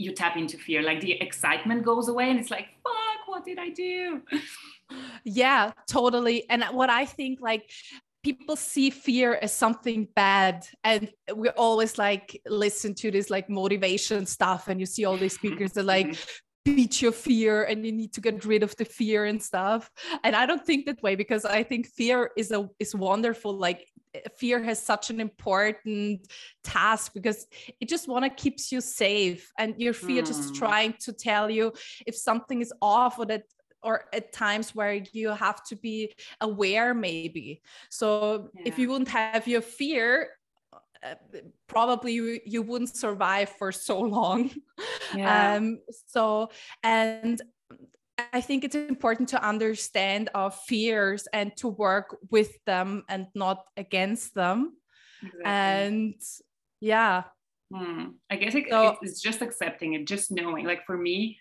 you 0.00 0.12
tap 0.12 0.36
into 0.36 0.56
fear. 0.56 0.82
Like 0.82 1.00
the 1.00 1.12
excitement 1.20 1.84
goes 1.84 2.08
away 2.08 2.30
and 2.30 2.40
it's 2.40 2.50
like 2.50 2.68
fuck 2.82 3.20
what 3.26 3.44
did 3.44 3.58
i 3.58 3.68
do? 3.68 4.22
Yeah 5.24 5.70
totally. 5.88 6.38
And 6.50 6.64
what 6.72 6.90
i 6.90 7.04
think 7.04 7.40
like 7.40 7.70
people 8.24 8.56
see 8.56 8.90
fear 8.90 9.38
as 9.40 9.52
something 9.52 10.08
bad 10.16 10.66
and 10.82 11.10
we 11.36 11.48
always 11.50 11.96
like 11.96 12.40
listen 12.46 12.92
to 12.94 13.10
this 13.10 13.30
like 13.30 13.48
motivation 13.48 14.26
stuff 14.26 14.68
and 14.68 14.80
you 14.80 14.86
see 14.86 15.04
all 15.04 15.16
these 15.16 15.34
speakers 15.34 15.72
that 15.72 15.84
like 15.84 16.18
beat 16.64 17.00
your 17.00 17.12
fear 17.12 17.64
and 17.64 17.86
you 17.86 17.92
need 17.92 18.12
to 18.12 18.20
get 18.20 18.44
rid 18.44 18.62
of 18.62 18.76
the 18.76 18.84
fear 18.84 19.24
and 19.24 19.42
stuff 19.42 19.90
and 20.24 20.36
i 20.36 20.44
don't 20.44 20.66
think 20.66 20.84
that 20.84 21.02
way 21.02 21.14
because 21.14 21.44
i 21.44 21.62
think 21.62 21.86
fear 21.86 22.30
is 22.36 22.50
a 22.50 22.68
is 22.78 22.94
wonderful 22.94 23.52
like 23.56 23.86
fear 24.36 24.62
has 24.62 24.82
such 24.82 25.10
an 25.10 25.20
important 25.20 26.26
task 26.64 27.12
because 27.14 27.46
it 27.80 27.88
just 27.88 28.08
want 28.08 28.24
to 28.24 28.30
keeps 28.30 28.72
you 28.72 28.80
safe 28.80 29.50
and 29.58 29.74
your 29.78 29.92
fear 29.92 30.22
just 30.22 30.50
hmm. 30.50 30.54
trying 30.54 30.94
to 31.00 31.12
tell 31.12 31.48
you 31.48 31.72
if 32.06 32.14
something 32.14 32.60
is 32.60 32.72
off 32.82 33.18
or 33.18 33.26
that 33.26 33.44
or 33.82 34.04
at 34.12 34.32
times 34.32 34.74
where 34.74 35.02
you 35.12 35.30
have 35.30 35.62
to 35.64 35.76
be 35.76 36.12
aware 36.40 36.92
maybe 36.92 37.62
so 37.88 38.50
yeah. 38.54 38.62
if 38.66 38.78
you 38.78 38.90
wouldn't 38.90 39.08
have 39.08 39.46
your 39.46 39.62
fear 39.62 40.28
uh, 41.02 41.14
probably 41.66 42.12
you, 42.12 42.40
you 42.44 42.62
wouldn't 42.62 42.94
survive 42.94 43.48
for 43.58 43.72
so 43.72 44.00
long 44.00 44.50
yeah. 45.14 45.54
um 45.54 45.80
so 46.08 46.50
and 46.82 47.40
I 48.32 48.40
think 48.40 48.64
it's 48.64 48.74
important 48.74 49.30
to 49.30 49.42
understand 49.42 50.30
our 50.34 50.50
fears 50.50 51.26
and 51.32 51.56
to 51.56 51.68
work 51.68 52.18
with 52.30 52.62
them 52.64 53.04
and 53.08 53.26
not 53.34 53.64
against 53.76 54.34
them. 54.34 54.76
Exactly. 55.22 55.44
And 55.44 56.14
yeah. 56.80 57.24
Hmm. 57.74 58.04
I 58.28 58.36
guess 58.36 58.54
it, 58.54 58.66
so, 58.68 58.98
it's 59.00 59.20
just 59.20 59.42
accepting 59.42 59.94
it, 59.94 60.06
just 60.06 60.30
knowing. 60.30 60.66
Like 60.66 60.84
for 60.86 60.96
me, 60.96 61.38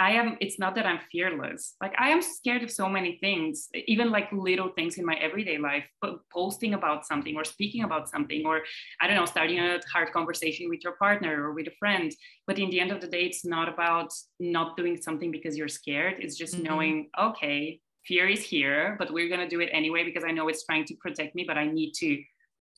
I 0.00 0.12
am, 0.12 0.38
it's 0.40 0.58
not 0.58 0.74
that 0.76 0.86
I'm 0.86 0.98
fearless. 1.12 1.76
Like 1.82 1.92
I 1.98 2.08
am 2.08 2.22
scared 2.22 2.62
of 2.62 2.70
so 2.70 2.88
many 2.88 3.18
things, 3.20 3.68
even 3.86 4.10
like 4.10 4.32
little 4.32 4.70
things 4.70 4.96
in 4.96 5.04
my 5.04 5.12
everyday 5.16 5.58
life, 5.58 5.84
but 6.00 6.20
posting 6.32 6.72
about 6.72 7.06
something 7.06 7.36
or 7.36 7.44
speaking 7.44 7.84
about 7.84 8.08
something, 8.08 8.46
or 8.46 8.62
I 9.02 9.06
don't 9.06 9.16
know, 9.16 9.26
starting 9.26 9.58
a 9.58 9.78
hard 9.92 10.10
conversation 10.12 10.70
with 10.70 10.80
your 10.82 10.94
partner 10.94 11.44
or 11.44 11.52
with 11.52 11.66
a 11.66 11.76
friend. 11.78 12.10
But 12.46 12.58
in 12.58 12.70
the 12.70 12.80
end 12.80 12.92
of 12.92 13.02
the 13.02 13.08
day, 13.08 13.24
it's 13.26 13.44
not 13.44 13.68
about 13.68 14.10
not 14.40 14.74
doing 14.74 14.96
something 14.96 15.30
because 15.30 15.54
you're 15.54 15.68
scared. 15.68 16.14
It's 16.18 16.36
just 16.36 16.54
mm-hmm. 16.54 16.64
knowing, 16.64 17.10
okay, 17.20 17.80
fear 18.06 18.26
is 18.26 18.42
here, 18.42 18.96
but 18.98 19.12
we're 19.12 19.28
going 19.28 19.46
to 19.46 19.54
do 19.54 19.60
it 19.60 19.68
anyway 19.70 20.04
because 20.04 20.24
I 20.26 20.32
know 20.32 20.48
it's 20.48 20.64
trying 20.64 20.86
to 20.86 20.94
protect 20.94 21.34
me, 21.34 21.44
but 21.46 21.58
I 21.58 21.66
need 21.66 21.92
to 21.96 22.22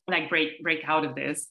like 0.09 0.27
break 0.27 0.61
break 0.61 0.81
out 0.85 1.05
of 1.05 1.15
this 1.15 1.47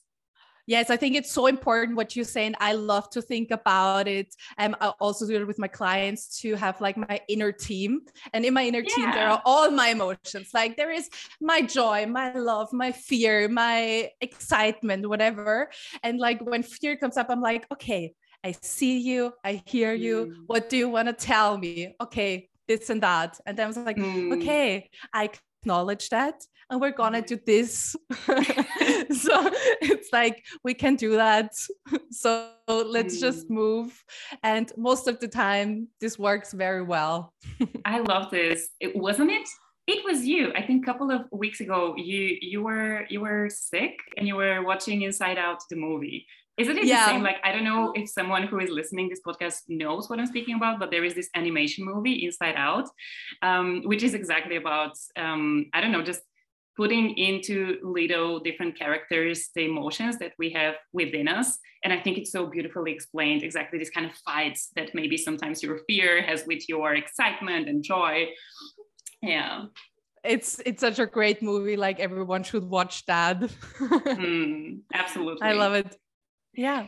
Yes, 0.65 0.89
I 0.89 0.97
think 0.97 1.15
it's 1.15 1.31
so 1.31 1.47
important 1.47 1.97
what 1.97 2.15
you're 2.15 2.23
saying. 2.23 2.55
I 2.59 2.73
love 2.73 3.09
to 3.11 3.21
think 3.21 3.51
about 3.51 4.07
it. 4.07 4.33
Um, 4.57 4.75
I 4.79 4.89
also 4.99 5.27
do 5.27 5.35
it 5.35 5.45
with 5.45 5.59
my 5.59 5.67
clients 5.67 6.39
to 6.41 6.55
have 6.55 6.79
like 6.79 6.95
my 6.95 7.19
inner 7.27 7.51
team. 7.51 8.01
And 8.33 8.45
in 8.45 8.53
my 8.53 8.65
inner 8.65 8.79
yeah. 8.79 8.95
team, 8.95 9.11
there 9.11 9.27
are 9.27 9.41
all 9.45 9.71
my 9.71 9.89
emotions. 9.89 10.49
Like 10.53 10.77
there 10.77 10.91
is 10.91 11.09
my 11.41 11.61
joy, 11.61 12.05
my 12.05 12.33
love, 12.33 12.71
my 12.71 12.93
fear, 12.93 13.49
my 13.49 14.09
excitement, 14.21 15.07
whatever. 15.07 15.69
And 16.01 16.17
like 16.19 16.41
when 16.41 16.63
fear 16.63 16.95
comes 16.95 17.17
up, 17.17 17.27
I'm 17.29 17.41
like, 17.41 17.65
okay, 17.73 18.13
I 18.43 18.53
see 18.61 18.99
you, 18.99 19.33
I 19.43 19.63
hear 19.65 19.93
you. 19.93 20.27
Mm. 20.27 20.43
What 20.47 20.69
do 20.69 20.77
you 20.77 20.89
want 20.89 21.07
to 21.07 21.13
tell 21.13 21.57
me? 21.57 21.95
Okay, 22.01 22.49
this 22.67 22.89
and 22.89 23.01
that. 23.03 23.39
And 23.45 23.57
then 23.57 23.65
I 23.65 23.67
was 23.67 23.77
like, 23.77 23.97
mm. 23.97 24.33
okay, 24.37 24.89
I 25.13 25.29
acknowledge 25.63 26.09
that 26.09 26.43
and 26.69 26.81
we're 26.81 26.91
gonna 26.91 27.21
do 27.21 27.39
this. 27.45 27.95
So 29.13 29.51
it's 29.81 30.11
like 30.11 30.43
we 30.63 30.73
can 30.73 30.95
do 30.95 31.15
that. 31.15 31.51
So 32.11 32.49
let's 32.67 33.17
mm. 33.17 33.21
just 33.21 33.49
move. 33.49 34.03
And 34.43 34.71
most 34.77 35.07
of 35.07 35.19
the 35.19 35.27
time 35.27 35.87
this 35.99 36.17
works 36.19 36.53
very 36.53 36.83
well. 36.83 37.33
I 37.85 37.99
love 37.99 38.29
this. 38.31 38.69
It 38.79 38.95
wasn't 38.95 39.31
it? 39.31 39.47
It 39.87 40.03
was 40.05 40.25
you. 40.25 40.53
I 40.55 40.61
think 40.61 40.83
a 40.83 40.85
couple 40.85 41.11
of 41.11 41.21
weeks 41.31 41.59
ago 41.59 41.95
you 41.97 42.37
you 42.41 42.63
were 42.63 43.05
you 43.09 43.21
were 43.21 43.49
sick 43.49 43.95
and 44.17 44.27
you 44.27 44.35
were 44.35 44.63
watching 44.63 45.01
inside 45.03 45.37
out 45.37 45.59
the 45.69 45.75
movie 45.75 46.25
isn't 46.57 46.77
it 46.77 46.85
yeah. 46.85 47.05
the 47.05 47.11
same? 47.11 47.23
Like, 47.23 47.37
I 47.43 47.51
don't 47.51 47.63
know 47.63 47.93
if 47.95 48.09
someone 48.09 48.43
who 48.43 48.59
is 48.59 48.69
listening 48.69 49.09
this 49.09 49.21
podcast 49.25 49.61
knows 49.67 50.09
what 50.09 50.19
I'm 50.19 50.27
speaking 50.27 50.55
about, 50.55 50.79
but 50.79 50.91
there 50.91 51.03
is 51.03 51.15
this 51.15 51.29
animation 51.35 51.83
movie, 51.83 52.25
Inside 52.25 52.55
Out, 52.55 52.89
um, 53.41 53.81
which 53.85 54.03
is 54.03 54.13
exactly 54.13 54.57
about, 54.57 54.95
um, 55.17 55.65
I 55.73 55.81
don't 55.81 55.91
know, 55.91 56.03
just 56.03 56.21
putting 56.75 57.17
into 57.17 57.77
little 57.83 58.39
different 58.39 58.77
characters 58.77 59.49
the 59.55 59.65
emotions 59.65 60.17
that 60.17 60.33
we 60.37 60.51
have 60.51 60.75
within 60.91 61.27
us. 61.27 61.57
And 61.83 61.93
I 61.93 61.99
think 61.99 62.17
it's 62.17 62.31
so 62.31 62.47
beautifully 62.47 62.91
explained 62.91 63.43
exactly 63.43 63.77
this 63.77 63.89
kind 63.89 64.05
of 64.05 64.13
fights 64.17 64.69
that 64.75 64.93
maybe 64.93 65.17
sometimes 65.17 65.61
your 65.61 65.79
fear 65.87 66.21
has 66.23 66.45
with 66.47 66.67
your 66.69 66.95
excitement 66.95 67.67
and 67.67 67.83
joy. 67.83 68.29
Yeah. 69.21 69.65
It's 70.23 70.61
it's 70.65 70.79
such 70.79 70.99
a 70.99 71.05
great 71.05 71.43
movie. 71.43 71.75
Like 71.75 71.99
everyone 71.99 72.43
should 72.43 72.69
watch 72.69 73.05
that. 73.07 73.39
mm, 73.79 74.79
absolutely. 74.93 75.41
I 75.47 75.51
love 75.51 75.73
it. 75.73 75.97
Yeah. 76.53 76.87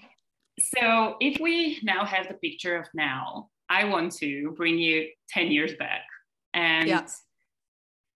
So 0.60 1.16
if 1.20 1.40
we 1.40 1.80
now 1.84 2.06
have 2.06 2.28
the 2.28 2.36
picture 2.36 2.78
of 2.78 2.88
now, 2.94 3.50
I 3.70 3.86
want 3.86 4.14
to 4.18 4.52
bring 4.56 4.78
you 4.78 5.08
10 5.30 5.48
years 5.48 5.74
back. 5.78 6.02
And 6.54 6.88
yeah 6.88 7.08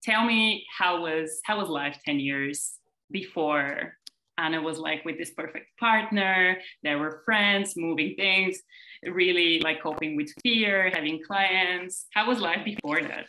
tell 0.04 0.24
me 0.26 0.66
how 0.78 1.02
was 1.02 1.40
how 1.44 1.60
was 1.60 1.70
life 1.70 2.00
10 2.06 2.20
years 2.20 2.74
before 3.12 3.96
Anna 4.38 4.62
was 4.62 4.80
like 4.80 5.04
with 5.04 5.18
this 5.18 5.32
perfect 5.32 5.78
partner, 5.78 6.58
there 6.82 6.98
were 6.98 7.24
friends, 7.26 7.76
moving 7.76 8.16
things, 8.16 8.62
really 9.04 9.60
like 9.60 9.84
coping 9.84 10.16
with 10.16 10.32
fear, 10.42 10.90
having 10.94 11.22
clients. 11.22 12.06
How 12.14 12.26
was 12.26 12.40
life 12.40 12.64
before 12.64 13.02
that? 13.02 13.26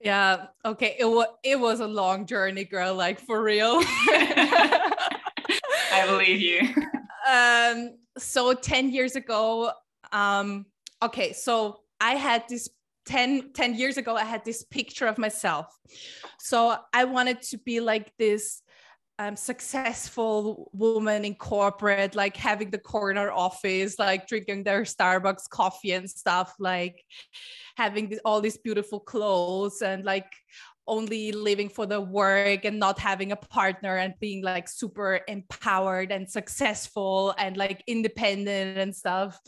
Yeah, 0.00 0.46
okay. 0.64 0.96
It 0.98 1.04
was 1.04 1.28
it 1.44 1.60
was 1.60 1.78
a 1.78 1.86
long 1.86 2.26
journey, 2.26 2.64
girl, 2.64 2.96
like 2.96 3.20
for 3.20 3.40
real. 3.44 3.78
I 5.92 6.04
believe 6.06 6.40
you. 6.40 6.62
Um 7.32 7.96
so 8.18 8.52
10 8.52 8.90
years 8.90 9.16
ago, 9.16 9.72
um, 10.12 10.66
okay, 11.02 11.32
so 11.32 11.80
I 12.00 12.14
had 12.14 12.44
this 12.48 12.68
10, 13.06 13.52
10 13.52 13.74
years 13.74 13.96
ago, 13.96 14.16
I 14.16 14.24
had 14.24 14.44
this 14.44 14.64
picture 14.64 15.06
of 15.06 15.18
myself. 15.18 15.66
So 16.38 16.76
I 16.92 17.04
wanted 17.04 17.42
to 17.42 17.58
be 17.58 17.80
like 17.80 18.12
this 18.18 18.62
um, 19.18 19.36
successful 19.36 20.70
woman 20.72 21.24
in 21.24 21.34
corporate, 21.34 22.14
like 22.14 22.36
having 22.36 22.70
the 22.70 22.78
corner 22.78 23.30
office, 23.30 23.98
like 23.98 24.26
drinking 24.26 24.64
their 24.64 24.82
Starbucks 24.82 25.48
coffee 25.48 25.92
and 25.92 26.08
stuff, 26.08 26.54
like 26.58 27.02
having 27.76 28.08
this, 28.08 28.20
all 28.24 28.40
these 28.40 28.58
beautiful 28.58 29.00
clothes 29.00 29.82
and 29.82 30.04
like 30.04 30.32
only 30.92 31.32
living 31.32 31.70
for 31.70 31.86
the 31.86 32.00
work 32.00 32.66
and 32.66 32.78
not 32.78 32.98
having 32.98 33.32
a 33.32 33.36
partner 33.36 33.96
and 33.96 34.12
being 34.20 34.42
like 34.42 34.68
super 34.68 35.20
empowered 35.26 36.12
and 36.12 36.28
successful 36.28 37.34
and 37.38 37.56
like 37.56 37.82
independent 37.86 38.76
and 38.76 38.94
stuff. 38.94 39.40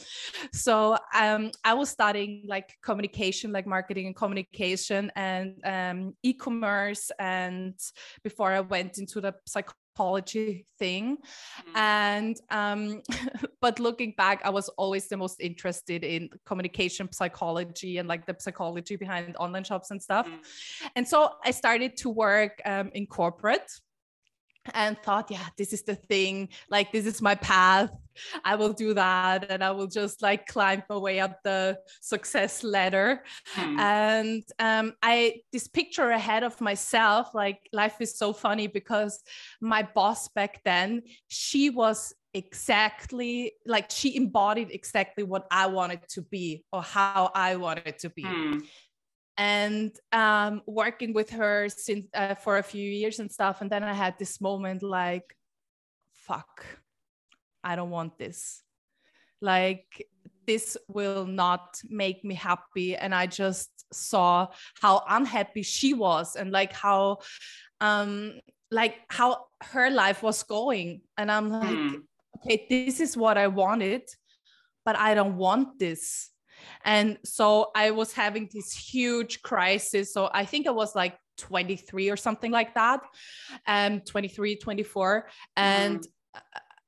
So 0.52 0.96
um, 1.14 1.50
i 1.62 1.74
was 1.74 1.90
studying 1.90 2.44
like 2.48 2.68
communication 2.82 3.52
like 3.52 3.66
marketing 3.66 4.06
and 4.06 4.16
communication 4.16 5.12
and 5.16 5.46
um, 5.64 6.14
e-commerce. 6.22 7.10
And 7.18 7.74
before 8.22 8.50
i 8.52 8.60
went 8.60 8.96
into 8.98 9.20
the 9.20 9.34
psychology 9.46 9.83
psychology 9.94 10.66
thing 10.78 11.16
mm-hmm. 11.16 11.76
and 11.76 12.36
um, 12.50 13.02
but 13.60 13.78
looking 13.78 14.12
back 14.16 14.40
i 14.44 14.50
was 14.50 14.68
always 14.70 15.08
the 15.08 15.16
most 15.16 15.40
interested 15.40 16.04
in 16.04 16.28
communication 16.44 17.10
psychology 17.12 17.98
and 17.98 18.08
like 18.08 18.26
the 18.26 18.34
psychology 18.38 18.96
behind 18.96 19.36
online 19.36 19.64
shops 19.64 19.90
and 19.90 20.02
stuff 20.02 20.26
mm-hmm. 20.26 20.86
and 20.96 21.06
so 21.06 21.30
i 21.44 21.50
started 21.50 21.96
to 21.96 22.08
work 22.10 22.60
um, 22.64 22.90
in 22.94 23.06
corporate 23.06 23.70
and 24.72 24.96
thought, 25.02 25.30
yeah, 25.30 25.46
this 25.56 25.72
is 25.72 25.82
the 25.82 25.94
thing. 25.94 26.48
Like, 26.70 26.92
this 26.92 27.06
is 27.06 27.20
my 27.20 27.34
path. 27.34 27.90
I 28.44 28.54
will 28.56 28.72
do 28.72 28.94
that. 28.94 29.50
And 29.50 29.62
I 29.62 29.72
will 29.72 29.86
just 29.86 30.22
like 30.22 30.46
climb 30.46 30.82
my 30.88 30.96
way 30.96 31.20
up 31.20 31.42
the 31.42 31.78
success 32.00 32.62
ladder. 32.62 33.24
Hmm. 33.54 33.78
And 33.78 34.44
um, 34.58 34.94
I, 35.02 35.40
this 35.52 35.68
picture 35.68 36.10
ahead 36.10 36.44
of 36.44 36.60
myself, 36.60 37.34
like, 37.34 37.58
life 37.72 37.96
is 38.00 38.16
so 38.16 38.32
funny 38.32 38.66
because 38.66 39.20
my 39.60 39.82
boss 39.82 40.28
back 40.28 40.60
then, 40.64 41.02
she 41.28 41.70
was 41.70 42.14
exactly 42.36 43.52
like 43.64 43.88
she 43.92 44.16
embodied 44.16 44.68
exactly 44.72 45.22
what 45.22 45.46
I 45.52 45.66
wanted 45.66 46.00
to 46.08 46.22
be 46.22 46.64
or 46.72 46.82
how 46.82 47.30
I 47.32 47.54
wanted 47.54 47.96
to 48.00 48.10
be. 48.10 48.24
Hmm 48.24 48.58
and 49.36 49.92
um, 50.12 50.62
working 50.66 51.12
with 51.12 51.30
her 51.30 51.68
since 51.68 52.06
uh, 52.14 52.34
for 52.34 52.58
a 52.58 52.62
few 52.62 52.88
years 52.88 53.18
and 53.18 53.30
stuff. 53.30 53.60
And 53.60 53.70
then 53.70 53.82
I 53.82 53.92
had 53.92 54.18
this 54.18 54.40
moment 54.40 54.82
like, 54.82 55.36
fuck, 56.12 56.64
I 57.62 57.76
don't 57.76 57.90
want 57.90 58.18
this. 58.18 58.62
Like 59.40 60.06
this 60.46 60.76
will 60.88 61.26
not 61.26 61.80
make 61.88 62.24
me 62.24 62.34
happy 62.34 62.96
and 62.96 63.14
i 63.14 63.26
just 63.26 63.70
saw 63.92 64.46
how 64.80 65.02
unhappy 65.08 65.62
she 65.62 65.94
was 65.94 66.36
and 66.36 66.50
like 66.50 66.72
how 66.72 67.18
um 67.80 68.32
like 68.70 68.96
how 69.08 69.46
her 69.62 69.90
life 69.90 70.22
was 70.22 70.42
going 70.42 71.00
and 71.16 71.30
i'm 71.30 71.50
like 71.50 71.68
mm. 71.68 71.96
okay 72.36 72.66
this 72.68 73.00
is 73.00 73.16
what 73.16 73.38
i 73.38 73.46
wanted 73.46 74.02
but 74.84 74.96
i 74.96 75.14
don't 75.14 75.36
want 75.36 75.78
this 75.78 76.30
and 76.84 77.18
so 77.24 77.70
i 77.74 77.90
was 77.90 78.12
having 78.12 78.48
this 78.52 78.72
huge 78.72 79.42
crisis 79.42 80.12
so 80.12 80.30
i 80.32 80.44
think 80.44 80.66
i 80.66 80.70
was 80.70 80.94
like 80.94 81.16
23 81.38 82.10
or 82.10 82.16
something 82.16 82.50
like 82.50 82.74
that 82.74 83.00
um 83.66 84.00
23 84.00 84.56
24 84.56 85.28
and 85.56 86.00
mm. 86.00 86.40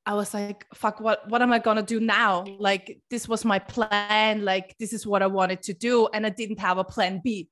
I 0.08 0.14
was 0.14 0.32
like, 0.32 0.64
fuck, 0.72 1.00
what, 1.00 1.28
what 1.28 1.42
am 1.42 1.52
I 1.52 1.58
going 1.58 1.78
to 1.78 1.82
do 1.82 1.98
now? 1.98 2.44
Like, 2.60 3.00
this 3.10 3.28
was 3.28 3.44
my 3.44 3.58
plan. 3.58 4.44
Like, 4.44 4.76
this 4.78 4.92
is 4.92 5.04
what 5.04 5.20
I 5.20 5.26
wanted 5.26 5.62
to 5.62 5.74
do. 5.74 6.08
And 6.14 6.24
I 6.24 6.30
didn't 6.30 6.60
have 6.60 6.78
a 6.78 6.84
plan 6.84 7.20
B. 7.24 7.48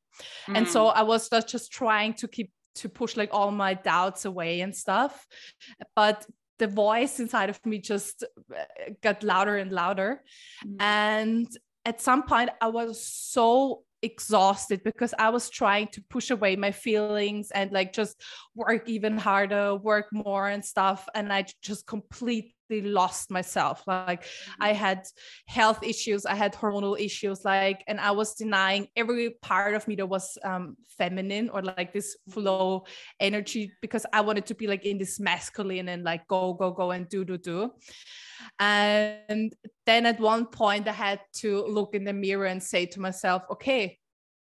Mm. 0.48 0.58
And 0.58 0.68
so 0.68 0.86
mm. 0.86 0.92
I 0.94 1.02
was 1.02 1.28
just 1.28 1.72
trying 1.72 2.14
to 2.14 2.28
keep, 2.28 2.52
to 2.76 2.88
push 2.88 3.16
like 3.16 3.30
all 3.32 3.50
my 3.50 3.74
doubts 3.74 4.24
away 4.24 4.60
and 4.60 4.74
stuff. 4.74 5.26
But 5.96 6.24
the 6.60 6.68
voice 6.68 7.18
inside 7.18 7.50
of 7.50 7.64
me 7.66 7.78
just 7.78 8.22
uh, 8.22 8.62
got 9.02 9.24
louder 9.24 9.56
and 9.56 9.72
louder. 9.72 10.22
Mm. 10.64 10.76
And 10.78 11.48
at 11.84 12.00
some 12.00 12.22
point, 12.22 12.50
I 12.60 12.68
was 12.68 13.04
so 13.04 13.82
exhausted 14.02 14.82
because 14.84 15.14
I 15.18 15.30
was 15.30 15.48
trying 15.48 15.88
to 15.88 16.02
push 16.10 16.30
away 16.30 16.56
my 16.56 16.72
feelings 16.72 17.50
and 17.50 17.72
like 17.72 17.92
just 17.92 18.20
work 18.54 18.88
even 18.88 19.16
harder, 19.16 19.74
work 19.76 20.06
more 20.12 20.48
and 20.48 20.64
stuff. 20.64 21.08
And 21.14 21.32
I 21.32 21.46
just 21.62 21.86
completely 21.86 22.52
lost 22.70 23.30
myself. 23.30 23.82
Like 23.86 24.24
mm-hmm. 24.24 24.62
I 24.62 24.72
had 24.72 25.06
health 25.46 25.82
issues, 25.82 26.26
I 26.26 26.34
had 26.34 26.54
hormonal 26.54 26.98
issues, 26.98 27.44
like, 27.44 27.84
and 27.86 28.00
I 28.00 28.10
was 28.12 28.34
denying 28.34 28.88
every 28.96 29.30
part 29.42 29.74
of 29.74 29.86
me 29.88 29.96
that 29.96 30.06
was 30.06 30.38
um, 30.44 30.76
feminine 30.98 31.50
or 31.50 31.62
like 31.62 31.92
this 31.92 32.16
mm-hmm. 32.16 32.32
flow 32.32 32.84
energy 33.20 33.72
because 33.80 34.06
I 34.12 34.20
wanted 34.20 34.46
to 34.46 34.54
be 34.54 34.66
like 34.66 34.84
in 34.84 34.98
this 34.98 35.20
masculine 35.20 35.88
and 35.88 36.04
like 36.04 36.26
go, 36.28 36.54
go, 36.54 36.70
go 36.70 36.90
and 36.90 37.08
do, 37.08 37.24
do, 37.24 37.38
do. 37.38 37.72
And 38.58 39.52
then 39.86 40.06
at 40.06 40.20
one 40.20 40.46
point, 40.46 40.88
I 40.88 40.92
had 40.92 41.20
to 41.34 41.64
look 41.66 41.94
in 41.94 42.04
the 42.04 42.12
mirror 42.12 42.46
and 42.46 42.62
say 42.62 42.86
to 42.86 43.00
myself, 43.00 43.42
okay, 43.50 43.98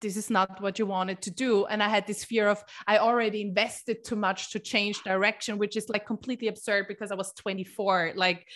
this 0.00 0.16
is 0.16 0.30
not 0.30 0.60
what 0.60 0.78
you 0.78 0.86
wanted 0.86 1.20
to 1.22 1.30
do 1.30 1.66
and 1.66 1.82
i 1.82 1.88
had 1.88 2.06
this 2.06 2.24
fear 2.24 2.48
of 2.48 2.62
i 2.86 2.98
already 2.98 3.40
invested 3.40 4.04
too 4.04 4.16
much 4.16 4.50
to 4.50 4.58
change 4.58 5.02
direction 5.02 5.58
which 5.58 5.76
is 5.76 5.88
like 5.88 6.06
completely 6.06 6.48
absurd 6.48 6.86
because 6.88 7.10
i 7.10 7.14
was 7.14 7.32
24 7.34 8.12
like 8.16 8.46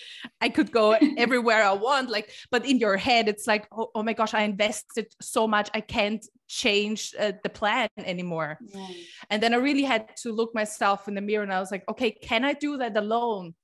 i 0.40 0.48
could 0.48 0.70
go 0.70 0.92
everywhere 1.16 1.62
i 1.62 1.72
want 1.72 2.10
like 2.10 2.30
but 2.50 2.64
in 2.66 2.78
your 2.78 2.96
head 2.96 3.28
it's 3.28 3.46
like 3.46 3.66
oh, 3.72 3.90
oh 3.94 4.02
my 4.02 4.12
gosh 4.12 4.34
i 4.34 4.42
invested 4.42 5.06
so 5.20 5.46
much 5.46 5.70
i 5.74 5.80
can't 5.80 6.26
change 6.48 7.14
uh, 7.18 7.32
the 7.42 7.48
plan 7.48 7.88
anymore 7.98 8.58
yeah. 8.60 8.86
and 9.30 9.42
then 9.42 9.54
i 9.54 9.56
really 9.56 9.84
had 9.84 10.14
to 10.16 10.32
look 10.32 10.54
myself 10.54 11.08
in 11.08 11.14
the 11.14 11.20
mirror 11.20 11.42
and 11.42 11.52
i 11.52 11.60
was 11.60 11.70
like 11.70 11.84
okay 11.88 12.10
can 12.10 12.44
i 12.44 12.52
do 12.52 12.76
that 12.76 12.96
alone 12.96 13.54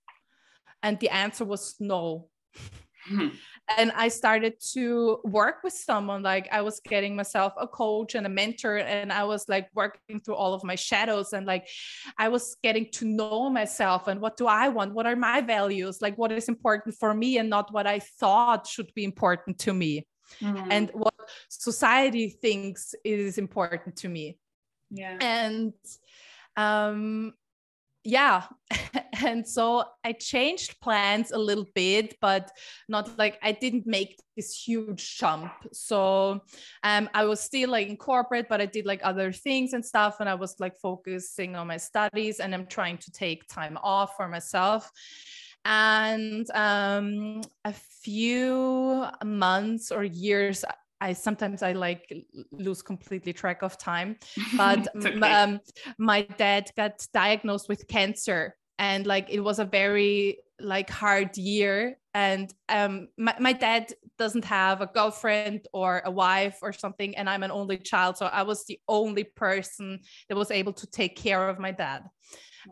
and 0.82 1.00
the 1.00 1.10
answer 1.10 1.44
was 1.44 1.74
no. 1.80 2.28
Hmm. 3.08 3.28
And 3.76 3.90
I 3.96 4.08
started 4.08 4.54
to 4.74 5.18
work 5.24 5.56
with 5.64 5.72
someone 5.72 6.22
like 6.22 6.48
I 6.52 6.62
was 6.62 6.78
getting 6.80 7.16
myself 7.16 7.52
a 7.58 7.66
coach 7.66 8.14
and 8.14 8.24
a 8.24 8.28
mentor, 8.28 8.76
and 8.76 9.12
I 9.12 9.24
was 9.24 9.48
like 9.48 9.68
working 9.74 10.20
through 10.20 10.36
all 10.36 10.54
of 10.54 10.62
my 10.62 10.76
shadows 10.76 11.32
and 11.32 11.46
like 11.46 11.68
I 12.16 12.28
was 12.28 12.56
getting 12.62 12.88
to 12.92 13.04
know 13.04 13.50
myself 13.50 14.06
and 14.06 14.20
what 14.20 14.36
do 14.36 14.46
I 14.46 14.68
want? 14.68 14.94
What 14.94 15.06
are 15.06 15.16
my 15.16 15.40
values? 15.40 16.00
Like 16.00 16.16
what 16.16 16.30
is 16.30 16.48
important 16.48 16.94
for 16.94 17.12
me 17.12 17.38
and 17.38 17.50
not 17.50 17.72
what 17.72 17.86
I 17.86 17.98
thought 17.98 18.68
should 18.68 18.92
be 18.94 19.04
important 19.04 19.58
to 19.60 19.72
me. 19.72 20.06
Mm-hmm. 20.40 20.72
and 20.72 20.90
what 20.92 21.14
society 21.48 22.28
thinks 22.28 22.96
is 23.04 23.38
important 23.38 23.96
to 23.98 24.08
me. 24.08 24.38
Yeah. 24.90 25.16
And 25.20 25.72
um 26.56 27.34
yeah. 28.06 28.44
And 29.24 29.48
so 29.48 29.82
i 30.04 30.12
changed 30.12 30.78
plans 30.80 31.32
a 31.32 31.38
little 31.38 31.66
bit 31.74 32.16
but 32.20 32.50
not 32.86 33.16
like 33.18 33.38
i 33.42 33.50
didn't 33.50 33.86
make 33.86 34.20
this 34.36 34.54
huge 34.54 35.16
jump. 35.16 35.50
So 35.72 36.42
um 36.82 37.08
i 37.14 37.24
was 37.24 37.40
still 37.40 37.70
like 37.70 37.88
in 37.88 37.96
corporate 37.96 38.46
but 38.48 38.60
i 38.60 38.66
did 38.66 38.84
like 38.84 39.00
other 39.02 39.32
things 39.32 39.72
and 39.72 39.84
stuff 39.84 40.20
and 40.20 40.28
i 40.28 40.34
was 40.34 40.60
like 40.60 40.76
focusing 40.76 41.56
on 41.56 41.66
my 41.66 41.78
studies 41.78 42.40
and 42.40 42.54
i'm 42.54 42.66
trying 42.66 42.98
to 42.98 43.10
take 43.10 43.48
time 43.48 43.78
off 43.82 44.16
for 44.16 44.28
myself. 44.28 44.90
And 45.64 46.48
um, 46.54 47.40
a 47.64 47.72
few 47.72 49.06
months 49.24 49.90
or 49.90 50.04
years 50.04 50.64
I 51.00 51.12
sometimes 51.12 51.62
I 51.62 51.72
like 51.72 52.12
lose 52.52 52.82
completely 52.82 53.32
track 53.32 53.62
of 53.62 53.78
time, 53.78 54.16
but 54.56 54.88
okay. 54.96 55.20
um, 55.20 55.60
my 55.98 56.22
dad 56.22 56.70
got 56.76 57.06
diagnosed 57.12 57.68
with 57.68 57.86
cancer, 57.88 58.56
and 58.78 59.06
like 59.06 59.28
it 59.30 59.40
was 59.40 59.58
a 59.58 59.64
very 59.64 60.38
like 60.60 60.88
hard 60.88 61.36
year. 61.36 61.98
And 62.14 62.50
um, 62.70 63.08
my, 63.18 63.34
my 63.38 63.52
dad 63.52 63.92
doesn't 64.16 64.46
have 64.46 64.80
a 64.80 64.86
girlfriend 64.86 65.68
or 65.74 66.00
a 66.06 66.10
wife 66.10 66.58
or 66.62 66.72
something, 66.72 67.14
and 67.16 67.28
I'm 67.28 67.42
an 67.42 67.50
only 67.50 67.76
child, 67.76 68.16
so 68.16 68.26
I 68.26 68.42
was 68.42 68.64
the 68.64 68.80
only 68.88 69.24
person 69.24 70.00
that 70.28 70.36
was 70.36 70.50
able 70.50 70.72
to 70.74 70.86
take 70.86 71.16
care 71.16 71.48
of 71.48 71.58
my 71.58 71.72
dad. 71.72 72.04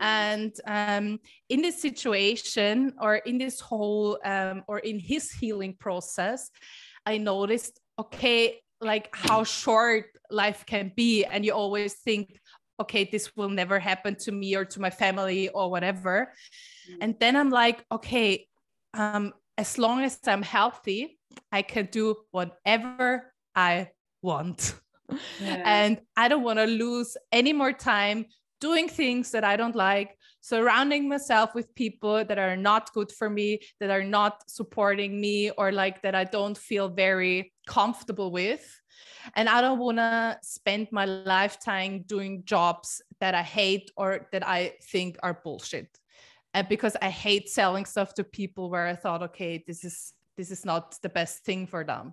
And 0.00 0.52
um, 0.66 1.20
in 1.48 1.62
this 1.62 1.80
situation, 1.80 2.94
or 3.00 3.16
in 3.16 3.38
this 3.38 3.60
whole, 3.60 4.18
um, 4.24 4.64
or 4.66 4.78
in 4.78 4.98
his 4.98 5.30
healing 5.30 5.74
process, 5.78 6.50
I 7.06 7.18
noticed 7.18 7.80
okay 7.98 8.60
like 8.80 9.08
how 9.12 9.44
short 9.44 10.06
life 10.30 10.64
can 10.66 10.92
be 10.96 11.24
and 11.24 11.44
you 11.44 11.52
always 11.52 11.94
think 11.94 12.38
okay 12.80 13.04
this 13.04 13.34
will 13.36 13.48
never 13.48 13.78
happen 13.78 14.16
to 14.16 14.32
me 14.32 14.54
or 14.54 14.64
to 14.64 14.80
my 14.80 14.90
family 14.90 15.48
or 15.50 15.70
whatever 15.70 16.32
mm. 16.90 16.96
and 17.00 17.14
then 17.20 17.36
i'm 17.36 17.50
like 17.50 17.84
okay 17.92 18.46
um 18.94 19.32
as 19.56 19.78
long 19.78 20.02
as 20.02 20.18
i'm 20.26 20.42
healthy 20.42 21.18
i 21.52 21.62
can 21.62 21.88
do 21.90 22.16
whatever 22.30 23.32
i 23.54 23.88
want 24.22 24.74
yeah. 25.40 25.62
and 25.64 26.00
i 26.16 26.28
don't 26.28 26.42
want 26.42 26.58
to 26.58 26.66
lose 26.66 27.16
any 27.30 27.52
more 27.52 27.72
time 27.72 28.24
doing 28.60 28.88
things 28.88 29.30
that 29.30 29.44
i 29.44 29.56
don't 29.56 29.76
like 29.76 30.16
surrounding 30.44 31.08
myself 31.08 31.54
with 31.54 31.74
people 31.74 32.22
that 32.22 32.38
are 32.38 32.54
not 32.54 32.92
good 32.92 33.10
for 33.10 33.30
me, 33.30 33.58
that 33.80 33.88
are 33.88 34.04
not 34.04 34.42
supporting 34.46 35.18
me, 35.18 35.50
or 35.56 35.72
like 35.72 36.02
that 36.02 36.14
I 36.14 36.24
don't 36.24 36.58
feel 36.58 36.90
very 36.90 37.50
comfortable 37.66 38.30
with. 38.30 38.62
And 39.36 39.48
I 39.48 39.62
don't 39.62 39.78
want 39.78 39.96
to 39.96 40.38
spend 40.42 40.88
my 40.92 41.06
lifetime 41.06 42.04
doing 42.06 42.42
jobs 42.44 43.00
that 43.20 43.34
I 43.34 43.40
hate 43.40 43.90
or 43.96 44.28
that 44.32 44.46
I 44.46 44.74
think 44.82 45.16
are 45.22 45.40
bullshit. 45.42 45.88
And 46.52 46.68
because 46.68 46.94
I 47.00 47.08
hate 47.08 47.48
selling 47.48 47.86
stuff 47.86 48.12
to 48.14 48.22
people 48.22 48.68
where 48.68 48.86
I 48.86 48.96
thought, 48.96 49.22
okay, 49.22 49.64
this 49.66 49.82
is 49.82 50.12
this 50.36 50.50
is 50.50 50.64
not 50.64 51.00
the 51.00 51.08
best 51.08 51.44
thing 51.44 51.66
for 51.66 51.84
them. 51.84 52.12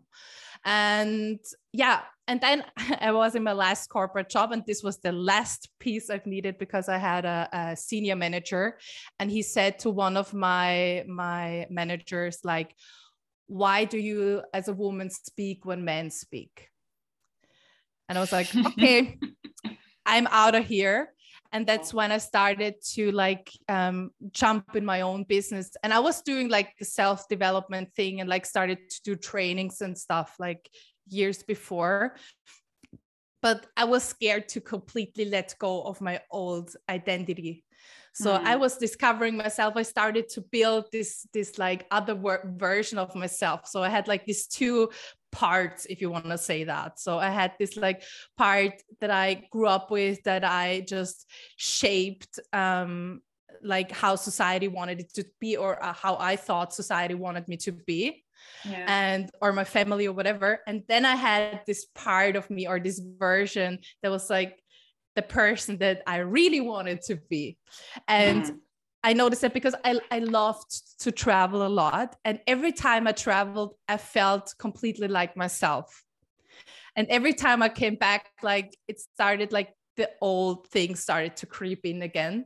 And 0.66 1.40
yeah, 1.74 2.02
and 2.28 2.40
then 2.40 2.64
I 3.02 3.12
was 3.12 3.36
in 3.36 3.44
my 3.44 3.54
last 3.54 3.88
corporate 3.90 4.30
job, 4.30 4.52
and 4.52 4.64
this 4.66 4.84
was 4.84 5.00
the 5.00 5.12
last 5.12 5.70
piece 5.80 6.10
I've 6.10 6.26
needed 6.26 6.58
because 6.58 6.88
I 6.90 6.98
had 6.98 7.26
a, 7.26 7.50
a 7.52 7.76
senior 7.76 8.16
manager, 8.16 8.78
and 9.20 9.30
he 9.30 9.42
said 9.42 9.80
to 9.80 9.90
one 9.90 10.18
of 10.18 10.34
my 10.34 11.04
my 11.08 11.68
managers 11.70 12.40
like, 12.44 12.76
"Why 13.48 13.86
do 13.86 13.98
you, 13.98 14.44
as 14.54 14.68
a 14.68 14.74
woman, 14.74 15.10
speak 15.10 15.66
when 15.66 15.84
men 15.84 16.10
speak?" 16.10 16.70
And 18.08 18.18
I 18.18 18.22
was 18.22 18.32
like, 18.32 18.56
"Okay, 18.68 19.20
I'm 20.06 20.28
out 20.28 20.56
of 20.56 20.66
here." 20.66 21.14
And 21.52 21.68
that's 21.68 21.94
when 21.94 22.12
i 22.12 22.18
started 22.18 22.76
to 22.94 23.12
like 23.12 23.52
um, 23.70 24.12
jump 24.32 24.76
in 24.76 24.86
my 24.86 25.02
own 25.02 25.24
business. 25.24 25.72
And 25.84 25.94
i 25.94 26.00
was 26.00 26.22
doing 26.22 26.50
like 26.50 26.78
the 26.78 26.86
self 26.86 27.28
development 27.28 27.94
thing 27.96 28.22
and 28.22 28.30
like 28.30 28.46
started 28.46 28.78
to 28.90 29.02
do 29.04 29.16
trainings 29.16 29.82
and 29.82 29.98
stuff 29.98 30.36
like 30.40 30.70
years 31.08 31.44
before. 31.44 32.16
But 33.42 33.66
i 33.76 33.86
was 33.86 34.04
scared 34.04 34.50
to 34.50 34.62
completely 34.62 35.26
let 35.26 35.56
go 35.60 35.84
of 35.84 36.02
my 36.02 36.22
old 36.32 36.76
identity. 36.90 37.64
So 38.14 38.38
mm. 38.38 38.44
i 38.46 38.56
was 38.56 38.78
discovering 38.78 39.38
myself. 39.38 39.74
I 39.76 39.84
started 39.84 40.30
to 40.30 40.42
build 40.42 40.86
this 40.92 41.28
this 41.34 41.58
like 41.58 41.86
other 41.92 42.16
version 42.46 42.98
of 42.98 43.16
myself. 43.16 43.68
So 43.68 43.84
i 43.84 43.90
had 43.90 44.08
like 44.08 44.26
these 44.26 44.48
two 44.48 44.90
parts 45.32 45.86
if 45.86 46.02
you 46.02 46.10
want 46.10 46.26
to 46.26 46.38
say 46.38 46.64
that 46.64 47.00
so 47.00 47.18
i 47.18 47.30
had 47.30 47.54
this 47.60 47.78
like 47.78 48.04
part 48.38 48.74
that 49.00 49.12
i 49.12 49.48
grew 49.52 49.68
up 49.68 49.90
with 49.90 50.22
that 50.24 50.44
i 50.44 50.84
just 50.88 51.30
shaped 51.56 52.40
um 52.54 53.22
like 53.64 53.92
how 53.92 54.16
society 54.16 54.68
wanted 54.68 55.00
it 55.00 55.14
to 55.14 55.26
be 55.40 55.56
or 55.56 55.84
uh, 55.84 55.94
how 55.94 56.18
i 56.20 56.36
thought 56.36 56.74
society 56.74 57.14
wanted 57.14 57.48
me 57.48 57.58
to 57.58 57.72
be 57.72 58.24
yeah. 58.66 58.86
and 58.88 59.30
or 59.42 59.54
my 59.54 59.64
family 59.64 60.08
or 60.08 60.14
whatever 60.14 60.60
and 60.68 60.84
then 60.88 61.06
i 61.06 61.16
had 61.16 61.62
this 61.66 61.86
part 61.96 62.36
of 62.36 62.50
me 62.50 62.68
or 62.68 62.80
this 62.80 63.00
version 63.20 63.80
that 64.02 64.12
was 64.12 64.30
like 64.30 64.60
the 65.16 65.22
person 65.22 65.78
that 65.78 66.02
i 66.08 66.18
really 66.18 66.62
wanted 66.62 67.02
to 67.02 67.16
be 67.30 67.58
and 68.08 68.46
mm. 68.46 68.58
I 69.04 69.14
noticed 69.14 69.42
that 69.42 69.54
because 69.54 69.76
I, 69.84 70.00
I 70.12 70.20
loved 70.20 71.00
to 71.02 71.12
travel 71.12 71.66
a 71.66 71.70
lot. 71.70 72.16
And 72.24 72.40
every 72.46 72.72
time 72.72 73.08
I 73.08 73.14
traveled, 73.14 73.76
I 73.88 73.98
felt 73.98 74.54
completely 74.60 75.08
like 75.08 75.36
myself. 75.36 76.04
And 76.96 77.08
every 77.10 77.34
time 77.34 77.64
I 77.64 77.70
came 77.70 77.96
back, 77.96 78.30
like 78.44 78.78
it 78.88 79.00
started 79.00 79.52
like 79.52 79.74
the 79.98 80.10
old 80.22 80.68
things 80.68 81.00
started 81.00 81.36
to 81.38 81.46
creep 81.46 81.86
in 81.86 82.02
again. 82.02 82.46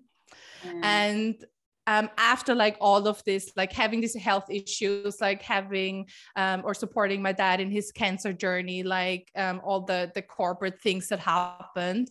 Mm. 0.63 0.83
And 0.83 1.45
um, 1.87 2.09
after 2.17 2.55
like 2.55 2.77
all 2.79 3.07
of 3.07 3.23
this, 3.25 3.51
like 3.55 3.71
having 3.71 4.01
these 4.01 4.15
health 4.15 4.45
issues, 4.49 5.21
like 5.21 5.41
having 5.41 6.07
um, 6.35 6.61
or 6.65 6.73
supporting 6.73 7.21
my 7.21 7.31
dad 7.31 7.59
in 7.59 7.69
his 7.69 7.91
cancer 7.91 8.33
journey, 8.33 8.81
like 8.83 9.29
um, 9.35 9.61
all 9.63 9.81
the 9.81 10.11
the 10.15 10.21
corporate 10.21 10.81
things 10.81 11.09
that 11.09 11.19
happened, 11.19 12.09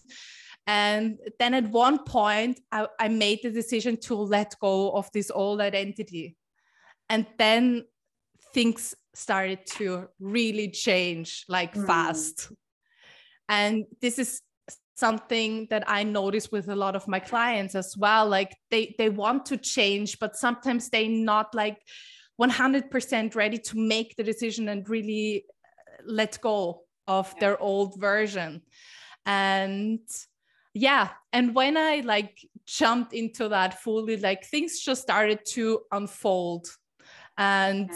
and 0.66 1.18
then 1.38 1.55
at 1.55 1.68
one 1.70 2.05
point, 2.05 2.61
I, 2.72 2.87
I 2.98 3.09
made 3.09 3.40
the 3.42 3.50
decision 3.50 3.98
to 4.03 4.14
let 4.14 4.55
go 4.61 4.90
of 4.92 5.11
this 5.12 5.31
old 5.31 5.61
identity. 5.61 6.37
And 7.11 7.27
then 7.38 7.85
things 8.55 8.94
started 9.14 9.66
to 9.66 10.09
really 10.20 10.70
change 10.70 11.44
like 11.48 11.74
mm. 11.74 11.87
fast. 11.87 12.50
And 13.48 13.85
this 14.00 14.18
is 14.18 14.40
something 14.96 15.66
that 15.70 15.85
I 15.87 16.05
notice 16.05 16.50
with 16.50 16.68
a 16.68 16.77
lot 16.77 16.96
of 16.96 17.09
my 17.09 17.18
clients 17.18 17.74
as 17.74 17.94
well. 17.96 18.27
Like 18.27 18.57
they 18.70 18.94
they 18.96 19.11
want 19.11 19.46
to 19.46 19.59
change, 19.59 20.18
but 20.18 20.37
sometimes 20.37 20.88
they're 20.88 21.09
not 21.09 21.55
like 21.55 21.79
100% 22.40 23.35
ready 23.35 23.59
to 23.59 23.79
make 23.79 24.16
the 24.16 24.24
decision 24.24 24.68
and 24.68 24.88
really 24.88 25.44
let 26.05 26.40
go 26.40 26.83
of 27.07 27.33
yeah. 27.35 27.40
their 27.40 27.61
old 27.61 28.00
version. 28.00 28.62
And 29.27 30.00
yeah 30.74 31.10
and 31.32 31.54
when 31.54 31.76
i 31.76 32.00
like 32.00 32.38
jumped 32.66 33.12
into 33.12 33.48
that 33.48 33.80
fully 33.82 34.16
like 34.16 34.44
things 34.46 34.80
just 34.80 35.02
started 35.02 35.40
to 35.44 35.80
unfold. 35.92 36.66
And 37.37 37.90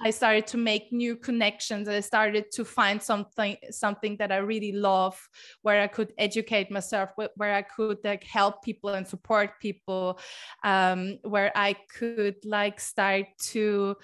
i 0.00 0.10
started 0.10 0.46
to 0.48 0.56
make 0.56 0.92
new 0.92 1.14
connections. 1.14 1.88
I 1.88 2.00
started 2.00 2.50
to 2.52 2.64
find 2.64 3.00
something 3.00 3.56
something 3.70 4.16
that 4.16 4.32
i 4.32 4.38
really 4.38 4.72
love 4.72 5.16
where 5.62 5.80
i 5.80 5.86
could 5.86 6.12
educate 6.18 6.70
myself 6.70 7.10
where 7.36 7.54
i 7.54 7.62
could 7.62 7.98
like 8.02 8.24
help 8.24 8.62
people 8.62 8.90
and 8.90 9.06
support 9.06 9.60
people 9.60 10.18
um, 10.64 11.18
where 11.22 11.52
i 11.54 11.74
could 11.98 12.36
like 12.44 12.80
start 12.80 13.26
to 13.52 13.96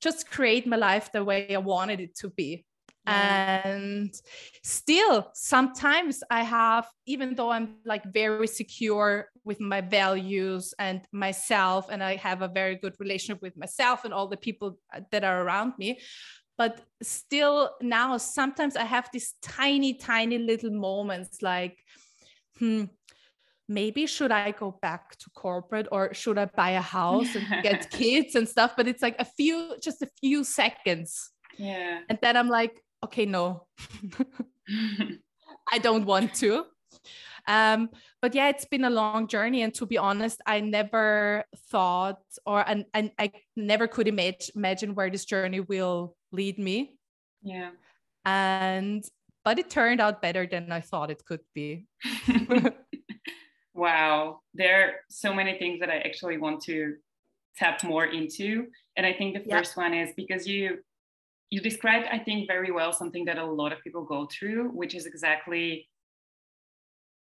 just 0.00 0.30
create 0.30 0.66
my 0.66 0.76
life 0.76 1.12
the 1.12 1.22
way 1.22 1.54
i 1.54 1.58
wanted 1.58 2.00
it 2.00 2.14
to 2.14 2.30
be 2.30 2.64
and 3.06 4.14
still 4.62 5.28
sometimes 5.34 6.22
i 6.30 6.42
have 6.42 6.86
even 7.06 7.34
though 7.34 7.50
i'm 7.50 7.76
like 7.84 8.04
very 8.12 8.46
secure 8.46 9.28
with 9.44 9.60
my 9.60 9.80
values 9.80 10.72
and 10.78 11.00
myself 11.12 11.88
and 11.90 12.02
i 12.02 12.14
have 12.14 12.42
a 12.42 12.48
very 12.48 12.76
good 12.76 12.94
relationship 13.00 13.42
with 13.42 13.56
myself 13.56 14.04
and 14.04 14.14
all 14.14 14.28
the 14.28 14.36
people 14.36 14.78
that 15.10 15.24
are 15.24 15.42
around 15.42 15.72
me 15.78 15.98
but 16.56 16.80
still 17.02 17.70
now 17.80 18.16
sometimes 18.16 18.76
i 18.76 18.84
have 18.84 19.08
these 19.12 19.34
tiny 19.42 19.94
tiny 19.94 20.38
little 20.38 20.70
moments 20.70 21.42
like 21.42 21.76
hmm 22.58 22.84
maybe 23.68 24.06
should 24.06 24.30
I 24.30 24.50
go 24.50 24.78
back 24.82 25.16
to 25.18 25.30
corporate 25.34 25.88
or 25.90 26.12
should 26.14 26.38
I 26.38 26.46
buy 26.46 26.70
a 26.70 26.80
house 26.80 27.34
and 27.34 27.62
get 27.62 27.90
kids 27.90 28.34
and 28.34 28.48
stuff? 28.48 28.74
But 28.76 28.88
it's 28.88 29.02
like 29.02 29.16
a 29.18 29.24
few, 29.24 29.76
just 29.82 30.02
a 30.02 30.08
few 30.20 30.44
seconds. 30.44 31.30
Yeah. 31.58 32.00
And 32.08 32.18
then 32.22 32.36
I'm 32.36 32.48
like, 32.48 32.82
okay, 33.04 33.26
no, 33.26 33.66
I 35.72 35.78
don't 35.78 36.04
want 36.04 36.34
to. 36.36 36.66
Um, 37.48 37.90
but 38.20 38.34
yeah, 38.34 38.48
it's 38.48 38.64
been 38.64 38.84
a 38.84 38.90
long 38.90 39.26
journey. 39.26 39.62
And 39.62 39.74
to 39.74 39.86
be 39.86 39.98
honest, 39.98 40.40
I 40.46 40.60
never 40.60 41.44
thought 41.70 42.20
or 42.46 42.66
and, 42.68 42.84
and 42.94 43.10
I 43.18 43.32
never 43.56 43.88
could 43.88 44.08
imagine 44.08 44.54
imagine 44.54 44.94
where 44.94 45.10
this 45.10 45.24
journey 45.24 45.60
will 45.60 46.16
lead 46.30 46.58
me. 46.58 46.96
Yeah. 47.42 47.70
And 48.24 49.04
but 49.44 49.58
it 49.58 49.70
turned 49.70 50.00
out 50.00 50.22
better 50.22 50.46
than 50.46 50.70
I 50.70 50.80
thought 50.80 51.10
it 51.10 51.24
could 51.24 51.40
be. 51.52 51.86
wow. 53.74 54.40
There 54.54 54.84
are 54.84 54.92
so 55.10 55.34
many 55.34 55.58
things 55.58 55.80
that 55.80 55.90
I 55.90 55.98
actually 55.98 56.38
want 56.38 56.62
to 56.62 56.94
tap 57.56 57.82
more 57.82 58.06
into. 58.06 58.68
And 58.96 59.04
I 59.04 59.12
think 59.12 59.34
the 59.34 59.50
first 59.50 59.74
yeah. 59.76 59.82
one 59.82 59.94
is 59.94 60.12
because 60.16 60.46
you 60.46 60.78
you 61.52 61.60
described, 61.60 62.08
I 62.10 62.18
think, 62.18 62.48
very 62.48 62.72
well 62.72 62.94
something 62.94 63.26
that 63.26 63.36
a 63.36 63.44
lot 63.44 63.72
of 63.72 63.82
people 63.84 64.04
go 64.04 64.26
through, 64.32 64.70
which 64.70 64.94
is 64.94 65.04
exactly 65.04 65.86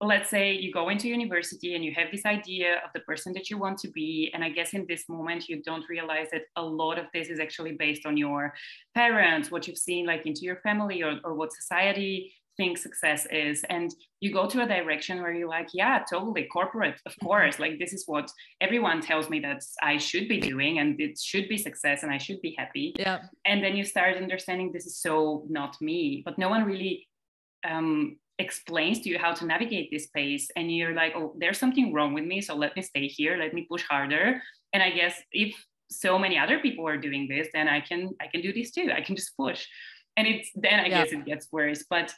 let's 0.01 0.29
say 0.29 0.51
you 0.51 0.71
go 0.71 0.89
into 0.89 1.07
university 1.07 1.73
and 1.73 1.83
you 1.83 1.91
have 1.95 2.09
this 2.11 2.23
idea 2.25 2.75
of 2.85 2.91
the 2.93 2.99
person 2.99 3.33
that 3.33 3.49
you 3.49 3.57
want 3.57 3.79
to 3.79 3.89
be 3.89 4.29
and 4.31 4.43
i 4.43 4.49
guess 4.57 4.75
in 4.75 4.85
this 4.87 5.09
moment 5.09 5.49
you 5.49 5.59
don't 5.63 5.89
realize 5.89 6.27
that 6.31 6.43
a 6.55 6.61
lot 6.61 6.99
of 6.99 7.05
this 7.15 7.29
is 7.29 7.39
actually 7.39 7.71
based 7.71 8.05
on 8.05 8.15
your 8.15 8.53
parents 8.93 9.49
what 9.49 9.67
you've 9.67 9.75
seen 9.89 10.05
like 10.05 10.27
into 10.27 10.41
your 10.41 10.57
family 10.57 11.01
or, 11.01 11.19
or 11.23 11.33
what 11.33 11.51
society 11.51 12.31
think 12.57 12.77
success 12.77 13.27
is 13.31 13.63
and 13.69 13.93
you 14.19 14.33
go 14.33 14.47
to 14.47 14.63
a 14.63 14.67
direction 14.67 15.21
where 15.21 15.31
you're 15.31 15.47
like 15.47 15.69
yeah 15.73 16.03
totally 16.09 16.45
corporate 16.51 16.99
of 17.05 17.13
mm-hmm. 17.13 17.25
course 17.25 17.59
like 17.59 17.79
this 17.79 17.93
is 17.93 18.03
what 18.07 18.29
everyone 18.59 18.99
tells 18.99 19.29
me 19.29 19.39
that 19.39 19.63
i 19.81 19.97
should 19.97 20.27
be 20.27 20.39
doing 20.39 20.79
and 20.79 20.99
it 20.99 21.17
should 21.19 21.47
be 21.47 21.57
success 21.57 22.03
and 22.03 22.11
i 22.11 22.17
should 22.17 22.41
be 22.41 22.55
happy 22.57 22.93
yeah 22.97 23.19
and 23.45 23.63
then 23.63 23.75
you 23.75 23.83
start 23.83 24.17
understanding 24.17 24.71
this 24.71 24.85
is 24.85 24.97
so 24.97 25.45
not 25.49 25.75
me 25.79 26.21
but 26.25 26.37
no 26.37 26.49
one 26.49 26.63
really 26.63 27.07
um, 27.67 28.17
explains 28.39 28.99
to 29.01 29.09
you 29.09 29.17
how 29.17 29.33
to 29.33 29.45
navigate 29.45 29.89
this 29.91 30.05
space 30.05 30.49
and 30.55 30.75
you're 30.75 30.93
like 30.93 31.13
oh 31.15 31.33
there's 31.39 31.57
something 31.57 31.93
wrong 31.93 32.13
with 32.13 32.25
me 32.25 32.39
so 32.41 32.55
let 32.55 32.75
me 32.75 32.81
stay 32.81 33.07
here 33.07 33.37
let 33.37 33.53
me 33.53 33.65
push 33.69 33.83
harder 33.89 34.41
and 34.73 34.83
i 34.83 34.91
guess 34.91 35.15
if 35.31 35.55
so 35.89 36.19
many 36.19 36.37
other 36.37 36.59
people 36.59 36.87
are 36.87 36.97
doing 36.97 37.27
this 37.27 37.47
then 37.53 37.67
i 37.67 37.79
can 37.79 38.11
i 38.21 38.27
can 38.27 38.41
do 38.41 38.53
this 38.53 38.71
too 38.71 38.91
i 38.95 39.01
can 39.01 39.15
just 39.15 39.35
push 39.35 39.65
and 40.17 40.27
it's 40.27 40.51
then 40.55 40.79
i 40.79 40.87
yeah. 40.87 41.03
guess 41.03 41.13
it 41.13 41.25
gets 41.25 41.47
worse 41.51 41.85
but 41.89 42.13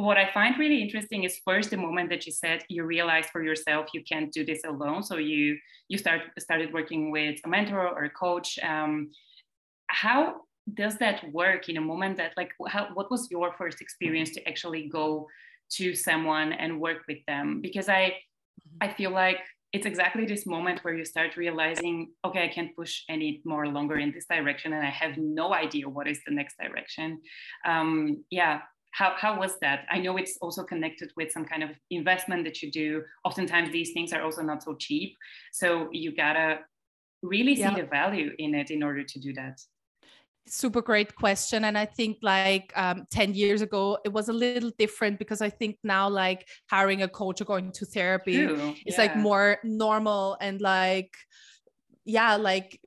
what 0.00 0.16
I 0.16 0.30
find 0.32 0.58
really 0.58 0.80
interesting 0.80 1.24
is 1.24 1.40
first 1.44 1.70
the 1.70 1.76
moment 1.76 2.08
that 2.08 2.24
you 2.26 2.32
said 2.32 2.64
you 2.68 2.84
realized 2.84 3.28
for 3.30 3.42
yourself 3.42 3.88
you 3.92 4.02
can't 4.10 4.32
do 4.32 4.44
this 4.44 4.62
alone. 4.64 5.02
So 5.02 5.16
you 5.16 5.58
you 5.88 5.98
start 5.98 6.22
started 6.38 6.72
working 6.72 7.10
with 7.10 7.38
a 7.44 7.48
mentor 7.48 7.86
or 7.86 8.04
a 8.04 8.10
coach. 8.10 8.58
Um, 8.62 9.10
how 9.88 10.20
does 10.74 10.96
that 10.98 11.18
work 11.32 11.68
in 11.68 11.76
a 11.76 11.80
moment 11.80 12.16
that 12.16 12.32
like 12.36 12.52
how, 12.68 12.88
what 12.94 13.10
was 13.10 13.28
your 13.30 13.52
first 13.58 13.80
experience 13.80 14.30
to 14.30 14.48
actually 14.48 14.88
go 14.88 15.26
to 15.76 15.94
someone 15.94 16.52
and 16.52 16.80
work 16.80 17.00
with 17.06 17.18
them? 17.26 17.60
Because 17.60 17.88
I 17.88 18.14
I 18.80 18.88
feel 18.88 19.10
like 19.10 19.40
it's 19.72 19.86
exactly 19.86 20.24
this 20.24 20.46
moment 20.46 20.82
where 20.82 20.94
you 20.94 21.04
start 21.04 21.36
realizing 21.36 22.10
okay 22.24 22.42
i 22.42 22.48
can't 22.48 22.74
push 22.74 23.04
any 23.08 23.40
more 23.44 23.68
longer 23.68 23.98
in 24.04 24.10
this 24.10 24.26
direction 24.26 24.72
and 24.72 24.84
i 24.84 24.90
have 24.90 25.16
no 25.16 25.54
idea 25.54 25.88
what 25.88 26.08
is 26.08 26.20
the 26.26 26.34
next 26.34 26.56
direction 26.58 27.20
um, 27.64 28.24
yeah 28.30 28.62
how, 28.92 29.14
how 29.16 29.38
was 29.38 29.58
that? 29.60 29.86
I 29.90 29.98
know 29.98 30.16
it's 30.16 30.36
also 30.40 30.64
connected 30.64 31.12
with 31.16 31.30
some 31.30 31.44
kind 31.44 31.62
of 31.62 31.70
investment 31.90 32.44
that 32.44 32.62
you 32.62 32.70
do. 32.70 33.02
Oftentimes, 33.24 33.70
these 33.70 33.92
things 33.92 34.12
are 34.12 34.22
also 34.22 34.42
not 34.42 34.62
so 34.62 34.74
cheap. 34.74 35.16
So 35.52 35.88
you 35.92 36.14
gotta 36.14 36.60
really 37.22 37.56
see 37.56 37.74
the 37.74 37.86
value 37.90 38.32
in 38.38 38.54
it 38.54 38.70
in 38.70 38.82
order 38.82 39.04
to 39.04 39.18
do 39.18 39.32
that. 39.34 39.60
Super 40.46 40.82
great 40.82 41.14
question. 41.14 41.64
And 41.64 41.76
I 41.78 41.84
think 41.84 42.18
like 42.22 42.72
um, 42.74 43.06
10 43.12 43.34
years 43.34 43.62
ago, 43.62 43.98
it 44.04 44.12
was 44.12 44.28
a 44.28 44.32
little 44.32 44.72
different 44.78 45.18
because 45.18 45.40
I 45.40 45.50
think 45.50 45.76
now, 45.84 46.08
like 46.08 46.48
hiring 46.68 47.02
a 47.02 47.08
coach 47.08 47.40
or 47.40 47.44
going 47.44 47.72
to 47.72 47.84
therapy 47.84 48.46
True. 48.46 48.74
is 48.86 48.96
yeah. 48.96 49.02
like 49.02 49.16
more 49.16 49.58
normal 49.62 50.36
and 50.40 50.60
like, 50.60 51.14
yeah, 52.04 52.36
like 52.36 52.80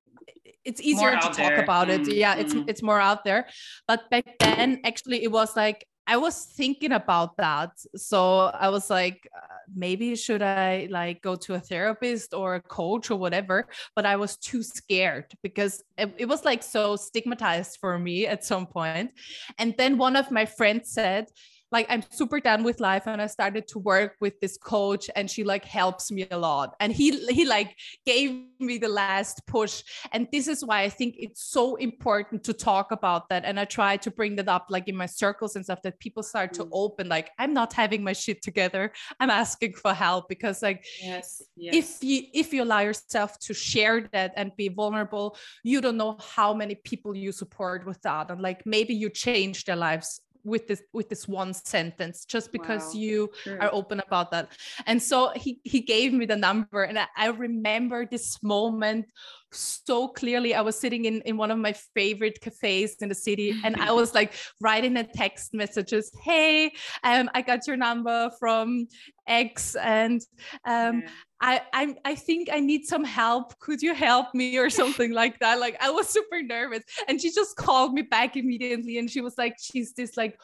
it's 0.66 0.82
easier 0.82 1.12
to 1.12 1.18
talk 1.18 1.36
there. 1.36 1.64
about 1.64 1.90
it. 1.90 2.02
Mm, 2.02 2.16
yeah, 2.16 2.36
it's 2.36 2.56
it's 2.68 2.82
more 2.82 3.00
out 3.00 3.24
there. 3.24 3.48
But 3.88 4.10
back 4.10 4.26
then, 4.40 4.82
actually, 4.84 5.24
it 5.24 5.32
was 5.32 5.56
like 5.56 5.86
I 6.06 6.18
was 6.18 6.46
thinking 6.46 6.92
about 6.92 7.38
that. 7.38 7.72
So 7.96 8.52
I 8.54 8.70
was 8.70 8.90
like, 8.90 9.28
uh, 9.36 9.48
maybe 9.74 10.16
should 10.16 10.42
I 10.42 10.88
like 10.92 11.22
go 11.22 11.36
to 11.36 11.54
a 11.54 11.60
therapist 11.60 12.34
or 12.34 12.56
a 12.56 12.62
coach 12.62 13.10
or 13.10 13.18
whatever? 13.18 13.68
But 13.96 14.06
I 14.06 14.18
was 14.18 14.36
too 14.38 14.64
scared 14.64 15.34
because 15.42 15.84
it, 15.98 16.14
it 16.18 16.26
was 16.26 16.44
like 16.44 16.62
so 16.62 16.96
stigmatized 16.98 17.78
for 17.80 17.98
me 17.98 18.28
at 18.28 18.44
some 18.44 18.66
point. 18.66 19.12
And 19.58 19.74
then 19.78 19.98
one 19.98 20.16
of 20.16 20.30
my 20.30 20.46
friends 20.46 20.92
said, 20.92 21.28
like 21.74 21.88
I'm 21.90 22.04
super 22.12 22.40
done 22.40 22.64
with 22.64 22.80
life 22.80 23.08
and 23.08 23.20
I 23.20 23.26
started 23.26 23.68
to 23.70 23.80
work 23.80 24.16
with 24.22 24.40
this 24.40 24.58
coach 24.58 25.10
and 25.16 25.30
she 25.30 25.44
like 25.44 25.66
helps 25.66 26.12
me 26.12 26.28
a 26.30 26.38
lot. 26.38 26.76
And 26.80 26.94
he 26.94 27.08
he 27.28 27.46
like 27.46 27.76
gave 28.06 28.44
me 28.60 28.78
the 28.78 28.88
last 28.88 29.46
push. 29.48 29.84
And 30.12 30.28
this 30.32 30.48
is 30.48 30.64
why 30.64 30.84
I 30.84 30.90
think 30.90 31.16
it's 31.18 31.44
so 31.44 31.76
important 31.76 32.44
to 32.44 32.54
talk 32.54 32.92
about 32.92 33.28
that. 33.30 33.44
And 33.44 33.60
I 33.60 33.66
try 33.66 33.98
to 33.98 34.12
bring 34.12 34.36
that 34.36 34.48
up 34.48 34.68
like 34.70 34.88
in 34.88 34.96
my 34.96 35.08
circles 35.08 35.56
and 35.56 35.66
stuff 35.66 35.82
that 35.82 36.00
people 36.00 36.22
start 36.22 36.54
to 36.54 36.66
mm. 36.66 36.70
open 36.72 37.10
like 37.10 37.32
I'm 37.40 37.54
not 37.54 37.74
having 37.74 38.04
my 38.04 38.14
shit 38.14 38.44
together. 38.44 38.94
I'm 39.20 39.32
asking 39.32 39.74
for 39.74 39.94
help. 39.94 40.30
Because 40.30 40.62
like 40.62 40.86
yes, 41.02 41.42
yes. 41.58 41.74
if 41.74 42.04
you 42.04 42.22
if 42.34 42.54
you 42.54 42.62
allow 42.64 42.82
yourself 42.82 43.40
to 43.40 43.54
share 43.54 44.08
that 44.14 44.34
and 44.38 44.52
be 44.56 44.70
vulnerable 44.70 45.36
you 45.64 45.82
don't 45.82 45.98
know 45.98 46.18
how 46.36 46.54
many 46.54 46.76
people 46.76 47.16
you 47.16 47.32
support 47.32 47.86
with 47.86 48.02
that. 48.04 48.30
And 48.30 48.42
like 48.42 48.66
maybe 48.66 48.94
you 48.94 49.10
change 49.10 49.66
their 49.66 49.76
lives 49.76 50.22
with 50.44 50.68
this 50.68 50.84
with 50.94 51.10
this 51.10 51.28
one 51.28 51.54
sentence 51.54 52.26
just 52.26 52.52
because 52.52 52.94
Wow. 52.94 53.00
you 53.02 53.30
True. 53.44 53.58
are 53.62 53.70
open 53.74 54.00
about 54.00 54.32
that 54.32 54.50
and 54.86 55.02
so 55.02 55.32
he 55.36 55.60
he 55.64 55.80
gave 55.82 56.14
me 56.14 56.26
the 56.26 56.36
number 56.36 56.84
and 56.84 57.00
I, 57.00 57.08
I 57.18 57.28
remember 57.28 58.06
this 58.06 58.42
moment 58.44 59.06
so 59.52 60.08
clearly 60.10 60.56
i 60.56 60.62
was 60.62 60.78
sitting 60.80 61.06
in 61.06 61.22
in 61.22 61.38
one 61.38 61.52
of 61.52 61.58
my 61.60 61.74
favorite 61.96 62.42
cafes 62.42 62.96
in 63.02 63.10
the 63.10 63.16
city 63.16 63.56
and 63.64 63.76
i 63.78 63.92
was 63.92 64.14
like 64.14 64.34
writing 64.62 64.98
a 64.98 65.04
text 65.04 65.54
messages 65.54 66.12
hey 66.24 66.72
um 67.04 67.30
i 67.34 67.42
got 67.42 67.66
your 67.68 67.78
number 67.78 68.30
from 68.40 68.88
x 69.28 69.76
and 69.76 70.22
um 70.66 71.02
Yeah. 71.02 71.10
I, 71.46 71.62
I 71.74 71.96
I 72.06 72.16
think 72.16 72.48
I 72.52 72.60
need 72.62 72.86
some 72.86 73.04
help. 73.04 73.60
Could 73.60 73.82
you 73.82 73.94
help 73.94 74.34
me 74.34 74.58
or 74.58 74.70
something 74.82 75.12
like 75.12 75.40
that? 75.40 75.60
Like 75.60 75.76
I 75.82 75.90
was 75.92 76.08
super 76.08 76.42
nervous, 76.42 76.84
and 77.08 77.20
she 77.22 77.30
just 77.32 77.58
called 77.58 77.94
me 77.94 78.02
back 78.04 78.38
immediately, 78.38 78.98
and 78.98 79.10
she 79.12 79.20
was 79.22 79.38
like, 79.38 79.56
she's 79.60 79.94
this 79.94 80.16
like 80.16 80.40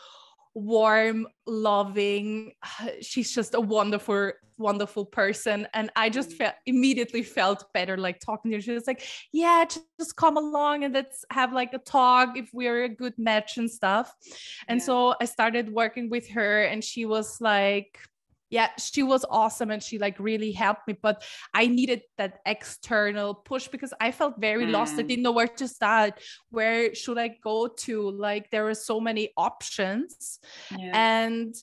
warm, 0.53 1.27
loving. 1.47 2.51
She's 3.01 3.33
just 3.33 3.53
a 3.53 3.61
wonderful, 3.61 4.31
wonderful 4.57 5.05
person, 5.05 5.67
and 5.73 5.89
I 5.95 6.09
just 6.09 6.31
Mm. 6.31 6.37
felt 6.37 6.55
immediately 6.65 7.23
felt 7.23 7.63
better 7.73 7.95
like 7.97 8.19
talking 8.19 8.51
to 8.51 8.57
her. 8.57 8.61
She 8.61 8.71
was 8.73 8.87
like, 8.87 9.01
yeah, 9.31 9.63
just, 9.65 9.85
just 9.99 10.15
come 10.17 10.35
along 10.37 10.83
and 10.83 10.93
let's 10.93 11.23
have 11.31 11.53
like 11.53 11.73
a 11.73 11.77
talk 11.79 12.37
if 12.37 12.49
we're 12.53 12.83
a 12.83 12.89
good 12.89 13.13
match 13.17 13.57
and 13.57 13.71
stuff. 13.71 14.13
And 14.67 14.79
Yeah. 14.79 14.85
so 14.85 15.15
I 15.21 15.25
started 15.25 15.71
working 15.71 16.09
with 16.09 16.27
her, 16.31 16.63
and 16.63 16.83
she 16.83 17.05
was 17.05 17.39
like 17.39 17.99
yeah 18.49 18.69
she 18.77 19.03
was 19.03 19.25
awesome 19.29 19.69
and 19.71 19.81
she 19.83 19.99
like 19.99 20.19
really 20.19 20.51
helped 20.51 20.87
me 20.87 20.95
but 21.01 21.23
i 21.53 21.67
needed 21.67 22.01
that 22.17 22.39
external 22.45 23.33
push 23.33 23.67
because 23.67 23.93
i 24.01 24.11
felt 24.11 24.35
very 24.39 24.65
lost 24.65 24.99
i 24.99 25.03
Mm. 25.03 25.07
didn't 25.07 25.23
know 25.23 25.31
where 25.31 25.47
to 25.47 25.67
start 25.67 26.13
where 26.49 26.93
should 26.95 27.17
i 27.17 27.29
go 27.43 27.67
to 27.67 28.09
like 28.11 28.49
there 28.49 28.63
were 28.63 28.73
so 28.75 28.99
many 28.99 29.31
options 29.37 30.39
Yeah. 30.77 30.91
and 30.93 31.55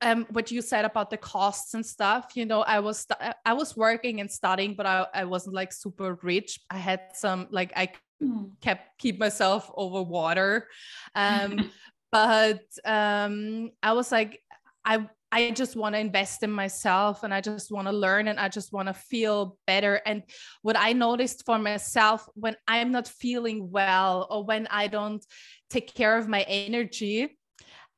um 0.00 0.26
what 0.30 0.50
you 0.50 0.62
said 0.62 0.84
about 0.84 1.10
the 1.10 1.16
costs 1.16 1.74
and 1.74 1.86
stuff 1.86 2.32
you 2.34 2.44
know 2.44 2.62
i 2.62 2.80
was 2.80 3.06
i 3.44 3.52
was 3.52 3.76
working 3.76 4.20
and 4.20 4.30
studying 4.30 4.74
but 4.74 4.84
i, 4.86 5.06
I 5.14 5.24
wasn't 5.24 5.54
like 5.54 5.72
super 5.72 6.18
rich 6.22 6.58
i 6.70 6.78
had 6.78 7.00
some 7.14 7.46
like 7.50 7.72
i 7.76 7.90
Mm. 8.22 8.52
kept 8.62 8.96
keep 8.98 9.20
myself 9.20 9.70
over 9.76 10.02
water 10.02 10.68
um 11.14 11.68
but 12.10 12.62
um 12.86 13.68
i 13.82 13.92
was 13.92 14.10
like 14.10 14.40
i 14.86 15.06
i 15.36 15.50
just 15.50 15.76
want 15.76 15.94
to 15.94 15.98
invest 15.98 16.42
in 16.42 16.50
myself 16.50 17.22
and 17.22 17.32
i 17.32 17.40
just 17.40 17.70
want 17.70 17.86
to 17.86 17.92
learn 17.92 18.28
and 18.28 18.38
i 18.38 18.48
just 18.48 18.72
want 18.72 18.88
to 18.88 18.94
feel 18.94 19.56
better 19.66 20.00
and 20.06 20.22
what 20.62 20.76
i 20.78 20.92
noticed 20.92 21.44
for 21.44 21.58
myself 21.58 22.26
when 22.34 22.56
i'm 22.66 22.90
not 22.90 23.06
feeling 23.06 23.70
well 23.70 24.26
or 24.30 24.44
when 24.44 24.66
i 24.70 24.86
don't 24.86 25.24
take 25.70 25.94
care 25.94 26.16
of 26.16 26.28
my 26.28 26.42
energy 26.42 27.36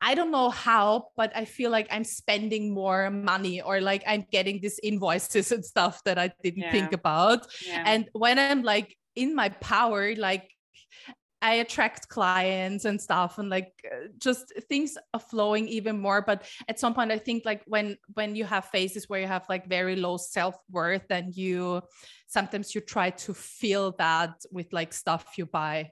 I 0.00 0.14
don't 0.14 0.30
know 0.30 0.50
how, 0.50 1.08
but 1.16 1.32
I 1.34 1.44
feel 1.44 1.70
like 1.70 1.88
I'm 1.90 2.04
spending 2.04 2.72
more 2.72 3.10
money 3.10 3.60
or 3.60 3.80
like 3.80 4.04
I'm 4.06 4.24
getting 4.30 4.60
these 4.60 4.78
invoices 4.80 5.50
and 5.50 5.64
stuff 5.64 6.04
that 6.04 6.18
I 6.18 6.30
didn't 6.42 6.70
think 6.70 6.92
about. 6.92 7.46
yeah. 7.66 7.82
And 7.84 8.08
when 8.12 8.38
I'm 8.38 8.62
like 8.62 8.96
in 9.16 9.34
my 9.34 9.48
power, 9.48 10.14
like 10.14 10.48
I 11.40 11.54
attract 11.54 12.08
clients 12.08 12.84
and 12.84 13.00
stuff 13.00 13.38
and 13.38 13.48
like 13.48 13.72
uh, 13.90 14.08
just 14.18 14.52
things 14.68 14.96
are 15.14 15.20
flowing 15.20 15.68
even 15.68 15.98
more. 15.98 16.22
But 16.22 16.44
at 16.68 16.80
some 16.80 16.94
point, 16.94 17.12
I 17.12 17.18
think 17.18 17.44
like 17.44 17.62
when 17.66 17.96
when 18.14 18.34
you 18.34 18.44
have 18.44 18.66
phases 18.66 19.08
where 19.08 19.20
you 19.20 19.26
have 19.26 19.44
like 19.48 19.68
very 19.68 19.96
low 19.96 20.16
self-worth 20.16 21.06
and 21.10 21.34
you 21.36 21.82
sometimes 22.26 22.74
you 22.74 22.80
try 22.80 23.10
to 23.10 23.34
feel 23.34 23.92
that 23.98 24.34
with 24.50 24.72
like 24.72 24.92
stuff 24.92 25.38
you 25.38 25.46
buy. 25.46 25.90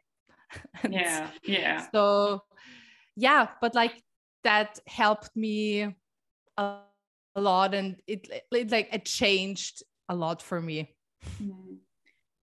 Yeah. 0.88 1.28
Yeah. 1.44 1.88
so 1.92 2.40
yeah 3.16 3.48
but 3.60 3.74
like 3.74 4.00
that 4.44 4.78
helped 4.86 5.34
me 5.34 5.96
a, 6.56 6.76
a 7.34 7.40
lot 7.40 7.74
and 7.74 7.96
it, 8.06 8.28
it 8.52 8.70
like 8.70 8.88
it 8.92 9.04
changed 9.04 9.82
a 10.08 10.14
lot 10.14 10.40
for 10.40 10.60
me 10.60 10.96
Mm. 11.42 11.78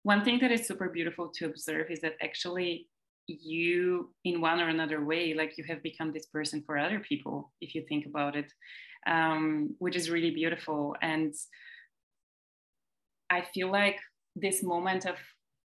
One 0.03 0.23
thing 0.23 0.39
that 0.39 0.51
is 0.51 0.67
super 0.67 0.89
beautiful 0.89 1.29
to 1.35 1.45
observe 1.45 1.91
is 1.91 2.01
that 2.01 2.15
actually 2.21 2.87
you, 3.41 4.13
in 4.23 4.41
one 4.41 4.59
or 4.59 4.69
another 4.69 5.03
way, 5.03 5.33
like 5.33 5.57
you 5.57 5.63
have 5.67 5.83
become 5.83 6.11
this 6.11 6.25
person 6.27 6.63
for 6.65 6.77
other 6.77 6.99
people, 6.99 7.51
if 7.61 7.75
you 7.75 7.83
think 7.87 8.05
about 8.05 8.35
it, 8.35 8.51
um, 9.07 9.75
which 9.79 9.95
is 9.95 10.09
really 10.09 10.31
beautiful. 10.31 10.95
And 11.01 11.33
I 13.29 13.41
feel 13.41 13.71
like 13.71 13.99
this 14.35 14.63
moment 14.63 15.05
of, 15.05 15.15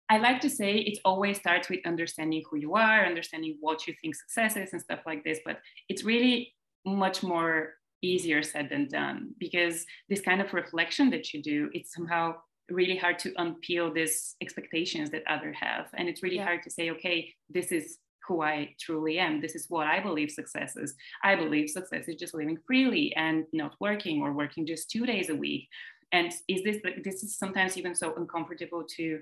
I 0.09 0.17
like 0.17 0.41
to 0.41 0.49
say 0.49 0.75
it 0.75 0.99
always 1.05 1.37
starts 1.37 1.69
with 1.69 1.85
understanding 1.85 2.43
who 2.49 2.57
you 2.57 2.75
are, 2.75 3.05
understanding 3.05 3.57
what 3.59 3.87
you 3.87 3.93
think 4.01 4.15
success 4.15 4.57
is 4.57 4.73
and 4.73 4.81
stuff 4.81 4.99
like 5.05 5.23
this. 5.23 5.39
But 5.45 5.59
it's 5.87 6.03
really 6.03 6.53
much 6.85 7.23
more 7.23 7.75
easier 8.01 8.41
said 8.43 8.69
than 8.69 8.87
done 8.87 9.29
because 9.39 9.85
this 10.09 10.21
kind 10.21 10.41
of 10.41 10.53
reflection 10.53 11.09
that 11.11 11.33
you 11.33 11.41
do, 11.41 11.69
it's 11.73 11.93
somehow 11.93 12.35
really 12.69 12.95
hard 12.97 13.19
to 13.19 13.31
unpeel 13.33 13.93
these 13.93 14.35
expectations 14.41 15.09
that 15.11 15.23
other 15.27 15.51
have. 15.53 15.87
And 15.97 16.07
it's 16.09 16.23
really 16.23 16.37
Yeah. 16.37 16.45
hard 16.45 16.63
to 16.63 16.69
say 16.69 16.89
okay 16.91 17.33
this 17.49 17.71
is 17.71 17.99
who 18.27 18.41
i 18.41 18.73
truly 18.79 19.17
am. 19.19 19.41
This 19.41 19.55
is 19.55 19.65
what 19.69 19.87
i 19.87 19.99
believe 19.99 20.31
success 20.31 20.75
is. 20.77 20.95
I 21.23 21.35
believe 21.35 21.69
success 21.69 22.07
is 22.07 22.15
just 22.15 22.33
living 22.33 22.57
freely 22.67 23.13
and 23.15 23.45
not 23.51 23.75
working 23.79 24.21
or 24.21 24.31
working 24.33 24.65
just 24.65 24.89
two 24.91 25.05
days 25.05 25.29
a 25.29 25.35
week. 25.35 25.67
And 26.13 26.31
is 26.47 26.63
this 26.63 26.77
this 27.03 27.23
is 27.23 27.37
sometimes 27.37 27.77
even 27.77 27.95
so 27.95 28.13
uncomfortable 28.15 28.83
to 28.95 29.21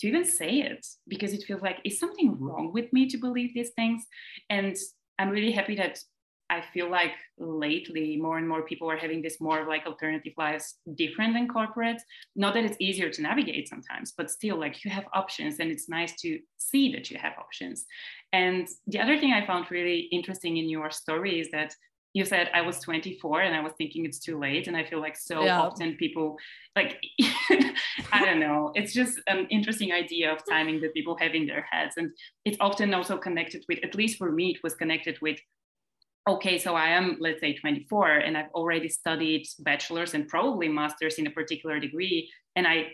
to 0.00 0.08
even 0.08 0.24
say 0.24 0.60
it 0.60 0.84
because 1.08 1.32
it 1.32 1.44
feels 1.44 1.62
like 1.62 1.78
is 1.84 1.98
something 2.00 2.36
wrong 2.38 2.72
with 2.72 2.92
me 2.92 3.08
to 3.08 3.16
believe 3.18 3.52
these 3.54 3.70
things? 3.70 4.06
And 4.50 4.76
i'm 5.18 5.30
really 5.30 5.52
happy 5.52 5.76
that 5.76 5.98
I 6.50 6.62
feel 6.72 6.90
like 6.90 7.12
lately 7.38 8.16
more 8.16 8.38
and 8.38 8.48
more 8.48 8.62
people 8.62 8.90
are 8.90 8.96
having 8.96 9.22
this 9.22 9.40
more 9.40 9.62
of 9.62 9.68
like 9.68 9.86
alternative 9.86 10.34
lives 10.36 10.76
different 10.94 11.34
than 11.34 11.48
corporate. 11.48 12.00
Not 12.36 12.54
that 12.54 12.64
it's 12.64 12.76
easier 12.80 13.10
to 13.10 13.22
navigate 13.22 13.68
sometimes, 13.68 14.12
but 14.16 14.30
still 14.30 14.58
like 14.58 14.84
you 14.84 14.90
have 14.90 15.06
options 15.14 15.58
and 15.58 15.70
it's 15.70 15.88
nice 15.88 16.14
to 16.20 16.38
see 16.58 16.92
that 16.92 17.10
you 17.10 17.18
have 17.18 17.32
options. 17.38 17.86
And 18.32 18.68
the 18.86 19.00
other 19.00 19.18
thing 19.18 19.32
I 19.32 19.46
found 19.46 19.70
really 19.70 20.00
interesting 20.12 20.58
in 20.58 20.68
your 20.68 20.90
story 20.90 21.40
is 21.40 21.50
that 21.52 21.74
you 22.14 22.24
said 22.24 22.48
I 22.54 22.60
was 22.60 22.78
24 22.78 23.40
and 23.42 23.56
I 23.56 23.60
was 23.60 23.72
thinking 23.76 24.04
it's 24.04 24.20
too 24.20 24.38
late. 24.38 24.68
And 24.68 24.76
I 24.76 24.84
feel 24.84 25.00
like 25.00 25.16
so 25.16 25.42
Yeah. 25.44 25.60
often 25.60 25.96
people 25.96 26.36
like, 26.76 27.00
I 28.12 28.24
don't 28.24 28.38
know, 28.38 28.70
it's 28.74 28.92
just 28.92 29.20
an 29.26 29.46
interesting 29.50 29.92
idea 29.92 30.32
of 30.32 30.38
timing 30.48 30.80
that 30.82 30.94
people 30.94 31.16
have 31.16 31.34
in 31.34 31.46
their 31.46 31.66
heads. 31.68 31.94
And 31.96 32.12
it's 32.44 32.56
often 32.60 32.94
also 32.94 33.18
connected 33.18 33.64
with, 33.68 33.80
at 33.82 33.96
least 33.96 34.16
for 34.16 34.30
me, 34.30 34.50
it 34.50 34.62
was 34.62 34.74
connected 34.74 35.18
with 35.20 35.40
okay, 36.26 36.58
so 36.58 36.74
I 36.74 36.88
am, 36.88 37.16
let's 37.20 37.40
say, 37.40 37.54
24, 37.54 38.08
and 38.18 38.36
I've 38.36 38.50
already 38.54 38.88
studied 38.88 39.46
bachelor's 39.60 40.14
and 40.14 40.26
probably 40.26 40.68
master's 40.68 41.14
in 41.18 41.26
a 41.26 41.30
particular 41.30 41.78
degree. 41.78 42.30
And 42.56 42.66
I 42.66 42.92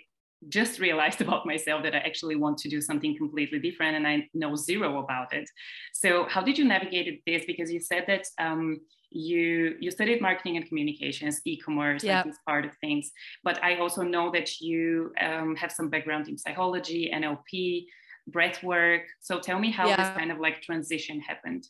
just 0.48 0.80
realized 0.80 1.20
about 1.26 1.46
myself 1.46 1.82
that 1.84 1.94
I 1.94 1.98
actually 1.98 2.36
want 2.36 2.58
to 2.58 2.68
do 2.68 2.80
something 2.80 3.16
completely 3.16 3.58
different 3.58 3.96
and 3.96 4.06
I 4.06 4.28
know 4.34 4.56
zero 4.56 4.98
about 4.98 5.32
it. 5.32 5.48
So, 5.92 6.26
how 6.28 6.42
did 6.42 6.58
you 6.58 6.64
navigate 6.64 7.22
this? 7.26 7.44
Because 7.46 7.70
you 7.72 7.80
said 7.80 8.04
that 8.08 8.24
um, 8.38 8.80
you 9.10 9.76
you 9.80 9.90
studied 9.90 10.20
marketing 10.20 10.56
and 10.56 10.66
communications, 10.66 11.40
e-commerce, 11.44 12.02
Yeah. 12.02 12.18
like 12.18 12.26
this 12.26 12.38
part 12.46 12.64
of 12.64 12.72
things. 12.80 13.10
But 13.44 13.62
I 13.62 13.76
also 13.76 14.02
know 14.02 14.30
that 14.32 14.60
you 14.60 15.12
um, 15.20 15.56
have 15.56 15.72
some 15.72 15.88
background 15.88 16.28
in 16.28 16.38
psychology, 16.38 17.10
NLP, 17.14 17.86
breath 18.28 18.62
work. 18.62 19.02
So 19.20 19.40
tell 19.40 19.58
me 19.58 19.70
how 19.70 19.88
this 19.88 20.08
kind 20.16 20.32
of 20.32 20.38
like 20.38 20.62
transition 20.62 21.20
happened. 21.20 21.66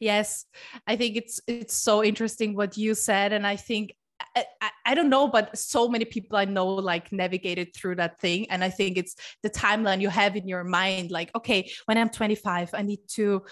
Yes 0.00 0.44
i 0.86 0.96
think 0.96 1.16
it's 1.16 1.40
it's 1.46 1.74
so 1.74 2.04
interesting 2.04 2.54
what 2.54 2.76
you 2.76 2.94
said 2.94 3.32
and 3.32 3.46
i 3.46 3.56
think 3.56 3.92
I, 4.34 4.70
I, 4.84 4.94
don't 4.94 5.08
know, 5.08 5.28
but 5.28 5.56
so 5.56 5.88
many 5.88 6.04
people 6.04 6.36
I 6.36 6.44
know 6.44 6.66
like 6.66 7.10
navigated 7.12 7.74
through 7.74 7.96
that 7.96 8.18
thing. 8.18 8.50
And 8.50 8.62
I 8.62 8.70
think 8.70 8.98
it's 8.98 9.14
the 9.42 9.50
timeline 9.50 10.00
you 10.00 10.08
have 10.08 10.36
in 10.36 10.46
your 10.46 10.64
mind 10.64 11.10
like, 11.10 11.30
okay, 11.34 11.70
when 11.86 11.96
I'm 11.98 12.10
25, 12.10 12.70
I 12.74 12.82
need 12.82 13.00
to 13.08 13.42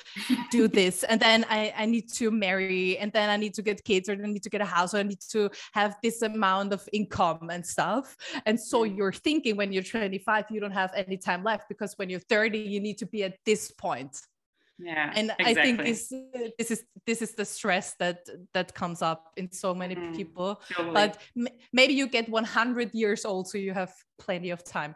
do 0.51 0.69
this. 0.81 1.03
And 1.05 1.21
then 1.21 1.45
I, 1.49 1.73
I 1.77 1.87
need 1.87 2.13
to 2.15 2.31
marry, 2.31 2.99
and 2.99 3.13
then 3.13 3.31
I 3.31 3.37
need 3.37 3.55
to 3.55 3.63
get 3.63 3.85
kids, 3.85 4.09
or 4.09 4.13
I 4.13 4.17
need 4.17 4.43
to 4.43 4.51
get 4.51 4.61
a 4.61 4.67
house, 4.67 4.95
or 4.95 4.99
I 4.99 5.03
need 5.03 5.21
to 5.31 5.51
have 5.73 5.97
this 6.03 6.23
amount 6.23 6.73
of 6.73 6.87
income 6.93 7.51
and 7.51 7.65
stuff. 7.65 8.17
And 8.47 8.61
so 8.61 8.85
Mm. 8.85 8.97
you're 8.97 9.13
thinking 9.13 9.57
when 9.57 9.73
you're 9.73 9.83
25, 9.83 10.47
you 10.51 10.61
don't 10.61 10.73
have 10.73 10.93
any 10.95 11.17
time 11.17 11.43
left 11.45 11.69
because 11.69 11.95
when 11.97 12.11
you're 12.11 12.21
30, 12.21 12.59
you 12.59 12.81
need 12.81 12.99
to 12.99 13.07
be 13.07 13.25
at 13.25 13.39
this 13.47 13.71
point 13.71 14.21
Yeah. 14.79 15.13
and 15.15 15.31
exactly. 15.39 15.45
i 15.61 15.65
think 15.65 15.79
this 15.85 16.13
this 16.59 16.71
is 16.71 16.85
this 17.07 17.23
is 17.23 17.35
the 17.35 17.45
stress 17.45 17.95
that 18.01 18.29
that 18.55 18.75
comes 18.75 19.03
up 19.03 19.33
in 19.37 19.51
so 19.53 19.73
many 19.75 19.95
Mhm. 19.95 20.17
people 20.17 20.61
Totally. 20.73 20.95
but 20.95 21.19
m- 21.37 21.49
maybe 21.73 21.95
you 21.95 22.09
get 22.09 22.29
100 22.29 22.93
years 22.95 23.25
old 23.25 23.47
so 23.49 23.57
you 23.59 23.73
have 23.73 23.93
plenty 24.19 24.51
of 24.51 24.65
time 24.65 24.95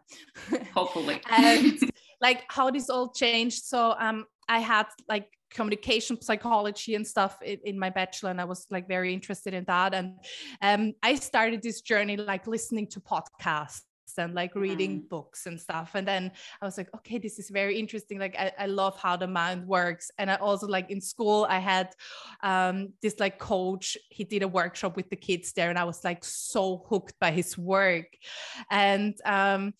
hopefully. 0.74 1.20
and 1.30 1.78
like 2.20 2.44
how 2.48 2.70
this 2.70 2.90
all 2.90 3.12
changed 3.12 3.64
so 3.64 3.94
um 4.00 4.24
i 4.48 4.58
had 4.58 4.86
like 5.08 5.28
communication 5.50 6.20
psychology 6.20 6.94
and 6.96 7.06
stuff 7.06 7.38
in, 7.42 7.58
in 7.64 7.78
my 7.78 7.88
bachelor 7.90 8.30
and 8.30 8.40
i 8.40 8.44
was 8.44 8.66
like 8.70 8.86
very 8.88 9.14
interested 9.14 9.54
in 9.54 9.64
that 9.64 9.94
and 9.94 10.14
um 10.62 10.92
i 11.02 11.14
started 11.14 11.62
this 11.62 11.80
journey 11.80 12.16
like 12.16 12.46
listening 12.46 12.86
to 12.86 13.00
podcasts 13.00 13.82
and 14.16 14.34
like 14.34 14.54
reading 14.54 15.02
mm. 15.02 15.08
books 15.08 15.46
and 15.46 15.60
stuff. 15.60 15.90
And 15.94 16.06
then 16.06 16.32
I 16.62 16.64
was 16.64 16.78
like, 16.78 16.88
okay, 16.94 17.18
this 17.18 17.38
is 17.38 17.50
very 17.50 17.78
interesting. 17.78 18.18
Like 18.18 18.36
I, 18.38 18.52
I 18.58 18.66
love 18.66 18.98
how 18.98 19.16
the 19.16 19.26
mind 19.26 19.66
works. 19.66 20.10
And 20.18 20.30
I 20.30 20.36
also 20.36 20.66
like 20.66 20.90
in 20.90 21.00
school, 21.00 21.46
I 21.48 21.58
had 21.58 21.94
um, 22.42 22.92
this 23.02 23.18
like 23.20 23.38
coach, 23.38 23.98
he 24.10 24.24
did 24.24 24.42
a 24.42 24.48
workshop 24.48 24.96
with 24.96 25.10
the 25.10 25.16
kids 25.16 25.52
there, 25.52 25.70
and 25.70 25.78
I 25.78 25.84
was 25.84 26.04
like 26.04 26.24
so 26.24 26.84
hooked 26.88 27.18
by 27.20 27.30
his 27.30 27.58
work. 27.58 28.16
And 28.70 29.14
um, 29.24 29.74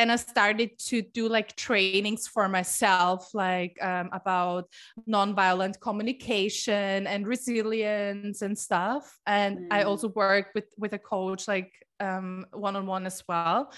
then 0.00 0.10
I 0.10 0.16
started 0.16 0.78
to 0.88 1.02
do 1.02 1.28
like 1.28 1.54
trainings 1.56 2.26
for 2.26 2.48
myself, 2.48 3.34
like 3.34 3.76
um, 3.82 4.08
about 4.12 4.64
nonviolent 5.06 5.78
communication 5.80 7.06
and 7.06 7.26
resilience 7.26 8.40
and 8.40 8.56
stuff. 8.56 9.18
And 9.26 9.58
mm. 9.58 9.66
I 9.70 9.82
also 9.82 10.08
work 10.08 10.52
with 10.54 10.72
with 10.78 10.94
a 10.94 10.98
coach 10.98 11.46
like 11.46 11.72
um, 12.00 12.46
one-on-one 12.52 13.04
as 13.04 13.22
well. 13.28 13.72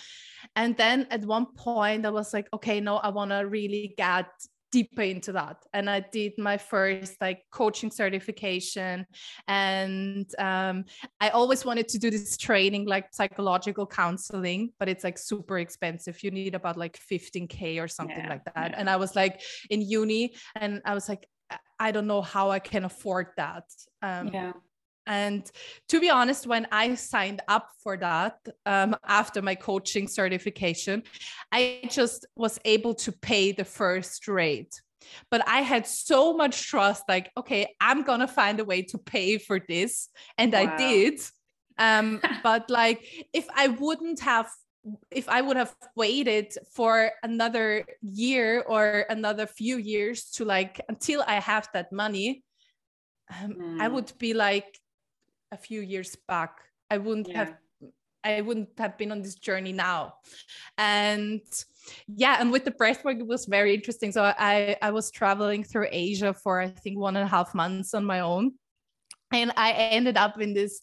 And 0.55 0.77
then 0.77 1.09
at 1.11 1.25
one 1.25 1.47
point 1.57 2.07
I 2.07 2.11
was 2.11 2.33
like, 2.33 2.47
okay, 2.55 2.79
no, 2.81 2.99
I 2.99 3.09
want 3.09 3.33
to 3.33 3.41
really 3.41 3.95
get 3.97 4.31
deeper 4.73 5.03
into 5.03 5.33
that. 5.33 5.59
And 5.73 5.89
i 5.89 6.01
did 6.01 6.33
my 6.39 6.57
first 6.57 7.21
like 7.21 7.45
coaching 7.51 7.91
certification. 7.91 9.07
And 9.47 10.27
um, 10.39 10.85
i 11.21 11.29
always 11.29 11.65
wanted 11.65 11.89
to 11.89 11.99
do 11.99 12.11
this 12.11 12.37
training 12.37 12.87
like 12.87 13.07
psychological 13.13 13.87
counseling 13.87 14.73
but 14.79 14.89
it's 14.89 15.05
like 15.05 15.19
super 15.19 15.59
expensive. 15.59 16.23
You 16.25 16.31
need 16.31 16.55
about 16.55 16.77
like 16.77 16.99
15k 17.11 17.83
or 17.83 17.89
something 17.89 18.17
yeah, 18.17 18.29
like 18.29 18.45
that. 18.45 18.71
yeah. 18.71 18.77
and 18.79 18.89
i 18.89 18.97
was 18.97 19.15
like 19.15 19.41
in 19.71 19.81
uni 19.83 20.35
and 20.57 20.81
i 20.85 20.95
was 20.95 21.09
like 21.09 21.27
i 21.79 21.91
don't 21.91 22.07
know 22.07 22.23
how 22.23 22.51
i 22.51 22.59
can 22.59 22.85
afford 22.85 23.29
that. 23.37 23.65
Um, 24.03 24.29
yeah 24.33 24.53
and 25.07 25.51
to 25.89 26.01
be 26.01 26.11
honest, 26.11 26.47
when 26.47 26.67
I 26.71 26.95
signed 26.95 27.43
up 27.49 27.69
for 27.83 27.97
that 27.97 28.37
um, 28.67 28.97
after 29.07 29.43
my 29.43 29.55
coaching 29.55 30.09
certification, 30.09 31.03
I 31.51 31.81
just 31.91 32.27
was 32.37 32.59
able 32.65 32.95
to 32.95 33.13
pay 33.13 33.53
the 33.53 33.65
first 33.65 34.29
rate. 34.29 34.81
But 35.31 35.47
I 35.49 35.63
had 35.63 35.87
so 35.87 36.33
much 36.33 36.69
trust 36.69 37.05
like, 37.09 37.31
okay, 37.37 37.75
I'm 37.81 38.03
going 38.03 38.21
to 38.21 38.29
find 38.29 38.61
a 38.61 38.65
way 38.65 38.83
to 38.83 38.99
pay 38.99 39.39
for 39.39 39.61
this. 39.69 40.09
And 40.39 40.53
wow. 40.53 40.61
I 40.61 40.77
did. 40.77 41.21
Um, 41.79 42.21
but 42.43 42.71
like, 42.71 43.05
if 43.33 43.47
I 43.55 43.69
wouldn't 43.69 44.21
have 44.21 44.49
if 45.13 45.29
I 45.29 45.41
would 45.41 45.57
have 45.57 45.75
waited 45.95 46.53
for 46.75 47.13
another 47.23 47.85
year 48.01 48.65
or 48.67 49.07
another 49.09 49.47
few 49.47 49.77
years 49.77 50.25
to 50.33 50.45
like 50.45 50.81
until 50.89 51.23
I 51.25 51.35
have 51.35 51.69
that 51.73 51.93
money, 51.93 52.43
um, 53.31 53.55
mm. 53.55 53.81
I 53.81 53.89
would 53.89 54.13
be 54.19 54.35
like 54.35 54.79
a 55.53 55.57
few 55.57 55.81
years 55.81 56.17
back 56.27 56.63
i 56.91 56.99
wouldn't 56.99 57.29
yeah. 57.29 57.39
have 57.39 57.55
I 58.25 58.41
wouldn't 58.41 58.69
have 58.79 58.97
been 58.99 59.11
on 59.11 59.23
this 59.23 59.35
journey 59.35 59.73
now. 59.73 60.15
And 60.79 61.41
yeah, 62.07 62.37
and 62.39 62.53
with 62.53 62.65
the 62.65 62.71
breathwork, 62.71 63.19
it 63.19 63.27
was 63.27 63.47
very 63.47 63.75
interesting. 63.75 64.13
So 64.13 64.23
I, 64.23 64.77
I 64.81 64.91
was 64.91 65.11
traveling 65.11 65.65
through 65.65 65.89
Asia 65.91 66.33
for 66.33 66.61
I 66.61 66.69
think 66.69 66.99
one 66.99 67.17
and 67.17 67.25
a 67.25 67.29
half 67.29 67.55
months 67.55 67.95
on 67.95 68.05
my 68.05 68.21
own. 68.21 68.53
And 69.33 69.53
I 69.57 69.73
ended 69.73 70.17
up 70.17 70.41
in 70.41 70.55
this 70.55 70.83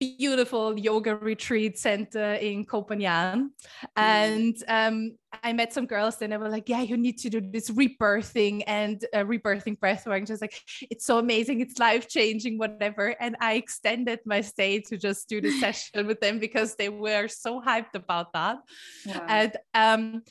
beautiful 0.00 0.78
yoga 0.78 1.14
retreat 1.14 1.78
center 1.78 2.32
in 2.34 2.64
Koh 2.64 2.84
Phangan. 2.84 3.50
And 3.94 4.56
um, 4.66 5.18
I 5.42 5.52
met 5.52 5.74
some 5.74 5.84
girls 5.84 6.20
and 6.22 6.32
they 6.32 6.38
were 6.38 6.48
like, 6.48 6.70
yeah, 6.70 6.80
you 6.80 6.96
need 6.96 7.18
to 7.18 7.28
do 7.28 7.40
this 7.42 7.70
rebirthing 7.70 8.64
and 8.66 9.04
uh, 9.12 9.18
rebirthing 9.18 9.78
breathwork. 9.78 10.16
And 10.16 10.26
just 10.26 10.40
like, 10.40 10.58
it's 10.90 11.04
so 11.04 11.18
amazing. 11.18 11.60
It's 11.60 11.78
life 11.78 12.08
changing, 12.08 12.56
whatever. 12.56 13.14
And 13.20 13.36
I 13.40 13.54
extended 13.54 14.20
my 14.24 14.40
stay 14.40 14.80
to 14.80 14.96
just 14.96 15.28
do 15.28 15.42
the 15.42 15.50
session 15.60 16.06
with 16.06 16.20
them 16.20 16.38
because 16.38 16.76
they 16.76 16.88
were 16.88 17.28
so 17.28 17.60
hyped 17.60 17.94
about 17.94 18.32
that. 18.32 18.58
Wow. 19.06 19.26
And 19.28 19.56
um, 19.74 20.22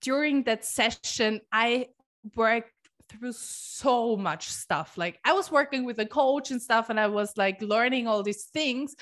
during 0.00 0.44
that 0.44 0.64
session, 0.64 1.42
I 1.52 1.88
worked 2.34 2.72
through 3.10 3.32
so 3.32 4.16
much 4.16 4.48
stuff. 4.48 4.96
Like 4.96 5.18
I 5.24 5.32
was 5.32 5.50
working 5.50 5.84
with 5.84 5.98
a 5.98 6.06
coach 6.06 6.50
and 6.50 6.62
stuff, 6.62 6.90
and 6.90 6.98
I 6.98 7.08
was 7.08 7.36
like 7.36 7.60
learning 7.60 8.06
all 8.06 8.22
these 8.22 8.44
things, 8.44 8.94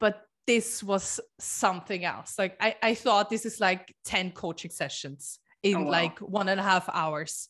but 0.00 0.22
this 0.46 0.82
was 0.82 1.20
something 1.38 2.04
else. 2.04 2.38
Like 2.38 2.56
I, 2.60 2.76
I 2.82 2.94
thought 2.94 3.30
this 3.30 3.46
is 3.46 3.60
like 3.60 3.94
10 4.04 4.32
coaching 4.32 4.70
sessions 4.70 5.38
in 5.62 5.76
oh, 5.76 5.82
wow. 5.84 5.90
like 5.90 6.18
one 6.20 6.48
and 6.48 6.60
a 6.60 6.62
half 6.62 6.88
hours. 6.88 7.48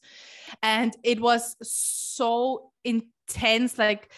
And 0.62 0.96
it 1.02 1.20
was 1.20 1.56
so 1.62 2.70
intense. 2.84 3.78
Like 3.78 4.10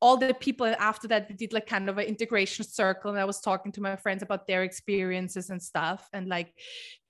all 0.00 0.16
the 0.16 0.34
people 0.34 0.66
after 0.78 1.08
that 1.08 1.26
we 1.28 1.34
did 1.34 1.52
like 1.52 1.66
kind 1.66 1.88
of 1.88 1.98
an 1.98 2.04
integration 2.04 2.64
circle 2.64 3.10
and 3.10 3.18
i 3.18 3.24
was 3.24 3.40
talking 3.40 3.72
to 3.72 3.80
my 3.80 3.96
friends 3.96 4.22
about 4.22 4.46
their 4.46 4.62
experiences 4.62 5.50
and 5.50 5.62
stuff 5.62 6.06
and 6.12 6.28
like 6.28 6.52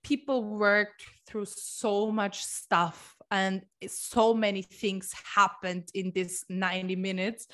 people 0.03 0.43
worked 0.43 1.03
through 1.27 1.45
so 1.45 2.11
much 2.11 2.43
stuff 2.43 3.15
and 3.31 3.61
so 3.87 4.33
many 4.33 4.61
things 4.61 5.13
happened 5.35 5.89
in 5.95 6.11
this 6.13 6.43
90 6.49 6.95
minutes. 6.97 7.47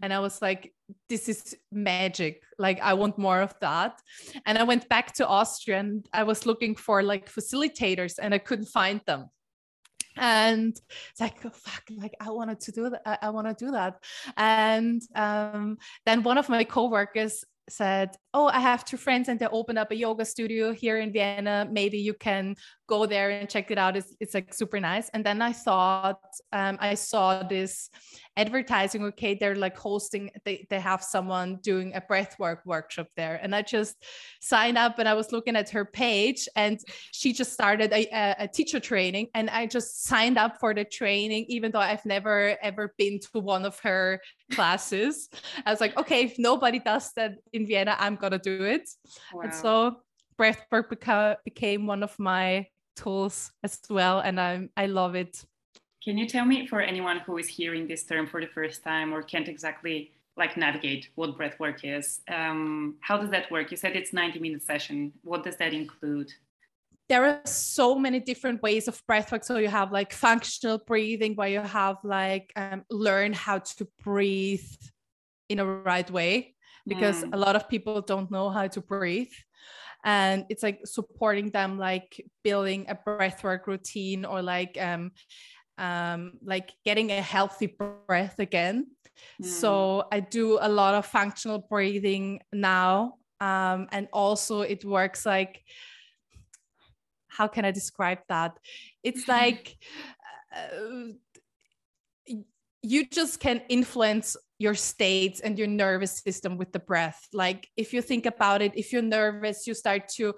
And 0.00 0.12
i 0.12 0.20
was 0.20 0.40
like 0.40 0.72
this 1.08 1.28
is 1.28 1.56
magic. 1.72 2.42
Like 2.58 2.80
i 2.80 2.94
want 2.94 3.18
more 3.18 3.40
of 3.40 3.54
that. 3.60 4.00
And 4.46 4.56
i 4.56 4.62
went 4.62 4.88
back 4.88 5.12
to 5.14 5.26
austria 5.26 5.78
and 5.80 6.08
i 6.12 6.22
was 6.22 6.46
looking 6.46 6.76
for 6.76 7.02
like 7.02 7.30
facilitators 7.30 8.14
and 8.22 8.32
i 8.32 8.38
couldn't 8.38 8.66
find 8.66 9.00
them. 9.06 9.26
And 10.16 10.78
it's 11.10 11.20
like 11.20 11.44
oh, 11.44 11.50
fuck 11.50 11.82
like 11.90 12.14
i 12.20 12.30
wanted 12.30 12.60
to 12.60 12.72
do 12.72 12.88
that 12.90 13.02
i, 13.04 13.18
I 13.22 13.30
want 13.30 13.46
to 13.48 13.64
do 13.64 13.72
that. 13.72 14.02
And 14.36 15.02
um, 15.16 15.78
then 16.06 16.22
one 16.22 16.38
of 16.38 16.48
my 16.48 16.62
coworkers 16.64 17.44
said, 17.68 18.16
Oh, 18.32 18.46
I 18.48 18.60
have 18.60 18.84
two 18.84 18.96
friends 18.96 19.28
and 19.28 19.38
they 19.38 19.46
opened 19.46 19.78
up 19.78 19.90
a 19.90 19.96
yoga 19.96 20.24
studio 20.24 20.72
here 20.72 20.98
in 20.98 21.12
Vienna. 21.12 21.66
Maybe 21.70 21.98
you 21.98 22.14
can 22.14 22.56
go 22.86 23.06
there 23.06 23.30
and 23.30 23.48
check 23.48 23.70
it 23.70 23.78
out. 23.78 23.96
It's, 23.96 24.14
it's 24.20 24.34
like 24.34 24.52
super 24.52 24.80
nice. 24.80 25.08
And 25.10 25.24
then 25.24 25.40
I 25.40 25.52
thought, 25.52 26.20
um, 26.52 26.78
I 26.80 26.94
saw 26.94 27.42
this 27.42 27.90
advertising. 28.36 29.04
Okay, 29.04 29.34
they're 29.34 29.54
like 29.54 29.76
hosting, 29.76 30.30
they, 30.44 30.66
they 30.70 30.80
have 30.80 31.02
someone 31.02 31.58
doing 31.62 31.94
a 31.94 32.00
breathwork 32.00 32.58
workshop 32.64 33.08
there. 33.16 33.38
And 33.42 33.54
I 33.54 33.62
just 33.62 33.96
signed 34.40 34.78
up 34.78 34.98
and 34.98 35.08
I 35.08 35.14
was 35.14 35.32
looking 35.32 35.56
at 35.56 35.70
her 35.70 35.84
page 35.84 36.48
and 36.56 36.78
she 37.12 37.32
just 37.32 37.52
started 37.52 37.92
a, 37.92 38.06
a, 38.12 38.36
a 38.40 38.48
teacher 38.48 38.80
training. 38.80 39.28
And 39.34 39.50
I 39.50 39.66
just 39.66 40.04
signed 40.04 40.38
up 40.38 40.58
for 40.60 40.74
the 40.74 40.84
training, 40.84 41.46
even 41.48 41.72
though 41.72 41.80
I've 41.80 42.04
never 42.04 42.56
ever 42.62 42.94
been 42.98 43.20
to 43.20 43.40
one 43.40 43.64
of 43.64 43.78
her 43.80 44.20
classes. 44.52 45.28
I 45.64 45.70
was 45.70 45.80
like, 45.80 45.96
okay, 45.96 46.24
if 46.24 46.38
nobody 46.38 46.78
does 46.78 47.12
that 47.16 47.34
in 47.52 47.66
Vienna, 47.66 47.96
I'm 47.98 48.16
gonna 48.16 48.38
do 48.38 48.64
it. 48.64 48.88
Wow. 49.32 49.42
And 49.42 49.54
so 49.54 50.00
breathwork 50.38 50.88
beca- 50.88 51.36
became 51.44 51.86
one 51.86 52.02
of 52.02 52.18
my 52.18 52.66
tools 52.96 53.52
as 53.62 53.80
well, 53.90 54.20
and 54.20 54.40
i'm 54.40 54.70
I 54.76 54.86
love 54.86 55.14
it. 55.14 55.44
Can 56.04 56.18
you 56.18 56.28
tell 56.28 56.44
me 56.44 56.66
for 56.66 56.80
anyone 56.80 57.20
who 57.20 57.38
is 57.38 57.48
hearing 57.48 57.88
this 57.88 58.04
term 58.04 58.26
for 58.26 58.40
the 58.40 58.46
first 58.46 58.82
time 58.84 59.14
or 59.14 59.22
can't 59.22 59.48
exactly 59.48 60.12
like 60.36 60.56
navigate 60.56 61.08
what 61.14 61.38
breathwork 61.38 61.80
is? 61.82 62.20
Um, 62.28 62.96
how 63.00 63.16
does 63.16 63.30
that 63.30 63.50
work? 63.50 63.70
You 63.70 63.76
said 63.76 63.96
it's 63.96 64.12
90 64.12 64.38
minute 64.38 64.62
session. 64.62 65.12
What 65.22 65.44
does 65.44 65.56
that 65.56 65.72
include? 65.72 66.30
there 67.08 67.26
are 67.26 67.40
so 67.44 67.98
many 67.98 68.18
different 68.18 68.62
ways 68.62 68.88
of 68.88 69.02
breathwork. 69.06 69.44
So 69.44 69.58
you 69.58 69.68
have 69.68 69.92
like 69.92 70.12
functional 70.12 70.78
breathing, 70.78 71.34
where 71.34 71.48
you 71.48 71.60
have 71.60 71.98
like 72.02 72.52
um, 72.56 72.84
learn 72.90 73.32
how 73.32 73.58
to 73.58 73.86
breathe 74.02 74.64
in 75.48 75.58
a 75.58 75.66
right 75.66 76.10
way, 76.10 76.54
because 76.86 77.22
mm. 77.22 77.34
a 77.34 77.36
lot 77.36 77.56
of 77.56 77.68
people 77.68 78.00
don't 78.00 78.30
know 78.30 78.48
how 78.48 78.68
to 78.68 78.80
breathe. 78.80 79.32
And 80.02 80.44
it's 80.48 80.62
like 80.62 80.80
supporting 80.84 81.50
them, 81.50 81.78
like 81.78 82.24
building 82.42 82.86
a 82.88 82.94
breathwork 82.94 83.66
routine 83.66 84.24
or 84.24 84.42
like 84.42 84.76
um, 84.80 85.12
um, 85.78 86.38
like 86.42 86.70
getting 86.84 87.10
a 87.10 87.20
healthy 87.20 87.76
breath 88.06 88.38
again. 88.38 88.86
Mm. 89.42 89.46
So 89.46 90.04
I 90.10 90.20
do 90.20 90.58
a 90.60 90.68
lot 90.68 90.94
of 90.94 91.06
functional 91.06 91.58
breathing 91.58 92.40
now, 92.52 93.14
um, 93.40 93.88
and 93.92 94.08
also 94.12 94.62
it 94.62 94.84
works 94.84 95.26
like 95.26 95.62
how 97.28 97.48
can 97.48 97.64
I 97.64 97.72
describe 97.72 98.20
that? 98.28 98.56
It's 99.02 99.26
like 99.28 99.76
uh, 100.54 101.12
you 102.82 103.06
just 103.06 103.40
can 103.40 103.62
influence 103.68 104.36
your 104.58 104.74
states 104.74 105.40
and 105.40 105.58
your 105.58 105.66
nervous 105.66 106.22
system 106.22 106.56
with 106.56 106.72
the 106.72 106.78
breath. 106.78 107.26
Like 107.32 107.68
if 107.76 107.92
you 107.92 108.02
think 108.02 108.26
about 108.26 108.62
it, 108.62 108.72
if 108.76 108.92
you're 108.92 109.02
nervous, 109.02 109.66
you 109.66 109.74
start 109.74 110.08
to 110.16 110.34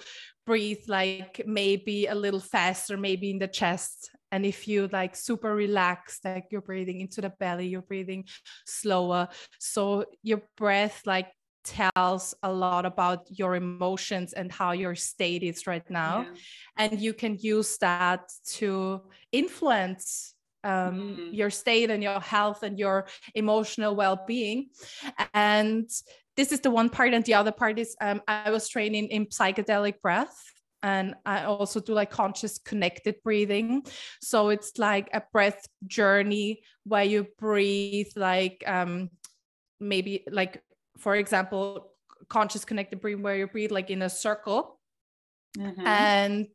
breathe 0.47 0.85
like 0.89 1.43
maybe 1.47 2.07
a 2.07 2.15
little 2.15 2.41
faster, 2.41 2.97
maybe 2.97 3.31
in 3.31 3.39
the 3.39 3.49
chest. 3.49 4.11
And 4.33 4.45
if 4.45 4.67
you 4.67 4.89
like 4.93 5.17
super 5.17 5.55
relaxed, 5.55 6.25
like 6.25 6.47
you're 6.51 6.61
breathing 6.61 7.01
into 7.01 7.21
the 7.21 7.31
belly, 7.31 7.69
you're 7.69 7.83
breathing 7.83 8.25
slower. 8.67 9.29
So 9.59 10.07
your 10.23 10.43
breath 10.57 11.03
like 11.07 11.29
tells 11.67 12.35
a 12.43 12.53
lot 12.53 12.87
about 12.87 13.27
your 13.29 13.57
emotions 13.57 14.33
and 14.33 14.51
how 14.53 14.71
your 14.71 14.95
state 14.95 15.43
is 15.43 15.67
right 15.67 15.89
now 15.91 16.21
yeah. 16.23 16.29
and 16.77 17.01
you 17.01 17.13
can 17.13 17.37
use 17.41 17.77
that 17.79 18.31
to 18.47 19.03
influence 19.33 20.35
um, 20.63 21.17
mm. 21.19 21.35
your 21.35 21.51
state 21.51 21.91
and 21.91 22.03
your 22.03 22.21
health 22.21 22.63
and 22.63 22.79
your 22.79 23.07
emotional 23.35 23.97
well-being 23.97 24.69
and 25.35 25.91
this 26.37 26.53
is 26.53 26.61
the 26.61 26.71
one 26.71 26.89
part 26.89 27.13
and 27.13 27.25
the 27.25 27.35
other 27.35 27.53
part 27.53 27.81
is 27.81 27.97
um, 28.01 28.23
i 28.29 28.49
was 28.49 28.69
training 28.69 29.09
in 29.09 29.27
psychedelic 29.27 30.01
breath 30.01 30.37
and 30.83 31.15
i 31.25 31.45
also 31.45 31.81
do 31.81 31.93
like 31.95 32.11
conscious 32.11 32.59
connected 32.59 33.17
breathing. 33.23 33.85
So 34.21 34.51
it's 34.51 34.79
like 34.79 35.09
a 35.13 35.23
breath 35.33 35.67
journey 35.87 36.63
where 36.85 37.05
you 37.05 37.27
breathe 37.39 38.11
like 38.17 38.63
um, 38.67 39.11
maybe 39.81 40.25
like 40.31 40.63
for 40.99 41.17
example 41.17 41.93
conscious 42.29 42.65
connected 42.65 43.01
breathing 43.01 43.23
where 43.23 43.37
you 43.37 43.47
breathe 43.47 43.73
like 43.73 43.91
in 43.91 44.03
a 44.03 44.11
circle. 44.11 44.79
Mm-hmm. 45.59 45.87
and 45.87 46.49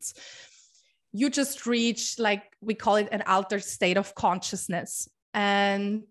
you 1.12 1.28
just 1.28 1.66
reach 1.66 2.20
like 2.20 2.44
we 2.60 2.74
call 2.74 2.96
it 2.96 3.08
an 3.10 3.22
altered 3.26 3.64
state 3.64 3.96
of 3.96 4.14
consciousness. 4.14 5.08
And 5.34 6.04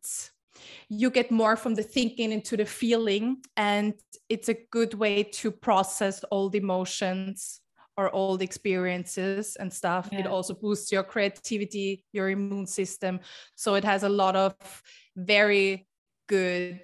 you 0.89 1.09
get 1.09 1.31
more 1.31 1.55
from 1.55 1.75
the 1.75 1.83
thinking 1.83 2.31
into 2.31 2.57
the 2.57 2.65
feeling 2.65 3.37
and 3.55 3.93
it's 4.29 4.49
a 4.49 4.57
good 4.71 4.93
way 4.93 5.23
to 5.23 5.51
process 5.51 6.23
all 6.25 6.49
the 6.49 6.57
emotions 6.57 7.60
or 8.09 8.37
the 8.37 8.43
experiences 8.43 9.55
and 9.57 9.71
stuff 9.71 10.09
yeah. 10.11 10.19
it 10.19 10.27
also 10.27 10.53
boosts 10.53 10.91
your 10.91 11.03
creativity 11.03 12.03
your 12.13 12.29
immune 12.29 12.67
system 12.67 13.19
so 13.55 13.75
it 13.75 13.83
has 13.83 14.03
a 14.03 14.09
lot 14.09 14.35
of 14.35 14.55
very 15.15 15.87
good 16.27 16.81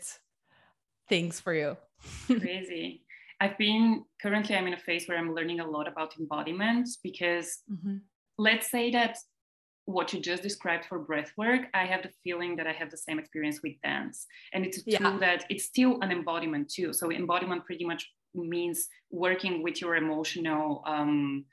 things 1.09 1.39
for 1.39 1.53
you 1.53 1.77
crazy 2.25 3.03
i've 3.39 3.57
been 3.57 4.03
currently 4.21 4.55
i'm 4.55 4.67
in 4.67 4.73
a 4.73 4.79
phase 4.79 5.07
where 5.07 5.17
i'm 5.17 5.33
learning 5.33 5.59
a 5.59 5.67
lot 5.67 5.87
about 5.87 6.17
embodiment 6.19 6.87
because 7.03 7.59
mm-hmm. 7.71 7.97
let's 8.37 8.69
say 8.69 8.91
that 8.91 9.17
what 9.87 10.11
you 10.11 10.19
just 10.19 10.43
described 10.43 10.83
for 10.83 10.99
breath 10.99 11.31
work, 11.37 11.61
I 11.73 11.85
have 11.85 12.03
the 12.03 12.09
feeling 12.21 12.57
that 12.57 12.67
I 12.67 12.73
have 12.73 12.91
the 12.91 12.97
same 12.97 13.19
experience 13.19 13.61
with 13.63 13.81
dance. 13.81 14.27
And 14.53 14.65
it's 14.65 14.83
yeah. 14.85 14.97
true 14.97 15.17
that 15.19 15.45
it's 15.49 15.63
still 15.63 15.97
an 16.01 16.11
embodiment 16.11 16.69
too. 16.69 16.91
So 16.91 17.09
embodiment 17.09 17.63
pretty 17.65 17.85
much 17.85 18.11
means 18.45 18.87
working 19.11 19.63
with 19.63 19.81
your 19.81 19.95
emotional 19.95 20.83
um, 20.85 21.45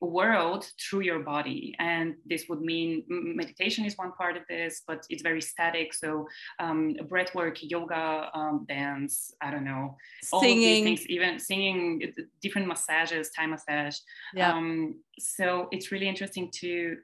world 0.00 0.66
through 0.80 1.00
your 1.00 1.20
body. 1.20 1.74
And 1.78 2.14
this 2.26 2.46
would 2.48 2.60
mean 2.60 3.04
meditation 3.08 3.84
is 3.84 3.96
one 3.96 4.12
part 4.12 4.36
of 4.36 4.42
this, 4.48 4.82
but 4.86 5.06
it's 5.08 5.22
very 5.22 5.40
static. 5.40 5.94
So 5.94 6.26
um, 6.58 6.96
breath 7.08 7.34
work, 7.34 7.58
yoga, 7.62 8.28
um, 8.34 8.66
dance, 8.68 9.32
I 9.40 9.50
don't 9.50 9.64
know, 9.64 9.96
all 10.32 10.40
singing. 10.40 10.56
of 10.56 10.60
these 10.60 10.84
things, 10.84 11.06
even 11.08 11.38
singing, 11.38 12.12
different 12.40 12.66
massages, 12.66 13.30
Thai 13.30 13.46
massage. 13.46 13.96
Yeah. 14.34 14.52
Um, 14.52 14.96
so 15.18 15.68
it's 15.70 15.92
really 15.92 16.08
interesting 16.08 16.50
to 16.60 16.96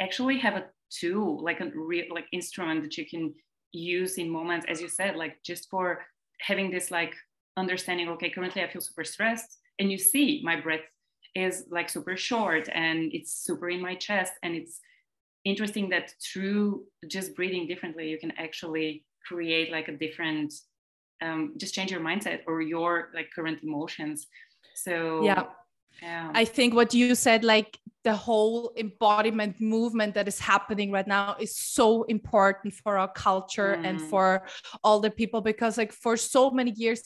actually 0.00 0.38
have 0.38 0.56
a 0.56 0.64
tool 0.90 1.42
like 1.42 1.60
a 1.60 1.70
real 1.74 2.06
like 2.10 2.26
instrument 2.32 2.82
that 2.82 2.96
you 2.96 3.06
can 3.06 3.32
use 3.72 4.18
in 4.18 4.28
moments 4.28 4.66
as 4.68 4.80
you 4.80 4.88
said 4.88 5.14
like 5.14 5.36
just 5.44 5.70
for 5.70 6.00
having 6.40 6.70
this 6.70 6.90
like 6.90 7.14
understanding 7.60 8.08
okay 8.08 8.30
currently 8.30 8.62
i 8.62 8.68
feel 8.72 8.80
super 8.80 9.04
stressed 9.04 9.50
and 9.78 9.90
you 9.92 9.98
see 9.98 10.40
my 10.44 10.56
breath 10.60 10.86
is 11.34 11.64
like 11.70 11.88
super 11.88 12.16
short 12.16 12.68
and 12.74 13.12
it's 13.14 13.32
super 13.46 13.68
in 13.70 13.80
my 13.80 13.94
chest 13.94 14.32
and 14.42 14.54
it's 14.54 14.80
interesting 15.44 15.88
that 15.88 16.12
through 16.24 16.84
just 17.06 17.34
breathing 17.36 17.66
differently 17.66 18.08
you 18.08 18.18
can 18.18 18.32
actually 18.32 19.04
create 19.26 19.70
like 19.70 19.88
a 19.88 19.96
different 19.96 20.52
um, 21.22 21.52
just 21.56 21.74
change 21.74 21.90
your 21.92 22.00
mindset 22.00 22.40
or 22.46 22.62
your 22.62 23.10
like 23.14 23.28
current 23.34 23.62
emotions 23.62 24.26
so 24.74 25.22
yeah 25.22 25.44
yeah. 26.02 26.30
I 26.34 26.44
think 26.44 26.74
what 26.74 26.94
you 26.94 27.14
said, 27.14 27.44
like 27.44 27.78
the 28.04 28.14
whole 28.14 28.72
embodiment 28.76 29.60
movement 29.60 30.14
that 30.14 30.26
is 30.26 30.38
happening 30.38 30.90
right 30.90 31.06
now, 31.06 31.36
is 31.38 31.56
so 31.56 32.04
important 32.04 32.74
for 32.74 32.98
our 32.98 33.08
culture 33.08 33.76
mm. 33.78 33.86
and 33.86 34.00
for 34.00 34.46
all 34.82 35.00
the 35.00 35.10
people 35.10 35.40
because, 35.40 35.76
like, 35.76 35.92
for 35.92 36.16
so 36.16 36.50
many 36.50 36.70
years, 36.72 37.02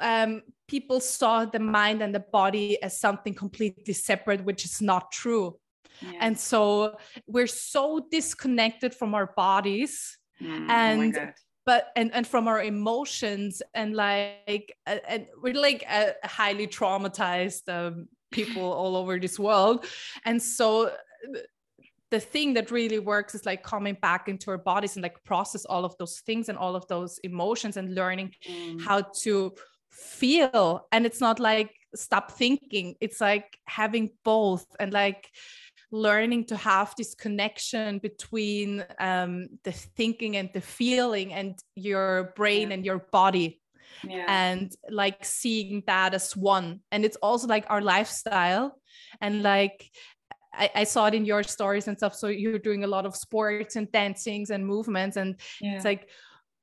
um, 0.00 0.42
people 0.66 1.00
saw 1.00 1.44
the 1.44 1.58
mind 1.58 2.02
and 2.02 2.14
the 2.14 2.20
body 2.20 2.82
as 2.82 2.98
something 2.98 3.34
completely 3.34 3.94
separate, 3.94 4.44
which 4.44 4.64
is 4.64 4.80
not 4.80 5.12
true. 5.12 5.56
Yeah. 6.00 6.18
And 6.20 6.38
so 6.38 6.96
we're 7.26 7.46
so 7.46 8.06
disconnected 8.10 8.94
from 8.94 9.14
our 9.14 9.32
bodies. 9.36 10.18
Mm, 10.40 10.66
oh 10.68 10.72
and 10.72 11.18
oh 11.18 11.28
but 11.68 11.92
and 11.96 12.10
and 12.14 12.26
from 12.26 12.48
our 12.48 12.62
emotions 12.62 13.60
and 13.74 13.94
like 13.94 14.74
and 14.86 15.26
we're 15.42 15.52
like 15.52 15.82
a 15.82 16.14
highly 16.24 16.66
traumatized 16.66 17.68
um, 17.68 18.08
people 18.30 18.72
all 18.72 18.96
over 18.96 19.18
this 19.18 19.38
world 19.38 19.84
and 20.24 20.40
so 20.40 20.90
the 22.10 22.20
thing 22.20 22.54
that 22.54 22.70
really 22.70 22.98
works 22.98 23.34
is 23.34 23.44
like 23.44 23.62
coming 23.62 23.94
back 24.00 24.28
into 24.28 24.50
our 24.50 24.56
bodies 24.56 24.96
and 24.96 25.02
like 25.02 25.22
process 25.24 25.66
all 25.66 25.84
of 25.84 25.94
those 25.98 26.20
things 26.20 26.48
and 26.48 26.56
all 26.56 26.74
of 26.74 26.86
those 26.88 27.18
emotions 27.22 27.76
and 27.76 27.94
learning 27.94 28.32
mm. 28.48 28.80
how 28.80 29.02
to 29.02 29.52
feel 29.90 30.86
and 30.92 31.06
it's 31.06 31.20
not 31.20 31.40
like 31.40 31.74
stop 31.94 32.32
thinking. 32.32 32.94
It's 33.00 33.20
like 33.20 33.58
having 33.66 34.10
both 34.24 34.66
and 34.78 34.92
like 34.92 35.30
learning 35.90 36.44
to 36.44 36.56
have 36.56 36.94
this 36.96 37.14
connection 37.14 37.98
between 37.98 38.84
um, 39.00 39.48
the 39.64 39.72
thinking 39.72 40.36
and 40.36 40.50
the 40.52 40.60
feeling 40.60 41.32
and 41.32 41.58
your 41.74 42.32
brain 42.36 42.68
yeah. 42.68 42.74
and 42.74 42.84
your 42.84 42.98
body. 43.12 43.60
Yeah. 44.06 44.26
and 44.28 44.70
like 44.90 45.24
seeing 45.24 45.82
that 45.88 46.14
as 46.14 46.36
one. 46.36 46.80
And 46.92 47.04
it's 47.04 47.16
also 47.16 47.48
like 47.48 47.64
our 47.68 47.80
lifestyle. 47.80 48.78
And 49.20 49.42
like 49.42 49.90
I, 50.54 50.70
I, 50.72 50.84
saw 50.84 51.06
it 51.06 51.14
in 51.14 51.24
your 51.24 51.42
stories 51.42 51.88
and 51.88 51.96
stuff. 51.96 52.14
So 52.14 52.28
you're 52.28 52.60
doing 52.60 52.84
a 52.84 52.86
lot 52.86 53.06
of 53.06 53.16
sports 53.16 53.74
and 53.74 53.90
dancings 53.90 54.50
and 54.50 54.64
movements. 54.64 55.16
And 55.16 55.40
yeah. 55.60 55.76
it's 55.76 55.84
like 55.84 56.08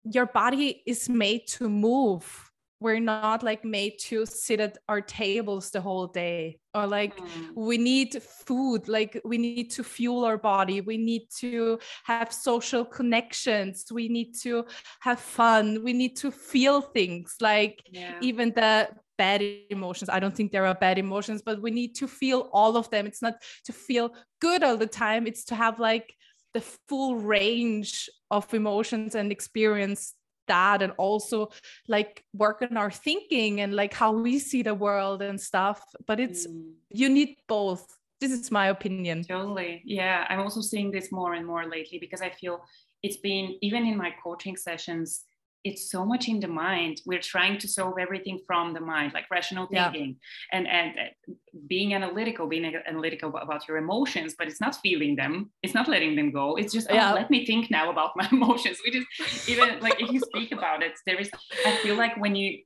your 0.03 0.28
body 0.28 0.82
is 0.86 1.09
made 1.09 1.47
to 1.47 1.67
move 1.67 2.51
we're 2.86 2.99
not 2.99 3.41
like 3.41 3.65
made 3.65 3.97
to 3.97 4.27
sit 4.27 4.59
at 4.59 4.77
our 4.88 5.01
tables 5.01 5.71
the 5.71 5.81
whole 5.81 6.05
day 6.05 6.59
or 6.75 6.86
like 6.86 7.17
mm. 7.17 7.49
we 7.55 7.79
need 7.79 8.21
food 8.21 8.88
like 8.88 9.19
we 9.25 9.39
need 9.39 9.71
to 9.71 9.83
fuel 9.83 10.23
our 10.23 10.38
body 10.38 10.81
we 10.81 10.95
need 10.95 11.23
to 11.36 11.79
have 12.03 12.31
social 12.31 12.86
connections 12.86 13.86
we 13.91 14.07
need 14.07 14.36
to 14.36 14.63
have 14.99 15.19
fun 15.19 15.83
we 15.83 15.93
need 15.93 16.15
to 16.15 16.29
feel 16.29 16.79
things 16.79 17.36
like 17.41 17.81
yeah. 17.89 18.19
even 18.21 18.53
the 18.53 18.88
bad 19.17 19.41
emotions 19.71 20.07
i 20.07 20.19
don't 20.19 20.36
think 20.36 20.51
there 20.51 20.67
are 20.67 20.75
bad 20.75 20.99
emotions 20.99 21.41
but 21.41 21.59
we 21.59 21.71
need 21.71 21.95
to 21.95 22.07
feel 22.07 22.49
all 22.53 22.77
of 22.77 22.88
them 22.91 23.07
it's 23.07 23.23
not 23.23 23.33
to 23.63 23.73
feel 23.73 24.13
good 24.39 24.61
all 24.61 24.77
the 24.77 24.86
time 24.86 25.25
it's 25.25 25.45
to 25.45 25.55
have 25.55 25.79
like 25.79 26.13
the 26.53 26.61
full 26.88 27.15
range 27.15 28.11
of 28.29 28.53
emotions 28.53 29.15
and 29.15 29.31
experience 29.31 30.13
that 30.48 30.82
and 30.82 30.93
also 30.98 31.50
like 31.88 32.24
work 32.34 32.62
on 32.62 32.78
our 32.78 32.91
thinking 32.91 33.62
and 33.62 33.74
like 33.74 33.93
how 33.93 34.12
we 34.12 34.39
see 34.39 34.62
the 34.62 34.74
world 34.74 35.22
and 35.22 35.39
stuff 35.39 35.84
but 36.08 36.20
it's 36.20 36.48
mm. 36.48 36.72
you 36.89 37.10
need 37.10 37.38
both. 37.48 37.98
This 38.22 38.32
is 38.32 38.50
my 38.50 38.68
opinion. 38.68 39.24
Totally. 39.24 39.82
Yeah 39.86 40.26
i'm 40.30 40.39
also 40.39 40.62
seeing 40.62 40.91
this 40.91 41.12
more 41.12 41.34
and 41.34 41.46
more 41.46 41.66
lately 41.66 42.00
because 42.00 42.22
i 42.22 42.30
feel 42.30 42.64
it's 43.04 43.18
been 43.18 43.58
even 43.62 43.86
in 43.86 43.98
my 43.98 44.12
coaching 44.24 44.58
sessions 44.58 45.26
it's 45.66 45.89
so 45.89 46.05
much 46.05 46.30
in 46.30 46.39
the 46.39 46.47
mind 46.47 47.01
we're 47.05 47.28
trying 47.34 47.57
to 47.57 47.68
solve 47.68 47.95
everything 47.99 48.39
from 48.45 48.74
the 48.74 48.80
mind 48.80 49.11
like 49.13 49.26
rational 49.32 49.66
thinking 49.66 50.16
yeah. 50.16 50.57
and 50.57 50.68
and 50.68 50.89
uh, 50.99 51.34
being 51.68 51.93
analytical 51.93 52.47
being 52.47 52.66
analytical 52.88 53.36
about 53.36 53.68
your 53.68 53.78
emotions 53.78 54.36
but 54.38 54.47
it's 54.47 54.61
not 54.61 54.76
feeling 54.76 55.16
them 55.16 55.49
it's 55.63 55.74
not 55.74 55.88
letting 55.88 56.16
them 56.16 56.32
go 56.32 56.55
it's 56.55 56.72
just 56.72 56.88
oh, 56.89 56.93
yeah. 56.93 57.11
let 57.11 57.30
me 57.30 57.45
think 57.45 57.70
now 57.72 57.89
about 57.89 58.11
my 58.16 58.28
emotions 58.32 58.78
which 58.86 58.95
is 58.95 59.49
even 59.49 59.80
like 59.80 59.99
if 59.99 60.11
you 60.11 60.20
speak 60.20 60.51
about 60.51 60.84
it 60.84 60.93
there 61.05 61.20
is 61.20 61.30
i 61.66 61.76
feel 61.78 61.95
like 61.95 62.16
when 62.18 62.36
you 62.36 62.61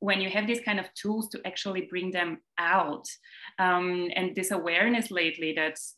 when 0.00 0.20
you 0.20 0.30
have 0.30 0.46
these 0.46 0.60
kind 0.60 0.80
of 0.80 0.86
tools 0.94 1.28
to 1.28 1.40
actually 1.46 1.82
bring 1.82 2.10
them 2.10 2.38
out 2.58 3.06
um, 3.58 4.08
and 4.16 4.34
this 4.34 4.50
awareness 4.50 5.10
lately 5.10 5.52
that's 5.54 5.94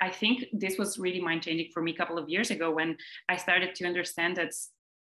I 0.00 0.10
think 0.10 0.46
this 0.52 0.78
was 0.78 0.98
really 0.98 1.20
mind 1.20 1.42
changing 1.44 1.70
for 1.72 1.80
me 1.80 1.92
a 1.92 1.96
couple 1.96 2.18
of 2.18 2.28
years 2.28 2.50
ago 2.50 2.72
when 2.72 2.96
I 3.28 3.36
started 3.36 3.76
to 3.76 3.86
understand 3.86 4.36
that 4.36 4.50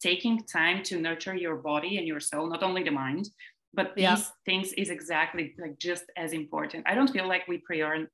taking 0.03 0.35
time 0.43 0.83
to 0.83 0.99
nurture 0.99 1.35
your 1.35 1.55
body 1.55 1.97
and 1.97 2.05
your 2.05 2.19
soul, 2.19 2.45
not 2.49 2.61
only 2.61 2.83
the 2.83 2.91
mind, 2.91 3.25
but 3.73 3.95
these 3.95 4.03
yeah. 4.03 4.17
things 4.45 4.71
is 4.73 4.89
exactly 4.89 5.55
like 5.59 5.77
just 5.79 6.03
as 6.15 6.33
important. 6.33 6.83
I 6.85 6.93
don't 6.93 7.09
feel 7.09 7.27
like 7.27 7.47
we 7.47 7.57
prior- 7.65 8.07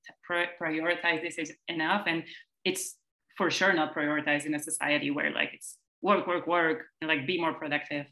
prioritize 0.61 1.21
this 1.21 1.51
enough, 1.67 2.03
and 2.07 2.23
it's 2.63 2.95
for 3.37 3.49
sure 3.49 3.73
not 3.73 3.93
prioritized 3.93 4.45
in 4.45 4.53
a 4.55 4.59
society 4.59 5.11
where 5.11 5.31
like 5.31 5.51
it's 5.53 5.77
work, 6.01 6.27
work, 6.27 6.47
work, 6.47 6.85
and 7.01 7.09
like 7.09 7.27
be 7.27 7.39
more 7.39 7.53
productive. 7.53 8.05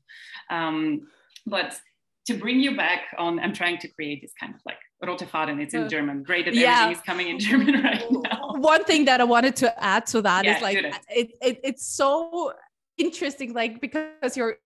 Um, 0.49 1.07
but 1.45 1.79
to 2.25 2.33
bring 2.33 2.59
you 2.59 2.75
back 2.75 3.03
on, 3.17 3.39
I'm 3.39 3.53
trying 3.53 3.77
to 3.77 3.87
create 3.87 4.21
this 4.21 4.33
kind 4.37 4.53
of 4.53 4.59
like 4.65 4.79
rote 5.01 5.19
Faden. 5.19 5.61
It's 5.61 5.73
in 5.73 5.83
uh, 5.83 5.87
German. 5.87 6.23
Great 6.23 6.45
that 6.45 6.53
yeah. 6.53 6.83
everything 6.83 6.97
is 6.97 7.05
coming 7.05 7.27
in 7.29 7.39
German 7.39 7.81
right 7.89 8.03
now. 8.09 8.55
One 8.55 8.83
thing 8.83 9.05
that 9.05 9.21
I 9.21 9.23
wanted 9.23 9.55
to 9.57 9.67
add 9.81 10.05
to 10.07 10.21
that 10.23 10.43
yeah, 10.43 10.57
is 10.57 10.61
like. 10.61 10.77
It, 11.09 11.31
it, 11.41 11.59
it's 11.63 11.87
so 11.87 12.51
interesting 12.97 13.53
like 13.53 13.81
because 13.81 14.35
you're 14.35 14.57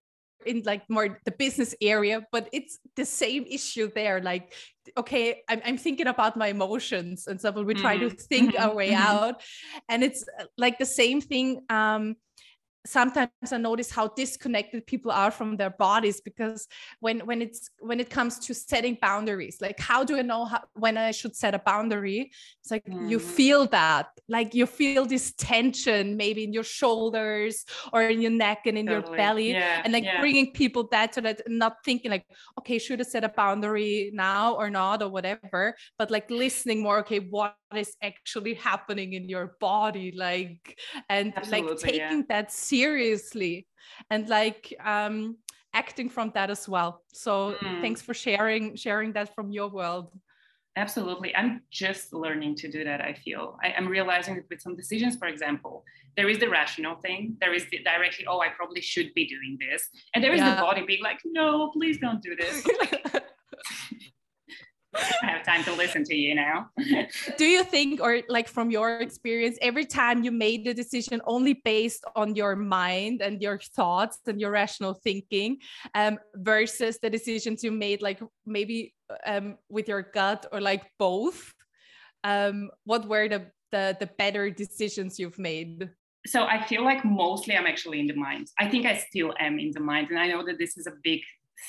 in 0.46 0.62
like 0.64 0.88
more 0.88 1.20
the 1.24 1.30
business 1.30 1.74
area 1.80 2.26
but 2.32 2.48
it's 2.52 2.78
the 2.96 3.04
same 3.04 3.44
issue 3.48 3.90
there 3.94 4.20
like 4.20 4.52
okay 4.96 5.42
i'm, 5.48 5.60
I'm 5.64 5.78
thinking 5.78 6.08
about 6.08 6.36
my 6.36 6.48
emotions 6.48 7.26
and 7.26 7.38
stuff 7.38 7.54
but 7.54 7.66
we 7.66 7.74
try 7.74 7.96
mm-hmm. 7.96 8.08
to 8.08 8.14
think 8.14 8.54
mm-hmm. 8.54 8.68
our 8.68 8.74
way 8.74 8.90
mm-hmm. 8.90 9.02
out 9.02 9.42
and 9.88 10.02
it's 10.02 10.24
uh, 10.40 10.44
like 10.58 10.78
the 10.78 10.86
same 10.86 11.20
thing 11.20 11.62
um 11.70 12.16
sometimes 12.84 13.30
i 13.52 13.56
notice 13.56 13.90
how 13.90 14.08
disconnected 14.08 14.84
people 14.86 15.12
are 15.12 15.30
from 15.30 15.56
their 15.56 15.70
bodies 15.70 16.20
because 16.20 16.66
when 17.00 17.20
when 17.20 17.40
it's 17.40 17.70
when 17.78 18.00
it 18.00 18.10
comes 18.10 18.38
to 18.40 18.52
setting 18.52 18.98
boundaries 19.00 19.58
like 19.60 19.78
how 19.78 20.02
do 20.02 20.16
i 20.16 20.22
know 20.22 20.44
how, 20.44 20.60
when 20.74 20.96
i 20.96 21.10
should 21.12 21.34
set 21.36 21.54
a 21.54 21.60
boundary 21.60 22.30
it's 22.60 22.70
like 22.70 22.84
mm. 22.86 23.08
you 23.08 23.18
feel 23.18 23.66
that 23.66 24.08
like 24.28 24.52
you 24.52 24.66
feel 24.66 25.06
this 25.06 25.32
tension 25.38 26.16
maybe 26.16 26.42
in 26.42 26.52
your 26.52 26.64
shoulders 26.64 27.64
or 27.92 28.02
in 28.02 28.20
your 28.20 28.32
neck 28.32 28.62
and 28.66 28.76
in 28.76 28.86
totally. 28.86 29.08
your 29.08 29.16
belly 29.16 29.52
yeah, 29.52 29.82
and 29.84 29.92
like 29.92 30.04
yeah. 30.04 30.20
bringing 30.20 30.52
people 30.52 30.82
back 30.82 31.12
to 31.12 31.20
that 31.20 31.40
not 31.48 31.76
thinking 31.84 32.10
like 32.10 32.26
okay 32.58 32.78
should 32.78 33.00
i 33.00 33.04
set 33.04 33.22
a 33.22 33.28
boundary 33.28 34.10
now 34.12 34.54
or 34.54 34.68
not 34.70 35.02
or 35.02 35.08
whatever 35.08 35.74
but 35.98 36.10
like 36.10 36.28
listening 36.30 36.82
more 36.82 36.98
okay 36.98 37.20
what 37.20 37.54
is 37.76 37.96
actually 38.02 38.54
happening 38.54 39.14
in 39.14 39.28
your 39.28 39.56
body 39.60 40.12
like 40.16 40.78
and 41.08 41.32
Absolutely, 41.36 41.70
like 41.70 41.80
taking 41.80 42.18
yeah. 42.18 42.24
that 42.28 42.52
seriously 42.74 43.54
and 44.10 44.28
like 44.28 44.62
um 44.84 45.16
acting 45.74 46.08
from 46.08 46.30
that 46.36 46.48
as 46.50 46.68
well 46.68 46.90
so 47.24 47.32
mm. 47.60 47.80
thanks 47.82 48.00
for 48.06 48.14
sharing 48.14 48.64
sharing 48.76 49.10
that 49.12 49.34
from 49.34 49.46
your 49.58 49.68
world 49.68 50.08
Absolutely. 50.76 51.36
I'm 51.36 51.60
just 51.70 52.14
learning 52.14 52.54
to 52.56 52.70
do 52.70 52.82
that, 52.84 53.02
I 53.02 53.12
feel. 53.12 53.58
I, 53.62 53.68
am 53.76 53.86
realizing 53.86 54.36
that 54.36 54.44
with 54.48 54.62
some 54.62 54.74
decisions, 54.74 55.16
for 55.16 55.28
example, 55.28 55.84
there 56.16 56.30
is 56.30 56.38
the 56.38 56.48
rational 56.48 56.96
thing. 56.96 57.36
There 57.40 57.52
is 57.52 57.66
the 57.70 57.82
directly, 57.82 58.24
oh, 58.26 58.40
I 58.40 58.48
probably 58.48 58.80
should 58.80 59.12
be 59.12 59.26
doing 59.26 59.58
this. 59.60 59.88
And 60.14 60.24
there 60.24 60.32
is 60.32 60.40
yeah. 60.40 60.54
the 60.54 60.60
body 60.62 60.82
being 60.86 61.02
like, 61.02 61.20
no, 61.26 61.70
please 61.72 61.98
don't 61.98 62.22
do 62.22 62.34
this. 62.36 62.66
I 64.94 65.26
have 65.26 65.44
time 65.44 65.64
to 65.64 65.72
listen 65.72 66.04
to 66.04 66.14
you 66.14 66.34
now. 66.34 66.70
Do 67.38 67.44
you 67.44 67.64
think, 67.64 68.00
or 68.00 68.20
like 68.28 68.48
from 68.48 68.70
your 68.70 68.98
experience, 69.00 69.56
every 69.62 69.86
time 69.86 70.22
you 70.22 70.30
made 70.30 70.64
the 70.64 70.74
decision 70.74 71.20
only 71.24 71.54
based 71.54 72.04
on 72.14 72.34
your 72.34 72.56
mind 72.56 73.22
and 73.22 73.40
your 73.40 73.58
thoughts 73.58 74.18
and 74.26 74.40
your 74.40 74.50
rational 74.50 74.94
thinking, 74.94 75.58
um, 75.94 76.18
versus 76.34 76.98
the 77.00 77.08
decisions 77.08 77.64
you 77.64 77.72
made, 77.72 78.02
like 78.02 78.20
maybe 78.44 78.94
um, 79.26 79.56
with 79.68 79.88
your 79.88 80.02
gut 80.02 80.46
or 80.52 80.60
like 80.60 80.84
both? 80.98 81.52
Um, 82.24 82.70
what 82.84 83.08
were 83.08 83.28
the, 83.28 83.46
the 83.70 83.96
the 83.98 84.06
better 84.18 84.50
decisions 84.50 85.18
you've 85.18 85.38
made? 85.38 85.90
So 86.26 86.44
I 86.44 86.64
feel 86.64 86.84
like 86.84 87.04
mostly 87.04 87.56
I'm 87.56 87.66
actually 87.66 87.98
in 87.98 88.06
the 88.06 88.14
mind. 88.14 88.48
I 88.60 88.68
think 88.68 88.86
I 88.86 88.96
still 88.96 89.34
am 89.40 89.58
in 89.58 89.72
the 89.72 89.80
mind, 89.80 90.10
and 90.10 90.18
I 90.18 90.28
know 90.28 90.44
that 90.44 90.58
this 90.58 90.76
is 90.76 90.86
a 90.86 90.92
big 91.02 91.20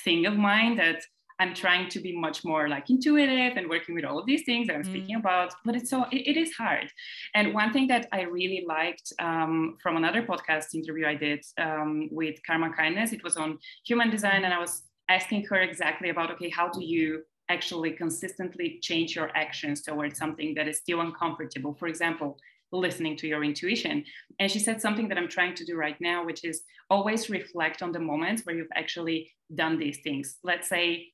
thing 0.03 0.26
of 0.26 0.36
mine 0.36 0.76
that 0.78 1.03
I'm 1.39 1.53
trying 1.53 1.89
to 1.89 1.99
be 1.99 2.17
much 2.17 2.43
more 2.45 2.69
like 2.69 2.89
intuitive 2.89 3.57
and 3.57 3.69
working 3.69 3.95
with 3.95 4.05
all 4.05 4.19
of 4.19 4.25
these 4.25 4.43
things 4.43 4.67
that 4.67 4.75
I'm 4.75 4.84
mm. 4.84 4.91
speaking 4.93 5.15
about, 5.15 5.53
but 5.65 5.75
it's 5.75 5.89
so 5.89 6.05
it, 6.11 6.27
it 6.31 6.38
is 6.38 6.53
hard. 6.53 6.88
And 7.36 7.53
one 7.53 7.73
thing 7.73 7.88
that 7.88 8.07
I 8.11 8.21
really 8.21 8.63
liked 8.67 9.13
um, 9.19 9.77
from 9.81 9.97
another 9.97 10.23
podcast 10.23 10.73
interview 10.73 11.05
I 11.07 11.15
did 11.15 11.43
um, 11.57 12.09
with 12.11 12.36
Karma 12.45 12.71
Kindness, 12.73 13.11
it 13.13 13.23
was 13.23 13.38
on 13.38 13.57
human 13.86 14.09
design, 14.09 14.45
and 14.45 14.53
I 14.53 14.59
was 14.59 14.84
asking 15.09 15.45
her 15.45 15.61
exactly 15.61 16.09
about 16.09 16.31
okay, 16.31 16.49
how 16.49 16.69
do 16.69 16.84
you 16.84 17.23
actually 17.49 17.91
consistently 17.91 18.79
change 18.81 19.15
your 19.15 19.29
actions 19.36 19.81
towards 19.81 20.17
something 20.17 20.53
that 20.55 20.67
is 20.67 20.77
still 20.77 21.01
uncomfortable? 21.01 21.75
For 21.75 21.88
example, 21.88 22.38
listening 22.71 23.15
to 23.17 23.27
your 23.27 23.43
intuition. 23.43 24.03
And 24.39 24.51
she 24.51 24.59
said 24.59 24.81
something 24.81 25.07
that 25.09 25.17
I'm 25.17 25.29
trying 25.29 25.55
to 25.55 25.65
do 25.65 25.75
right 25.75 25.99
now, 26.01 26.25
which 26.25 26.43
is 26.43 26.63
always 26.89 27.29
reflect 27.29 27.81
on 27.81 27.91
the 27.91 27.99
moments 27.99 28.45
where 28.45 28.55
you've 28.55 28.67
actually 28.75 29.31
done 29.53 29.77
these 29.77 29.99
things. 30.03 30.38
Let's 30.43 30.67
say 30.67 31.12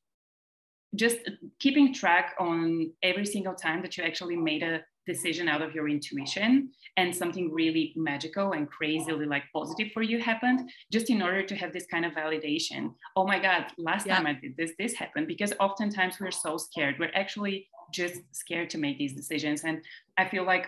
just 0.96 1.18
keeping 1.60 1.94
track 1.94 2.36
on 2.40 2.92
every 3.04 3.26
single 3.26 3.54
time 3.54 3.82
that 3.82 3.98
you 3.98 4.04
actually 4.04 4.36
made 4.36 4.64
a 4.64 4.82
decision 5.06 5.48
out 5.48 5.62
of 5.62 5.74
your 5.74 5.90
intuition 5.90 6.70
and 6.98 7.16
something 7.16 7.52
really 7.52 7.94
magical 7.96 8.52
and 8.54 8.70
crazily 8.70 9.26
like 9.26 9.44
positive 9.54 9.92
for 9.92 10.04
you 10.04 10.20
happened 10.20 10.70
just 10.92 11.10
in 11.10 11.22
order 11.22 11.44
to 11.44 11.56
have 11.56 11.74
this 11.74 11.88
kind 11.88 12.06
of 12.06 12.14
validation. 12.14 12.94
Oh 13.16 13.26
my 13.26 13.40
god 13.40 13.66
last 13.78 14.06
yeah. 14.06 14.16
time 14.16 14.28
i 14.28 14.34
did 14.34 14.56
this 14.58 14.74
this 14.78 14.94
happened 14.94 15.28
because 15.28 15.54
oftentimes 15.60 16.20
we're 16.20 16.32
so 16.32 16.58
scared. 16.58 16.96
We're 17.00 17.12
actually 17.16 17.68
just 17.92 18.22
scared 18.32 18.70
to 18.72 18.78
make 18.78 18.98
these 18.98 19.16
decisions. 19.16 19.64
And 19.64 19.82
i 20.18 20.26
feel 20.28 20.46
like 20.46 20.68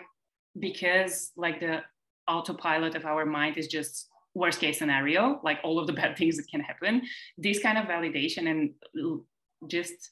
because 0.59 1.31
like 1.37 1.59
the 1.59 1.81
autopilot 2.27 2.95
of 2.95 3.05
our 3.05 3.25
mind 3.25 3.57
is 3.57 3.67
just 3.67 4.07
worst 4.33 4.59
case 4.59 4.77
scenario 4.79 5.39
like 5.43 5.59
all 5.63 5.77
of 5.77 5.87
the 5.87 5.93
bad 5.93 6.17
things 6.19 6.37
that 6.37 6.47
can 6.49 6.61
happen 6.61 7.01
this 7.37 7.59
kind 7.59 7.77
of 7.77 7.85
validation 7.85 8.49
and 8.49 8.71
just 9.67 10.11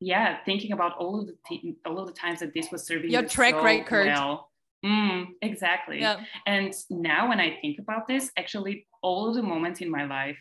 yeah 0.00 0.38
thinking 0.44 0.72
about 0.72 0.96
all 0.98 1.20
of 1.20 1.26
the 1.26 1.36
t- 1.46 1.76
all 1.86 1.98
of 1.98 2.06
the 2.06 2.12
times 2.12 2.40
that 2.40 2.54
this 2.54 2.70
was 2.70 2.86
serving 2.86 3.10
your 3.10 3.22
track 3.22 3.54
so 3.54 3.62
record 3.62 4.06
well. 4.06 4.50
Mm, 4.84 5.26
exactly 5.42 6.00
yeah. 6.00 6.20
and 6.46 6.72
now 6.88 7.28
when 7.28 7.38
i 7.38 7.58
think 7.60 7.78
about 7.78 8.08
this 8.08 8.30
actually 8.38 8.86
all 9.02 9.28
of 9.28 9.34
the 9.34 9.42
moments 9.42 9.80
in 9.82 9.90
my 9.90 10.06
life 10.06 10.38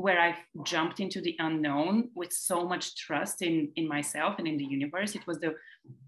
where 0.00 0.18
I've 0.18 0.42
jumped 0.64 0.98
into 0.98 1.20
the 1.20 1.36
unknown 1.38 2.08
with 2.14 2.32
so 2.32 2.66
much 2.66 2.96
trust 2.96 3.42
in 3.42 3.70
in 3.76 3.86
myself 3.86 4.36
and 4.38 4.48
in 4.48 4.56
the 4.56 4.64
universe. 4.64 5.14
It 5.14 5.26
was 5.26 5.38
the 5.40 5.54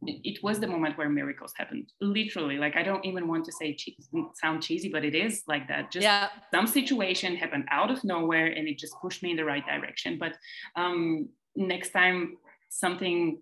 it 0.02 0.42
was 0.42 0.58
the 0.60 0.66
moment 0.66 0.96
where 0.96 1.10
miracles 1.10 1.52
happened. 1.56 1.92
Literally, 2.00 2.56
like 2.56 2.74
I 2.76 2.82
don't 2.82 3.04
even 3.04 3.28
want 3.28 3.44
to 3.46 3.52
say 3.52 3.74
che- 3.74 3.96
sound 4.34 4.62
cheesy, 4.62 4.88
but 4.88 5.04
it 5.04 5.14
is 5.14 5.42
like 5.46 5.68
that. 5.68 5.92
Just 5.92 6.04
yeah. 6.04 6.28
some 6.54 6.66
situation 6.66 7.36
happened 7.36 7.66
out 7.70 7.90
of 7.90 8.02
nowhere, 8.02 8.46
and 8.46 8.66
it 8.66 8.78
just 8.78 8.94
pushed 9.02 9.22
me 9.22 9.30
in 9.32 9.36
the 9.36 9.44
right 9.44 9.66
direction. 9.66 10.18
But 10.18 10.34
um, 10.74 11.28
next 11.57 11.90
time 11.90 12.36
something 12.68 13.40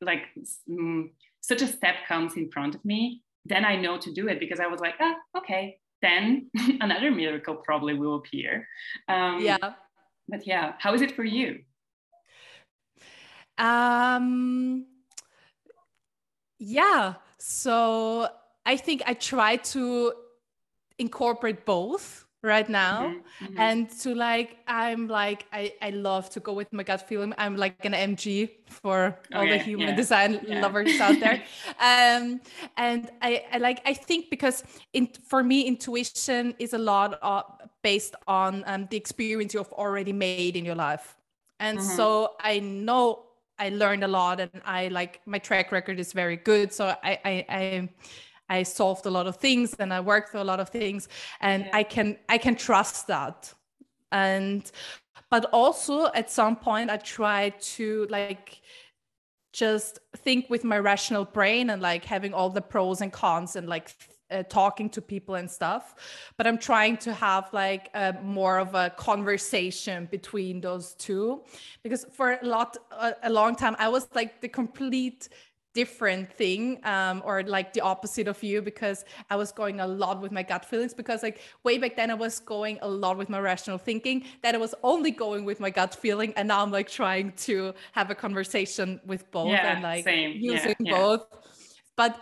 like 0.00 0.22
mm, 0.68 1.10
such 1.40 1.62
a 1.62 1.66
step 1.66 1.94
comes 2.06 2.36
in 2.36 2.50
front 2.50 2.74
of 2.74 2.84
me, 2.84 3.22
then 3.44 3.64
I 3.64 3.76
know 3.76 3.98
to 3.98 4.12
do 4.12 4.28
it 4.28 4.40
because 4.40 4.60
I 4.60 4.66
was 4.66 4.80
like, 4.80 4.94
ah, 5.00 5.16
okay, 5.38 5.78
then 6.02 6.50
another 6.80 7.10
miracle 7.10 7.56
probably 7.56 7.94
will 7.94 8.16
appear. 8.16 8.66
Um, 9.08 9.40
yeah. 9.40 9.74
But 10.28 10.46
yeah, 10.46 10.74
how 10.78 10.94
is 10.94 11.02
it 11.02 11.12
for 11.12 11.24
you? 11.24 11.60
Um, 13.58 14.86
yeah. 16.58 17.14
So 17.38 18.28
I 18.64 18.76
think 18.76 19.02
I 19.06 19.14
try 19.14 19.56
to 19.56 20.12
incorporate 20.98 21.64
both 21.64 22.26
right 22.42 22.70
now 22.70 23.08
mm-hmm, 23.08 23.44
mm-hmm. 23.44 23.60
and 23.60 23.90
to 23.90 24.14
like 24.14 24.56
i'm 24.66 25.08
like 25.08 25.44
I, 25.52 25.74
I 25.82 25.90
love 25.90 26.30
to 26.30 26.40
go 26.40 26.54
with 26.54 26.72
my 26.72 26.82
gut 26.82 27.06
feeling 27.06 27.34
i'm 27.36 27.56
like 27.56 27.84
an 27.84 27.92
mg 27.92 28.50
for 28.66 29.18
all 29.34 29.46
the 29.46 29.58
human 29.58 29.88
yeah. 29.88 29.96
design 29.96 30.40
yeah. 30.46 30.62
lovers 30.62 30.98
out 31.00 31.20
there 31.20 31.42
um 31.80 32.40
and 32.78 33.10
I, 33.20 33.44
I 33.52 33.58
like 33.58 33.82
i 33.84 33.92
think 33.92 34.30
because 34.30 34.64
in 34.94 35.08
for 35.26 35.42
me 35.42 35.62
intuition 35.62 36.54
is 36.58 36.72
a 36.72 36.78
lot 36.78 37.18
of, 37.20 37.44
based 37.82 38.14
on 38.26 38.64
um, 38.66 38.88
the 38.90 38.96
experience 38.96 39.52
you've 39.52 39.72
already 39.72 40.12
made 40.12 40.56
in 40.56 40.64
your 40.64 40.74
life 40.76 41.16
and 41.58 41.78
mm-hmm. 41.78 41.96
so 41.96 42.36
i 42.40 42.58
know 42.58 43.24
i 43.58 43.68
learned 43.68 44.02
a 44.02 44.08
lot 44.08 44.40
and 44.40 44.62
i 44.64 44.88
like 44.88 45.20
my 45.26 45.38
track 45.38 45.72
record 45.72 46.00
is 46.00 46.14
very 46.14 46.36
good 46.36 46.72
so 46.72 46.94
i 47.04 47.18
i, 47.24 47.44
I 47.50 47.88
I 48.50 48.64
solved 48.64 49.06
a 49.06 49.10
lot 49.10 49.26
of 49.26 49.36
things 49.36 49.74
and 49.78 49.94
I 49.94 50.00
worked 50.00 50.30
through 50.30 50.42
a 50.42 50.50
lot 50.52 50.60
of 50.60 50.68
things 50.68 51.08
and 51.40 51.64
yeah. 51.64 51.76
I 51.76 51.82
can 51.84 52.18
I 52.28 52.36
can 52.36 52.56
trust 52.56 53.06
that. 53.06 53.54
And 54.12 54.70
but 55.30 55.46
also 55.52 56.06
at 56.12 56.30
some 56.30 56.56
point 56.56 56.90
I 56.90 56.96
try 56.98 57.50
to 57.76 58.06
like 58.10 58.60
just 59.52 60.00
think 60.16 60.50
with 60.50 60.64
my 60.64 60.78
rational 60.78 61.24
brain 61.24 61.70
and 61.70 61.80
like 61.82 62.04
having 62.04 62.34
all 62.34 62.50
the 62.50 62.60
pros 62.60 63.00
and 63.00 63.12
cons 63.12 63.56
and 63.56 63.68
like 63.68 63.90
uh, 64.30 64.44
talking 64.44 64.88
to 64.88 65.02
people 65.02 65.34
and 65.34 65.50
stuff 65.50 66.30
but 66.36 66.46
i'm 66.46 66.56
trying 66.56 66.96
to 66.96 67.12
have 67.12 67.52
like 67.52 67.90
a, 67.94 68.14
more 68.22 68.58
of 68.60 68.76
a 68.76 68.90
conversation 68.90 70.06
between 70.12 70.60
those 70.60 70.94
two 70.94 71.42
because 71.82 72.06
for 72.12 72.38
a 72.40 72.46
lot 72.46 72.76
a, 72.92 73.12
a 73.24 73.30
long 73.30 73.56
time 73.56 73.74
i 73.80 73.88
was 73.88 74.06
like 74.14 74.40
the 74.40 74.48
complete 74.48 75.28
different 75.72 76.32
thing 76.32 76.84
um, 76.84 77.22
or 77.24 77.42
like 77.44 77.72
the 77.72 77.80
opposite 77.80 78.26
of 78.26 78.42
you 78.42 78.60
because 78.60 79.04
I 79.30 79.36
was 79.36 79.52
going 79.52 79.80
a 79.80 79.86
lot 79.86 80.20
with 80.20 80.32
my 80.32 80.42
gut 80.42 80.64
feelings 80.64 80.92
because 80.94 81.22
like 81.22 81.40
way 81.62 81.78
back 81.78 81.96
then 81.96 82.10
I 82.10 82.14
was 82.14 82.40
going 82.40 82.78
a 82.82 82.88
lot 82.88 83.16
with 83.16 83.28
my 83.28 83.38
rational 83.38 83.78
thinking 83.78 84.24
that 84.42 84.54
I 84.54 84.58
was 84.58 84.74
only 84.82 85.10
going 85.12 85.44
with 85.44 85.60
my 85.60 85.70
gut 85.70 85.94
feeling 85.94 86.32
and 86.36 86.48
now 86.48 86.62
I'm 86.62 86.72
like 86.72 86.88
trying 86.88 87.32
to 87.32 87.72
have 87.92 88.10
a 88.10 88.14
conversation 88.14 89.00
with 89.06 89.30
both 89.30 89.50
yeah, 89.50 89.74
and 89.74 89.82
like 89.82 90.04
same. 90.04 90.32
using 90.32 90.74
yeah, 90.80 90.98
both 90.98 91.26
but 91.96 92.20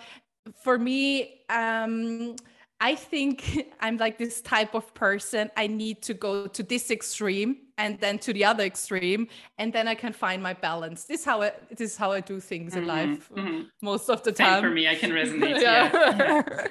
for 0.62 0.78
me 0.78 1.42
um 1.48 2.36
I 2.80 2.94
think 2.94 3.66
I'm 3.80 3.96
like 3.96 4.18
this 4.18 4.40
type 4.40 4.74
of 4.74 4.92
person. 4.94 5.50
I 5.56 5.66
need 5.66 6.02
to 6.02 6.14
go 6.14 6.46
to 6.46 6.62
this 6.62 6.90
extreme 6.90 7.58
and 7.76 7.98
then 8.00 8.18
to 8.18 8.32
the 8.32 8.44
other 8.44 8.64
extreme, 8.64 9.28
and 9.56 9.72
then 9.72 9.86
I 9.86 9.94
can 9.94 10.12
find 10.12 10.42
my 10.42 10.52
balance. 10.52 11.04
This 11.04 11.20
is 11.20 11.26
how 11.26 11.42
I 11.42 11.52
this 11.70 11.92
is 11.92 11.96
how 11.96 12.12
I 12.12 12.20
do 12.20 12.40
things 12.40 12.72
mm-hmm, 12.72 12.82
in 12.82 12.88
life 12.88 13.30
mm-hmm. 13.34 13.62
most 13.82 14.10
of 14.10 14.22
the 14.22 14.34
Same 14.34 14.46
time. 14.46 14.62
for 14.62 14.70
me, 14.70 14.88
I 14.88 14.94
can 14.96 15.10
resonate. 15.10 15.60
yeah. 15.60 16.66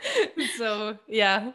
so 0.58 0.98
yeah. 1.08 1.52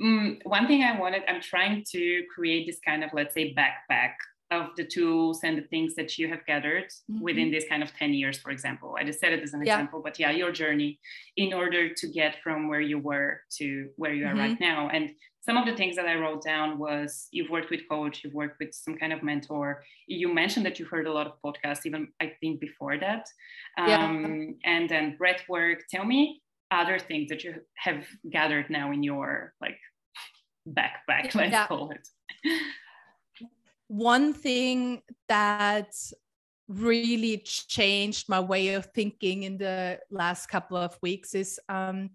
Mm, 0.00 0.38
one 0.44 0.68
thing 0.68 0.84
I 0.84 0.98
wanted, 0.98 1.22
I'm 1.26 1.40
trying 1.40 1.84
to 1.90 2.22
create 2.32 2.66
this 2.66 2.78
kind 2.78 3.02
of 3.02 3.10
let's 3.12 3.34
say 3.34 3.54
backpack 3.54 4.12
of 4.50 4.68
the 4.76 4.84
tools 4.84 5.40
and 5.44 5.58
the 5.58 5.62
things 5.62 5.94
that 5.94 6.16
you 6.16 6.28
have 6.28 6.44
gathered 6.46 6.84
mm-hmm. 7.10 7.20
within 7.20 7.50
this 7.50 7.64
kind 7.68 7.82
of 7.82 7.94
10 7.94 8.14
years 8.14 8.38
for 8.38 8.50
example 8.50 8.96
i 8.98 9.04
just 9.04 9.20
said 9.20 9.32
it 9.32 9.42
as 9.42 9.52
an 9.52 9.64
yeah. 9.64 9.74
example 9.74 10.00
but 10.02 10.18
yeah 10.18 10.30
your 10.30 10.50
journey 10.50 10.98
in 11.36 11.52
order 11.52 11.92
to 11.92 12.08
get 12.08 12.36
from 12.42 12.68
where 12.68 12.80
you 12.80 12.98
were 12.98 13.40
to 13.50 13.88
where 13.96 14.14
you 14.14 14.24
are 14.24 14.30
mm-hmm. 14.30 14.38
right 14.38 14.60
now 14.60 14.88
and 14.88 15.10
some 15.40 15.56
of 15.56 15.66
the 15.66 15.76
things 15.76 15.96
that 15.96 16.06
i 16.06 16.14
wrote 16.14 16.42
down 16.42 16.78
was 16.78 17.28
you've 17.30 17.50
worked 17.50 17.70
with 17.70 17.80
coach 17.90 18.22
you've 18.24 18.34
worked 18.34 18.58
with 18.58 18.72
some 18.72 18.96
kind 18.96 19.12
of 19.12 19.22
mentor 19.22 19.82
you 20.06 20.32
mentioned 20.32 20.64
that 20.64 20.78
you 20.78 20.86
heard 20.86 21.06
a 21.06 21.12
lot 21.12 21.26
of 21.26 21.32
podcasts 21.44 21.84
even 21.84 22.08
i 22.20 22.32
think 22.40 22.58
before 22.60 22.98
that 22.98 23.26
um, 23.78 24.56
yeah. 24.64 24.72
and 24.72 24.88
then 24.88 25.16
breath 25.16 25.42
work 25.48 25.80
tell 25.90 26.04
me 26.04 26.40
other 26.70 26.98
things 26.98 27.28
that 27.28 27.44
you 27.44 27.54
have 27.76 28.04
gathered 28.30 28.68
now 28.70 28.92
in 28.92 29.02
your 29.02 29.52
like 29.60 29.78
backpack 30.66 31.34
let's 31.34 31.52
yeah. 31.52 31.66
call 31.66 31.90
it 31.90 32.08
one 33.88 34.32
thing 34.32 35.02
that 35.28 35.92
really 36.68 37.38
changed 37.38 38.28
my 38.28 38.40
way 38.40 38.74
of 38.74 38.86
thinking 38.94 39.44
in 39.44 39.56
the 39.56 39.98
last 40.10 40.46
couple 40.46 40.76
of 40.76 40.96
weeks 41.02 41.34
is 41.34 41.58
um, 41.68 42.10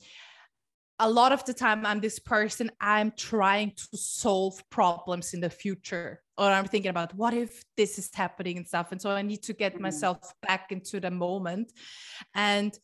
a 1.00 1.10
lot 1.10 1.32
of 1.32 1.44
the 1.46 1.54
time 1.54 1.86
I'm 1.86 2.00
this 2.00 2.20
person, 2.20 2.72
I'm 2.80 3.12
trying 3.18 3.72
to 3.72 3.98
solve 3.98 4.64
problems 4.70 5.34
in 5.34 5.42
the 5.42 5.50
future. 5.50 6.22
Or 6.38 6.48
I'm 6.48 6.66
thinking 6.66 6.90
about 6.90 7.14
what 7.14 7.34
if 7.34 7.64
this 7.78 8.00
is 8.00 8.10
happening 8.14 8.58
and 8.58 8.68
stuff. 8.68 8.92
And 8.92 9.02
so 9.02 9.12
I 9.12 9.22
need 9.22 9.44
to 9.44 9.54
get 9.54 9.74
mm-hmm. 9.74 9.84
myself 9.84 10.34
back 10.42 10.72
into 10.72 11.00
the 11.00 11.12
moment. 11.12 11.72
And 12.34 12.78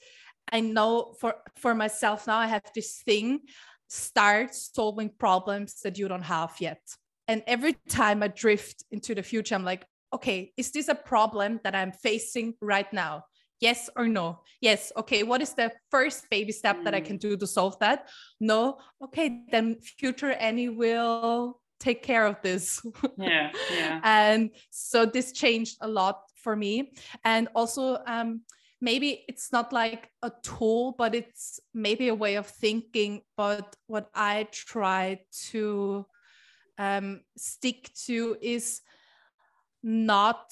I 0.51 0.61
know 0.61 1.15
for 1.19 1.35
for 1.57 1.73
myself 1.73 2.27
now, 2.27 2.37
I 2.37 2.47
have 2.47 2.63
this 2.75 3.01
thing 3.03 3.41
start 3.87 4.53
solving 4.53 5.09
problems 5.09 5.81
that 5.81 5.97
you 5.97 6.07
don't 6.07 6.23
have 6.23 6.55
yet. 6.59 6.81
And 7.29 7.43
every 7.45 7.75
time 7.87 8.23
I 8.23 8.27
drift 8.27 8.83
into 8.89 9.13
the 9.13 9.21
future, 9.21 9.53
I'm 9.53 9.63
like, 9.63 9.85
okay, 10.11 10.51
is 10.57 10.71
this 10.71 10.87
a 10.87 10.95
problem 10.95 11.59
that 11.63 11.75
I'm 11.75 11.91
facing 11.91 12.55
right 12.59 12.91
now? 12.91 13.25
Yes 13.61 13.87
or 13.95 14.07
no? 14.07 14.39
Yes. 14.61 14.91
Okay. 14.97 15.21
What 15.21 15.39
is 15.39 15.53
the 15.53 15.71
first 15.91 16.27
baby 16.31 16.51
step 16.51 16.77
mm. 16.77 16.85
that 16.85 16.95
I 16.95 17.01
can 17.01 17.17
mm. 17.17 17.21
do 17.21 17.37
to 17.37 17.45
solve 17.45 17.77
that? 17.79 18.09
No. 18.39 18.79
Okay. 19.03 19.43
Then 19.51 19.75
future 19.79 20.31
Annie 20.31 20.69
will 20.69 21.61
take 21.79 22.01
care 22.01 22.25
of 22.25 22.41
this. 22.41 22.81
Yeah. 23.15 23.51
Yeah. 23.71 24.01
and 24.03 24.49
so 24.71 25.05
this 25.05 25.31
changed 25.31 25.77
a 25.81 25.87
lot 25.87 26.23
for 26.35 26.55
me. 26.55 26.93
And 27.23 27.47
also, 27.53 27.99
um, 28.07 28.41
maybe 28.81 29.23
it's 29.27 29.51
not 29.51 29.71
like 29.71 30.09
a 30.23 30.31
tool, 30.41 30.95
but 30.97 31.13
it's 31.13 31.59
maybe 31.75 32.07
a 32.07 32.15
way 32.15 32.35
of 32.35 32.47
thinking. 32.47 33.21
But 33.37 33.75
what 33.85 34.09
I 34.15 34.47
try 34.51 35.19
to 35.51 36.07
um, 36.79 37.21
stick 37.37 37.91
to 38.07 38.37
is 38.41 38.81
not 39.83 40.51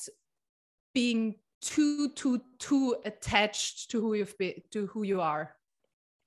being 0.93 1.35
too 1.61 2.09
too 2.09 2.41
too 2.59 2.95
attached 3.05 3.89
to 3.91 3.99
who 3.99 4.13
you've 4.13 4.37
been 4.37 4.61
to 4.71 4.85
who 4.87 5.03
you 5.03 5.21
are. 5.21 5.53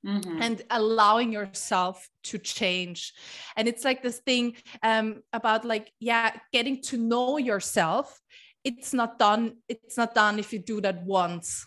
Mm-hmm. 0.02 0.40
and 0.40 0.62
allowing 0.70 1.30
yourself 1.30 2.08
to 2.22 2.38
change. 2.38 3.12
And 3.54 3.68
it's 3.68 3.84
like 3.84 4.02
this 4.02 4.20
thing 4.20 4.56
um, 4.82 5.22
about 5.34 5.66
like 5.66 5.92
yeah 6.00 6.32
getting 6.54 6.80
to 6.84 6.96
know 6.96 7.36
yourself 7.36 8.18
it's 8.64 8.92
not 8.92 9.18
done 9.18 9.56
it's 9.68 9.96
not 9.96 10.14
done 10.14 10.38
if 10.38 10.52
you 10.52 10.58
do 10.58 10.80
that 10.80 11.04
once. 11.04 11.66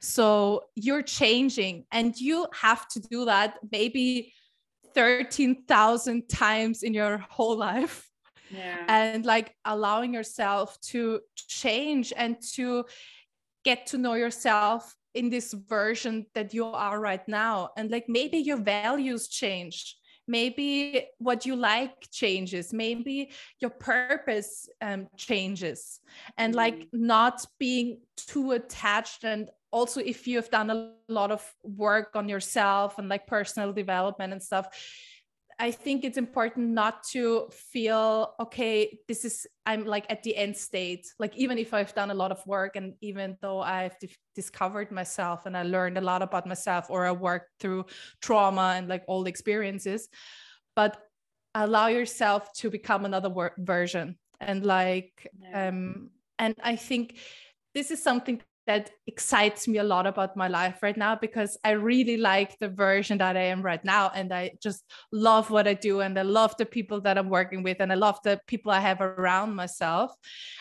So 0.00 0.64
you're 0.76 1.02
changing 1.02 1.84
and 1.92 2.16
you 2.16 2.46
have 2.54 2.88
to 2.88 3.00
do 3.00 3.26
that. 3.26 3.58
Maybe 3.70 4.32
13,000 4.94 6.28
times 6.28 6.82
in 6.82 6.94
your 6.94 7.18
whole 7.28 7.56
life. 7.56 8.08
Yeah. 8.50 8.84
And 8.88 9.24
like 9.24 9.54
allowing 9.64 10.12
yourself 10.12 10.80
to 10.92 11.20
change 11.36 12.12
and 12.16 12.36
to 12.54 12.84
get 13.64 13.86
to 13.86 13.98
know 13.98 14.14
yourself 14.14 14.96
in 15.14 15.30
this 15.30 15.52
version 15.52 16.26
that 16.34 16.54
you 16.54 16.66
are 16.66 17.00
right 17.00 17.26
now. 17.28 17.70
And 17.76 17.90
like 17.90 18.06
maybe 18.08 18.38
your 18.38 18.58
values 18.58 19.28
change. 19.28 19.96
Maybe 20.26 21.06
what 21.18 21.44
you 21.44 21.56
like 21.56 22.08
changes. 22.12 22.72
Maybe 22.72 23.32
your 23.60 23.70
purpose 23.70 24.68
um, 24.80 25.08
changes. 25.16 26.00
And 26.38 26.52
mm-hmm. 26.52 26.58
like 26.58 26.88
not 26.92 27.44
being 27.58 27.98
too 28.16 28.52
attached 28.52 29.24
and 29.24 29.50
also 29.70 30.00
if 30.00 30.26
you 30.26 30.36
have 30.36 30.50
done 30.50 30.70
a 30.70 30.92
lot 31.08 31.30
of 31.30 31.42
work 31.62 32.10
on 32.14 32.28
yourself 32.28 32.98
and 32.98 33.08
like 33.08 33.26
personal 33.26 33.72
development 33.72 34.32
and 34.32 34.42
stuff 34.42 34.68
I 35.60 35.70
think 35.72 36.04
it's 36.04 36.16
important 36.16 36.70
not 36.70 37.04
to 37.12 37.46
feel 37.52 38.34
okay, 38.40 38.98
this 39.06 39.26
is, 39.26 39.46
I'm 39.66 39.84
like 39.84 40.06
at 40.08 40.22
the 40.22 40.34
end 40.34 40.56
state. 40.56 41.12
Like, 41.18 41.36
even 41.36 41.58
if 41.58 41.74
I've 41.74 41.94
done 41.94 42.10
a 42.10 42.14
lot 42.14 42.32
of 42.32 42.44
work 42.46 42.76
and 42.76 42.94
even 43.02 43.36
though 43.42 43.60
I've 43.60 43.98
d- 43.98 44.16
discovered 44.34 44.90
myself 44.90 45.44
and 45.44 45.54
I 45.54 45.64
learned 45.64 45.98
a 45.98 46.00
lot 46.00 46.22
about 46.22 46.46
myself 46.46 46.86
or 46.88 47.04
I 47.04 47.12
worked 47.12 47.50
through 47.60 47.84
trauma 48.22 48.74
and 48.78 48.88
like 48.88 49.04
old 49.06 49.28
experiences, 49.28 50.08
but 50.74 50.96
allow 51.54 51.88
yourself 51.88 52.50
to 52.54 52.70
become 52.70 53.04
another 53.04 53.28
wor- 53.28 53.54
version. 53.58 54.16
And 54.40 54.64
like, 54.64 55.28
yeah. 55.42 55.68
um, 55.68 56.08
and 56.38 56.54
I 56.64 56.76
think 56.76 57.18
this 57.74 57.90
is 57.90 58.02
something 58.02 58.40
that 58.70 58.90
excites 59.08 59.66
me 59.66 59.78
a 59.78 59.82
lot 59.82 60.06
about 60.06 60.36
my 60.36 60.46
life 60.46 60.80
right 60.80 60.96
now 60.96 61.16
because 61.16 61.58
I 61.64 61.72
really 61.72 62.16
like 62.16 62.56
the 62.60 62.68
version 62.68 63.18
that 63.18 63.36
I 63.36 63.46
am 63.46 63.62
right 63.62 63.84
now. 63.84 64.12
And 64.14 64.32
I 64.32 64.52
just 64.62 64.84
love 65.10 65.50
what 65.50 65.66
I 65.66 65.74
do. 65.74 66.02
And 66.02 66.16
I 66.16 66.22
love 66.22 66.54
the 66.56 66.66
people 66.66 67.00
that 67.00 67.18
I'm 67.18 67.28
working 67.28 67.64
with. 67.64 67.78
And 67.80 67.90
I 67.90 67.96
love 67.96 68.20
the 68.22 68.40
people 68.46 68.70
I 68.70 68.78
have 68.78 69.00
around 69.00 69.56
myself. 69.56 70.14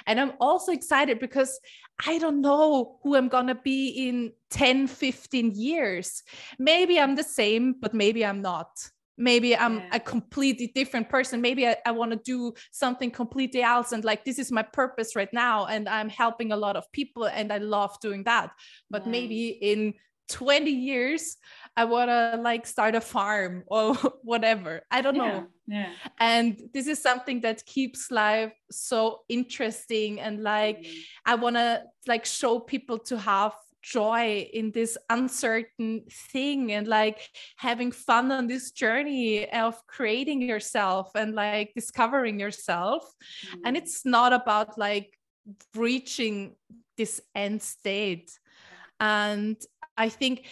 And 0.07 0.19
I'm 0.19 0.33
also 0.39 0.71
excited 0.71 1.19
because 1.19 1.59
I 2.07 2.17
don't 2.17 2.41
know 2.41 2.97
who 3.03 3.15
I'm 3.15 3.27
going 3.27 3.45
to 3.45 3.59
be 3.63 3.89
in 4.09 4.31
10, 4.49 4.87
15 4.87 5.51
years. 5.53 6.23
Maybe 6.57 6.99
I'm 6.99 7.13
the 7.13 7.23
same, 7.23 7.75
but 7.79 7.93
maybe 7.93 8.25
I'm 8.25 8.41
not 8.41 8.69
maybe 9.19 9.55
i'm 9.55 9.79
yeah. 9.79 9.89
a 9.93 9.99
completely 9.99 10.71
different 10.73 11.09
person 11.09 11.41
maybe 11.41 11.67
i, 11.67 11.75
I 11.85 11.91
want 11.91 12.11
to 12.11 12.17
do 12.17 12.53
something 12.71 13.11
completely 13.11 13.61
else 13.61 13.91
and 13.91 14.03
like 14.03 14.23
this 14.23 14.39
is 14.39 14.51
my 14.51 14.63
purpose 14.63 15.15
right 15.15 15.31
now 15.33 15.65
and 15.65 15.87
i'm 15.87 16.09
helping 16.09 16.51
a 16.51 16.57
lot 16.57 16.75
of 16.75 16.89
people 16.91 17.25
and 17.25 17.51
i 17.53 17.57
love 17.57 17.99
doing 17.99 18.23
that 18.23 18.51
but 18.89 19.05
yeah. 19.05 19.11
maybe 19.11 19.49
in 19.49 19.93
20 20.29 20.71
years 20.71 21.37
i 21.75 21.83
want 21.83 22.09
to 22.09 22.39
like 22.41 22.65
start 22.65 22.95
a 22.95 23.01
farm 23.01 23.63
or 23.67 23.95
whatever 24.23 24.81
i 24.89 25.01
don't 25.01 25.17
know 25.17 25.45
yeah. 25.67 25.91
and 26.19 26.61
this 26.73 26.87
is 26.87 27.01
something 27.01 27.41
that 27.41 27.65
keeps 27.65 28.09
life 28.09 28.53
so 28.71 29.19
interesting 29.27 30.19
and 30.19 30.41
like 30.41 30.79
mm. 30.79 30.97
i 31.25 31.35
want 31.35 31.55
to 31.55 31.83
like 32.07 32.25
show 32.25 32.59
people 32.59 32.97
to 32.97 33.17
have 33.17 33.53
joy 33.81 34.49
in 34.53 34.71
this 34.71 34.97
uncertain 35.09 36.03
thing 36.31 36.71
and 36.71 36.87
like 36.87 37.29
having 37.57 37.91
fun 37.91 38.31
on 38.31 38.47
this 38.47 38.71
journey 38.71 39.49
of 39.51 39.75
creating 39.87 40.41
yourself 40.41 41.11
and 41.15 41.33
like 41.35 41.73
discovering 41.75 42.39
yourself. 42.39 43.03
Mm. 43.53 43.61
and 43.65 43.77
it's 43.77 44.05
not 44.05 44.33
about 44.33 44.77
like 44.77 45.17
reaching 45.75 46.55
this 46.97 47.21
end 47.35 47.61
state. 47.61 48.37
And 48.99 49.57
i 49.97 50.09
think 50.09 50.45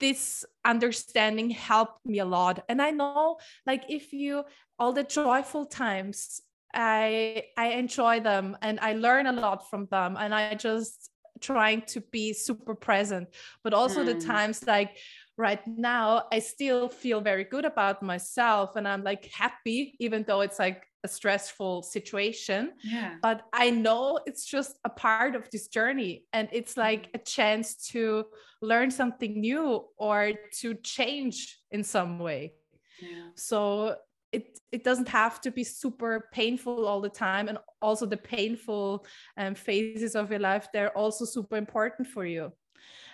this 0.00 0.44
understanding 0.64 1.50
helped 1.50 2.04
me 2.04 2.18
a 2.18 2.24
lot. 2.24 2.64
And 2.68 2.82
i 2.82 2.90
know 2.90 3.38
like 3.66 3.84
if 3.88 4.12
you 4.12 4.44
all 4.78 4.92
the 4.92 5.04
joyful 5.04 5.66
times 5.66 6.40
i 6.74 7.44
i 7.56 7.68
enjoy 7.68 8.18
them 8.20 8.56
and 8.62 8.80
i 8.80 8.94
learn 8.94 9.26
a 9.26 9.32
lot 9.32 9.70
from 9.70 9.86
them. 9.86 10.16
And 10.18 10.34
i 10.34 10.54
just 10.54 11.11
trying 11.42 11.82
to 11.82 12.00
be 12.00 12.32
super 12.32 12.74
present 12.74 13.28
but 13.62 13.74
also 13.74 14.02
mm. 14.02 14.06
the 14.06 14.26
times 14.26 14.64
like 14.66 14.96
right 15.36 15.66
now 15.66 16.24
i 16.32 16.38
still 16.38 16.88
feel 16.88 17.20
very 17.20 17.44
good 17.44 17.64
about 17.64 18.02
myself 18.02 18.76
and 18.76 18.86
i'm 18.86 19.02
like 19.02 19.26
happy 19.26 19.94
even 19.98 20.24
though 20.26 20.40
it's 20.40 20.58
like 20.58 20.84
a 21.04 21.08
stressful 21.08 21.82
situation 21.82 22.72
yeah 22.84 23.16
but 23.22 23.42
i 23.52 23.70
know 23.70 24.20
it's 24.24 24.44
just 24.44 24.78
a 24.84 24.90
part 24.90 25.34
of 25.34 25.50
this 25.50 25.66
journey 25.68 26.24
and 26.32 26.48
it's 26.52 26.76
like 26.76 27.08
a 27.14 27.18
chance 27.18 27.74
to 27.88 28.24
learn 28.60 28.90
something 28.90 29.40
new 29.40 29.84
or 29.96 30.32
to 30.52 30.74
change 30.74 31.58
in 31.72 31.82
some 31.82 32.20
way 32.20 32.52
yeah. 33.00 33.28
so 33.34 33.96
it 34.32 34.58
it 34.70 34.84
doesn't 34.84 35.08
have 35.08 35.40
to 35.40 35.50
be 35.50 35.64
super 35.64 36.28
painful 36.32 36.86
all 36.86 37.00
the 37.00 37.08
time 37.08 37.48
and 37.48 37.58
also 37.80 38.06
the 38.06 38.16
painful 38.16 39.04
um, 39.36 39.54
phases 39.54 40.14
of 40.16 40.30
your 40.30 40.40
life 40.40 40.68
they're 40.72 40.96
also 40.96 41.24
super 41.24 41.56
important 41.56 42.08
for 42.08 42.24
you. 42.24 42.52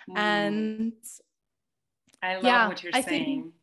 Mm. 0.09 0.17
and 0.17 0.93
i 2.23 2.35
love 2.35 2.43
yeah, 2.43 2.67
what 2.67 2.83
you're 2.83 2.95
I 2.95 3.01
saying. 3.01 3.41
Think, 3.43 3.53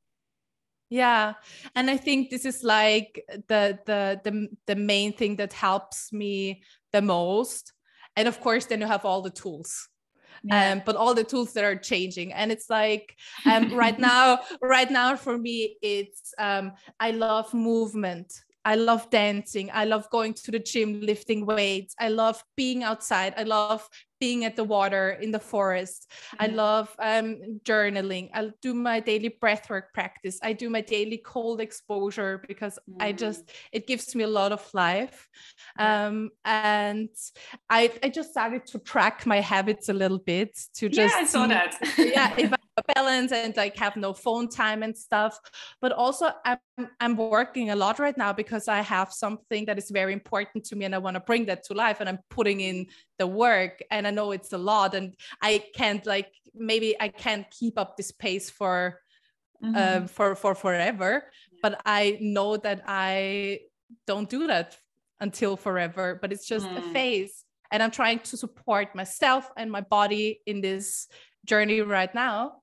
yeah 0.90 1.34
and 1.74 1.90
i 1.90 1.96
think 1.96 2.30
this 2.30 2.44
is 2.44 2.62
like 2.62 3.24
the 3.48 3.78
the 3.86 4.20
the 4.22 4.48
the 4.66 4.76
main 4.76 5.12
thing 5.12 5.36
that 5.36 5.52
helps 5.52 6.12
me 6.12 6.62
the 6.92 7.02
most. 7.02 7.72
And 8.16 8.28
of 8.28 8.40
course 8.40 8.66
then 8.66 8.80
you 8.80 8.86
have 8.86 9.04
all 9.04 9.22
the 9.22 9.30
tools 9.30 9.88
yeah. 10.42 10.72
um, 10.72 10.82
but 10.84 10.96
all 10.96 11.14
the 11.14 11.24
tools 11.24 11.52
that 11.52 11.64
are 11.64 11.76
changing 11.76 12.32
and 12.32 12.50
it's 12.52 12.68
like 12.70 13.16
um, 13.46 13.74
right 13.74 13.98
now 14.12 14.40
right 14.60 14.90
now 14.90 15.16
for 15.16 15.36
me 15.38 15.76
it's 15.82 16.34
um, 16.38 16.72
i 17.00 17.10
love 17.10 17.52
movement 17.54 18.32
I 18.66 18.74
love 18.74 19.08
dancing. 19.10 19.70
I 19.72 19.84
love 19.84 20.10
going 20.10 20.34
to 20.34 20.50
the 20.50 20.58
gym, 20.58 21.00
lifting 21.00 21.46
weights. 21.46 21.94
I 22.00 22.08
love 22.08 22.42
being 22.56 22.82
outside. 22.82 23.32
I 23.36 23.44
love 23.44 23.88
being 24.20 24.44
at 24.44 24.56
the 24.56 24.64
water 24.64 25.10
in 25.10 25.30
the 25.30 25.38
forest. 25.38 26.10
Mm-hmm. 26.10 26.44
I 26.44 26.46
love 26.54 26.94
um, 26.98 27.60
journaling. 27.64 28.30
I 28.34 28.50
do 28.62 28.74
my 28.74 29.00
daily 29.00 29.36
breathwork 29.42 29.92
practice. 29.94 30.38
I 30.42 30.52
do 30.52 30.70
my 30.70 30.80
daily 30.80 31.18
cold 31.18 31.60
exposure 31.60 32.42
because 32.46 32.78
mm-hmm. 32.88 33.02
I 33.02 33.12
just 33.12 33.50
it 33.72 33.86
gives 33.86 34.14
me 34.14 34.24
a 34.24 34.28
lot 34.28 34.52
of 34.52 34.62
life. 34.74 35.28
Um, 35.78 36.30
and 36.44 37.10
I 37.68 37.92
I 38.02 38.08
just 38.08 38.30
started 38.30 38.66
to 38.66 38.78
track 38.78 39.26
my 39.26 39.40
habits 39.40 39.88
a 39.88 39.92
little 39.92 40.18
bit 40.18 40.58
to 40.74 40.88
just 40.88 41.14
yeah 41.14 41.22
I 41.22 41.26
saw 41.26 41.42
see, 41.42 41.48
that 41.48 41.74
yeah 41.98 42.34
if 42.36 42.52
balance 42.94 43.32
and 43.32 43.56
like 43.56 43.76
have 43.76 43.96
no 43.96 44.12
phone 44.12 44.48
time 44.48 44.82
and 44.82 44.96
stuff. 44.96 45.38
But 45.80 45.92
also 45.92 46.30
I'm, 46.44 46.58
I'm 47.00 47.16
working 47.16 47.70
a 47.70 47.76
lot 47.76 47.98
right 47.98 48.16
now 48.16 48.32
because 48.32 48.68
i 48.68 48.80
have 48.80 49.12
something 49.12 49.64
that 49.66 49.78
is 49.78 49.90
very 49.90 50.12
important 50.12 50.64
to 50.66 50.76
me 50.76 50.84
and 50.84 50.94
i 50.94 50.98
want 50.98 51.14
to 51.14 51.20
bring 51.20 51.46
that 51.46 51.64
to 51.64 51.74
life 51.74 52.00
and 52.00 52.08
i'm 52.08 52.18
putting 52.30 52.60
in 52.60 52.86
the 53.18 53.26
work 53.26 53.82
and 53.90 54.06
i 54.06 54.10
know 54.10 54.32
it's 54.32 54.52
a 54.52 54.58
lot 54.58 54.94
and 54.94 55.14
i 55.42 55.62
can't 55.74 56.04
like 56.06 56.30
maybe 56.54 56.94
i 57.00 57.08
can't 57.08 57.50
keep 57.50 57.78
up 57.78 57.96
this 57.96 58.12
pace 58.12 58.50
for 58.50 59.00
mm-hmm. 59.62 59.76
um, 59.76 60.06
for 60.06 60.34
for 60.34 60.54
forever. 60.54 61.24
But 61.62 61.80
i 61.86 62.18
know 62.20 62.56
that 62.58 62.82
i 62.86 63.60
don't 64.06 64.28
do 64.28 64.46
that 64.46 64.76
until 65.20 65.56
forever 65.56 66.18
but 66.20 66.32
it's 66.32 66.46
just 66.46 66.66
mm. 66.66 66.76
a 66.76 66.82
phase. 66.92 67.44
And 67.70 67.82
i'm 67.82 67.90
trying 67.90 68.20
to 68.20 68.36
support 68.36 68.94
myself 68.94 69.50
and 69.56 69.70
my 69.70 69.80
body 69.80 70.40
in 70.46 70.60
this 70.60 71.08
journey 71.44 71.80
right 71.80 72.14
now 72.14 72.62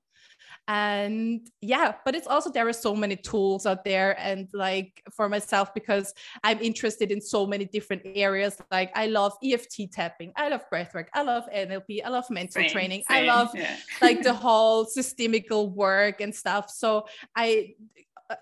and 0.68 1.50
yeah 1.60 1.92
but 2.06 2.14
it's 2.14 2.26
also 2.26 2.50
there 2.50 2.66
are 2.66 2.72
so 2.72 2.94
many 2.94 3.16
tools 3.16 3.66
out 3.66 3.84
there 3.84 4.18
and 4.18 4.48
like 4.54 5.02
for 5.12 5.28
myself 5.28 5.74
because 5.74 6.14
i'm 6.42 6.58
interested 6.60 7.12
in 7.12 7.20
so 7.20 7.46
many 7.46 7.66
different 7.66 8.02
areas. 8.14 8.56
Like 8.70 8.90
i 8.94 9.06
love 9.06 9.36
eft 9.44 9.78
tapping. 9.92 10.32
I 10.36 10.48
love 10.48 10.62
breathwork. 10.72 11.06
I 11.12 11.22
love 11.22 11.44
nlp 11.54 12.00
i 12.04 12.08
love 12.08 12.30
mental 12.30 12.62
same, 12.62 12.70
training. 12.70 13.02
Same, 13.08 13.24
i 13.24 13.26
love 13.26 13.50
yeah. 13.54 13.76
like 14.00 14.22
the 14.22 14.32
whole 14.44 14.84
systemical 14.84 15.68
work 15.70 16.20
and 16.20 16.34
stuff. 16.34 16.70
So 16.70 17.06
i 17.36 17.74
uh, 18.30 18.36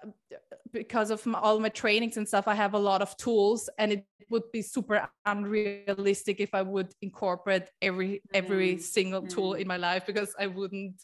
because 0.73 1.11
of 1.11 1.25
my, 1.27 1.39
all 1.39 1.61
my 1.61 1.69
trainings 1.69 2.17
and 2.17 2.27
stuff 2.27 2.49
i 2.49 2.55
have 2.55 2.75
a 2.75 2.79
lot 2.79 3.03
of 3.03 3.17
tools 3.17 3.69
and 3.79 3.93
it 3.93 4.07
would 4.31 4.51
be 4.53 4.63
super 4.63 5.09
unrealistic 5.27 6.41
if 6.41 6.55
i 6.55 6.63
would 6.63 6.93
incorporate 7.03 7.69
every 7.83 8.23
every 8.33 8.77
mm. 8.77 8.81
single 8.81 9.23
tool 9.23 9.53
mm. 9.53 9.61
in 9.61 9.69
my 9.69 9.77
life 9.77 10.05
because 10.07 10.35
i 10.39 10.47
wouldn't 10.47 10.95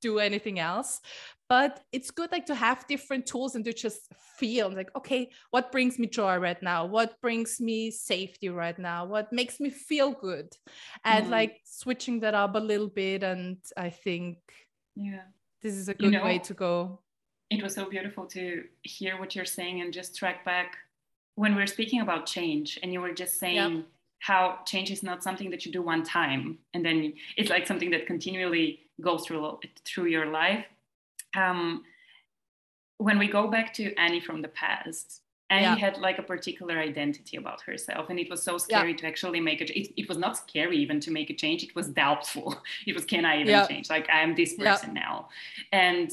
do 0.00 0.18
anything 0.18 0.58
else 0.58 1.00
but 1.48 1.80
it's 1.92 2.10
good 2.10 2.30
like 2.30 2.46
to 2.46 2.54
have 2.54 2.86
different 2.86 3.26
tools 3.26 3.54
and 3.54 3.64
to 3.64 3.72
just 3.72 4.00
feel 4.38 4.70
like 4.70 4.88
okay 4.96 5.28
what 5.50 5.72
brings 5.72 5.98
me 5.98 6.06
joy 6.06 6.36
right 6.36 6.62
now 6.62 6.84
what 6.84 7.20
brings 7.20 7.60
me 7.60 7.90
safety 7.90 8.48
right 8.48 8.78
now 8.78 9.04
what 9.04 9.32
makes 9.32 9.58
me 9.58 9.70
feel 9.70 10.12
good 10.12 10.48
and 11.04 11.26
mm. 11.26 11.30
like 11.30 11.60
switching 11.64 12.20
that 12.20 12.34
up 12.34 12.54
a 12.54 12.58
little 12.58 12.88
bit 12.88 13.22
and 13.22 13.56
i 13.76 13.90
think 13.90 14.38
yeah 14.94 15.22
this 15.62 15.74
is 15.74 15.88
a 15.88 15.94
good 15.94 16.12
you 16.12 16.18
know, 16.18 16.24
way 16.24 16.38
to 16.38 16.54
go 16.54 17.00
it 17.50 17.62
was 17.62 17.74
so 17.74 17.88
beautiful 17.88 18.26
to 18.26 18.64
hear 18.82 19.18
what 19.18 19.34
you're 19.36 19.44
saying 19.44 19.80
and 19.80 19.92
just 19.92 20.16
track 20.16 20.44
back 20.44 20.76
when 21.36 21.54
we 21.54 21.62
are 21.62 21.66
speaking 21.66 22.00
about 22.00 22.26
change 22.26 22.78
and 22.82 22.92
you 22.92 23.00
were 23.00 23.12
just 23.12 23.38
saying 23.38 23.76
yep. 23.76 23.84
how 24.18 24.58
change 24.66 24.90
is 24.90 25.02
not 25.02 25.22
something 25.22 25.50
that 25.50 25.64
you 25.64 25.72
do 25.72 25.82
one 25.82 26.02
time 26.02 26.58
and 26.74 26.84
then 26.84 27.12
it's 27.36 27.50
like 27.50 27.66
something 27.66 27.90
that 27.90 28.06
continually 28.06 28.80
goes 29.00 29.24
through 29.24 29.58
through 29.84 30.06
your 30.06 30.26
life 30.26 30.64
um, 31.36 31.84
when 32.98 33.18
we 33.18 33.28
go 33.28 33.46
back 33.46 33.72
to 33.74 33.94
annie 33.94 34.20
from 34.20 34.42
the 34.42 34.48
past 34.48 35.20
annie 35.50 35.62
yeah. 35.62 35.76
had 35.76 35.98
like 35.98 36.18
a 36.18 36.22
particular 36.22 36.78
identity 36.78 37.36
about 37.36 37.60
herself 37.60 38.08
and 38.08 38.18
it 38.18 38.28
was 38.28 38.42
so 38.42 38.58
scary 38.58 38.90
yeah. 38.90 38.96
to 38.96 39.06
actually 39.06 39.38
make 39.38 39.60
it. 39.60 39.70
it 39.70 40.08
was 40.08 40.18
not 40.18 40.36
scary 40.36 40.76
even 40.78 40.98
to 40.98 41.10
make 41.10 41.30
a 41.30 41.34
change 41.34 41.62
it 41.62 41.74
was 41.76 41.88
doubtful 41.88 42.56
it 42.86 42.94
was 42.94 43.04
can 43.04 43.24
i 43.24 43.36
even 43.36 43.48
yeah. 43.48 43.66
change 43.66 43.88
like 43.90 44.08
i 44.10 44.20
am 44.20 44.34
this 44.34 44.54
person 44.54 44.94
now 44.94 45.28
and 45.70 46.10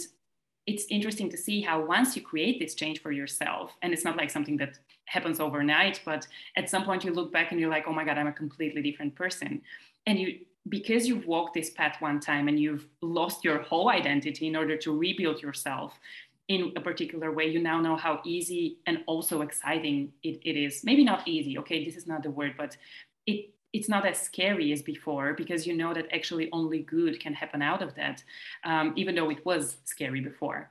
it's 0.65 0.85
interesting 0.89 1.29
to 1.29 1.37
see 1.37 1.61
how 1.61 1.85
once 1.85 2.15
you 2.15 2.21
create 2.21 2.59
this 2.59 2.73
change 2.73 3.01
for 3.01 3.11
yourself, 3.11 3.75
and 3.81 3.93
it's 3.93 4.05
not 4.05 4.17
like 4.17 4.29
something 4.29 4.57
that 4.57 4.79
happens 5.05 5.39
overnight, 5.39 6.01
but 6.05 6.25
at 6.55 6.69
some 6.69 6.85
point 6.85 7.03
you 7.03 7.11
look 7.11 7.31
back 7.31 7.51
and 7.51 7.59
you're 7.59 7.69
like, 7.69 7.87
oh 7.87 7.93
my 7.93 8.05
God, 8.05 8.17
I'm 8.17 8.27
a 8.27 8.33
completely 8.33 8.81
different 8.81 9.15
person. 9.15 9.61
And 10.05 10.19
you, 10.19 10.39
because 10.69 11.07
you've 11.07 11.27
walked 11.27 11.53
this 11.53 11.69
path 11.69 11.97
one 11.99 12.19
time 12.19 12.47
and 12.47 12.57
you've 12.59 12.87
lost 13.01 13.43
your 13.43 13.61
whole 13.61 13.89
identity 13.89 14.47
in 14.47 14.55
order 14.55 14.77
to 14.77 14.97
rebuild 14.97 15.41
yourself 15.41 15.99
in 16.47 16.71
a 16.75 16.81
particular 16.81 17.31
way, 17.31 17.45
you 17.47 17.59
now 17.59 17.81
know 17.81 17.95
how 17.95 18.21
easy 18.23 18.77
and 18.85 18.99
also 19.05 19.41
exciting 19.41 20.13
it, 20.23 20.39
it 20.43 20.57
is. 20.57 20.83
Maybe 20.83 21.03
not 21.03 21.27
easy, 21.27 21.57
okay, 21.59 21.83
this 21.83 21.95
is 21.95 22.07
not 22.07 22.23
the 22.23 22.29
word, 22.29 22.55
but 22.57 22.77
it 23.25 23.52
it's 23.73 23.89
not 23.89 24.05
as 24.05 24.21
scary 24.21 24.71
as 24.71 24.81
before 24.81 25.33
because 25.33 25.65
you 25.65 25.75
know 25.75 25.93
that 25.93 26.07
actually 26.13 26.49
only 26.51 26.79
good 26.79 27.19
can 27.19 27.33
happen 27.33 27.61
out 27.61 27.81
of 27.81 27.95
that, 27.95 28.23
um, 28.63 28.93
even 28.95 29.15
though 29.15 29.29
it 29.31 29.43
was 29.45 29.77
scary 29.83 30.21
before. 30.21 30.69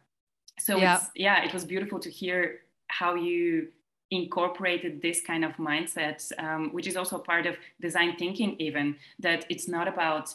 So 0.58 0.76
yeah. 0.76 1.00
yeah, 1.16 1.44
it 1.44 1.52
was 1.52 1.64
beautiful 1.64 1.98
to 1.98 2.10
hear 2.10 2.60
how 2.86 3.14
you 3.14 3.68
incorporated 4.12 5.02
this 5.02 5.20
kind 5.20 5.44
of 5.44 5.52
mindset, 5.56 6.30
um, 6.38 6.70
which 6.72 6.86
is 6.86 6.96
also 6.96 7.18
part 7.18 7.46
of 7.46 7.56
design 7.80 8.14
thinking, 8.16 8.54
even 8.60 8.96
that 9.18 9.44
it's 9.48 9.68
not 9.68 9.88
about 9.88 10.32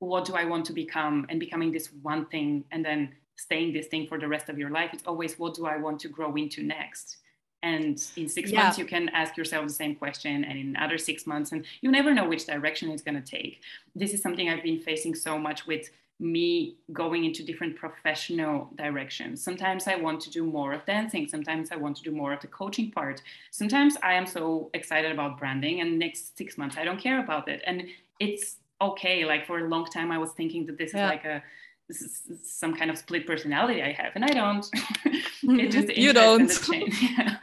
what 0.00 0.26
do 0.26 0.34
I 0.34 0.44
want 0.44 0.66
to 0.66 0.72
become 0.72 1.24
and 1.30 1.40
becoming 1.40 1.72
this 1.72 1.88
one 2.02 2.26
thing 2.26 2.64
and 2.70 2.84
then 2.84 3.14
staying 3.36 3.72
this 3.72 3.86
thing 3.86 4.06
for 4.06 4.18
the 4.18 4.28
rest 4.28 4.48
of 4.48 4.58
your 4.58 4.70
life. 4.70 4.90
It's 4.92 5.06
always 5.06 5.38
what 5.38 5.54
do 5.54 5.66
I 5.66 5.78
want 5.78 6.00
to 6.00 6.08
grow 6.08 6.34
into 6.34 6.62
next 6.62 7.18
and 7.64 8.06
in 8.16 8.28
six 8.28 8.50
yeah. 8.50 8.62
months 8.62 8.78
you 8.78 8.84
can 8.84 9.08
ask 9.10 9.36
yourself 9.36 9.66
the 9.66 9.72
same 9.72 9.94
question 9.96 10.44
and 10.44 10.58
in 10.58 10.76
other 10.76 10.98
six 10.98 11.26
months 11.26 11.50
and 11.52 11.64
you 11.80 11.90
never 11.90 12.12
know 12.12 12.28
which 12.28 12.46
direction 12.46 12.90
it's 12.90 13.02
going 13.02 13.20
to 13.20 13.28
take 13.38 13.62
this 13.96 14.12
is 14.12 14.20
something 14.22 14.48
i've 14.48 14.62
been 14.62 14.80
facing 14.80 15.14
so 15.14 15.38
much 15.38 15.66
with 15.66 15.90
me 16.20 16.76
going 16.92 17.24
into 17.24 17.42
different 17.42 17.74
professional 17.74 18.70
directions 18.76 19.42
sometimes 19.42 19.88
i 19.88 19.96
want 19.96 20.20
to 20.20 20.30
do 20.30 20.44
more 20.44 20.72
of 20.72 20.84
dancing 20.84 21.26
sometimes 21.26 21.72
i 21.72 21.76
want 21.76 21.96
to 21.96 22.02
do 22.02 22.12
more 22.12 22.32
of 22.32 22.40
the 22.40 22.46
coaching 22.46 22.90
part 22.90 23.22
sometimes 23.50 23.96
i 24.02 24.12
am 24.12 24.26
so 24.26 24.70
excited 24.74 25.10
about 25.10 25.38
branding 25.38 25.80
and 25.80 25.98
next 25.98 26.36
six 26.36 26.56
months 26.56 26.76
i 26.76 26.84
don't 26.84 27.00
care 27.00 27.20
about 27.24 27.48
it 27.48 27.62
and 27.66 27.84
it's 28.20 28.56
okay 28.80 29.24
like 29.24 29.46
for 29.46 29.58
a 29.58 29.68
long 29.68 29.86
time 29.86 30.12
i 30.12 30.18
was 30.18 30.30
thinking 30.32 30.66
that 30.66 30.78
this 30.78 30.92
yeah. 30.94 31.06
is 31.06 31.10
like 31.10 31.24
a 31.24 31.42
this 31.88 32.00
is 32.00 32.22
some 32.42 32.74
kind 32.74 32.90
of 32.90 32.98
split 32.98 33.26
personality 33.26 33.82
I 33.82 33.92
have, 33.92 34.12
and 34.14 34.24
I 34.24 34.28
don't. 34.28 34.66
it 35.42 35.70
just 35.70 35.88
you 35.96 36.12
don't. 36.12 36.50
Yeah. 37.02 37.36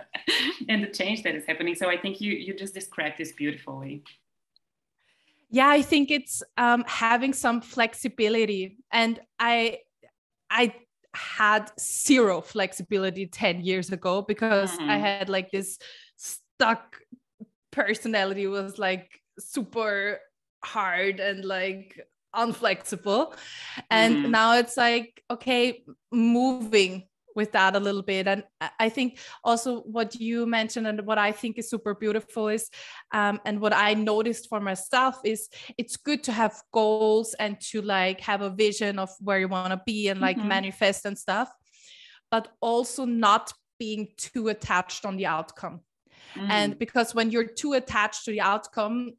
And 0.70 0.84
the 0.84 0.88
change 0.88 1.24
that 1.24 1.36
is 1.36 1.46
happening. 1.46 1.76
So 1.76 1.90
I 1.90 1.98
think 1.98 2.22
you 2.22 2.34
you 2.34 2.54
just 2.54 2.74
described 2.74 3.18
this 3.18 3.32
beautifully. 3.32 4.04
Yeah, 5.50 5.68
I 5.68 5.82
think 5.82 6.12
it's 6.12 6.42
um, 6.58 6.84
having 6.88 7.34
some 7.34 7.62
flexibility, 7.62 8.78
and 8.92 9.20
I 9.40 9.80
I 10.50 10.74
had 11.14 11.72
zero 11.80 12.42
flexibility 12.42 13.28
10 13.28 13.62
years 13.62 13.92
ago 13.92 14.22
because 14.22 14.72
mm-hmm. 14.72 14.90
I 14.90 14.98
had 14.98 15.30
like 15.30 15.52
this 15.52 15.78
stuck 16.16 16.98
personality 17.72 18.48
was 18.48 18.80
like 18.80 19.10
super 19.40 20.20
hard 20.64 21.20
and 21.20 21.44
like 21.44 22.00
unflexible 22.36 23.34
and 23.90 24.16
mm-hmm. 24.16 24.32
now 24.32 24.56
it's 24.56 24.78
like 24.78 25.22
okay 25.30 25.84
moving 26.12 27.04
with 27.36 27.52
that 27.52 27.76
a 27.76 27.80
little 27.80 28.02
bit 28.02 28.28
and 28.28 28.44
i 28.80 28.90
think 28.90 29.20
also 29.44 29.82
what 29.82 30.16
you 30.16 30.46
mentioned 30.46 30.88
and 30.88 31.06
what 31.06 31.18
i 31.18 31.32
think 31.32 31.58
is 31.58 31.70
super 31.70 31.96
beautiful 31.96 32.48
is 32.48 32.70
um, 33.14 33.40
and 33.46 33.60
what 33.60 33.74
i 33.74 33.94
noticed 33.94 34.50
for 34.50 34.60
myself 34.60 35.20
is 35.24 35.50
it's 35.78 35.98
good 35.98 36.24
to 36.24 36.32
have 36.32 36.62
goals 36.72 37.34
and 37.36 37.60
to 37.60 37.82
like 37.82 38.22
have 38.22 38.42
a 38.42 38.50
vision 38.50 39.00
of 39.00 39.10
where 39.20 39.40
you 39.40 39.48
want 39.48 39.72
to 39.72 39.82
be 39.86 40.10
and 40.10 40.20
like 40.20 40.38
mm-hmm. 40.38 40.48
manifest 40.48 41.06
and 41.06 41.18
stuff 41.18 41.50
but 42.30 42.50
also 42.62 43.06
not 43.06 43.52
being 43.80 44.08
too 44.18 44.48
attached 44.48 45.06
on 45.06 45.18
the 45.18 45.26
outcome 45.26 45.82
mm. 46.36 46.50
and 46.50 46.78
because 46.78 47.16
when 47.16 47.32
you're 47.32 47.46
too 47.46 47.74
attached 47.74 48.26
to 48.26 48.32
the 48.32 48.42
outcome 48.42 49.12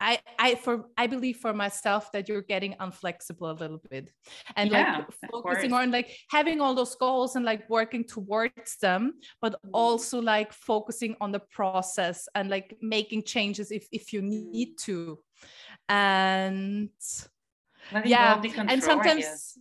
I, 0.00 0.18
I 0.38 0.54
for 0.56 0.86
I 0.98 1.06
believe 1.06 1.38
for 1.38 1.54
myself 1.54 2.12
that 2.12 2.28
you're 2.28 2.42
getting 2.42 2.74
unflexible 2.74 3.50
a 3.50 3.58
little 3.58 3.80
bit 3.90 4.10
and 4.54 4.70
yeah, 4.70 4.98
like 4.98 5.32
focusing 5.32 5.72
on 5.72 5.90
like 5.90 6.10
having 6.30 6.60
all 6.60 6.74
those 6.74 6.94
goals 6.96 7.36
and 7.36 7.44
like 7.44 7.68
working 7.70 8.04
towards 8.04 8.76
them, 8.80 9.14
but 9.40 9.52
mm-hmm. 9.52 9.70
also 9.72 10.20
like 10.20 10.52
focusing 10.52 11.16
on 11.20 11.32
the 11.32 11.40
process 11.40 12.28
and 12.34 12.50
like 12.50 12.76
making 12.82 13.24
changes 13.24 13.70
if 13.70 13.86
if 13.90 14.12
you 14.12 14.20
need 14.22 14.76
to. 14.80 15.18
And 15.88 16.90
yeah, 18.04 18.42
and 18.56 18.82
sometimes 18.82 19.56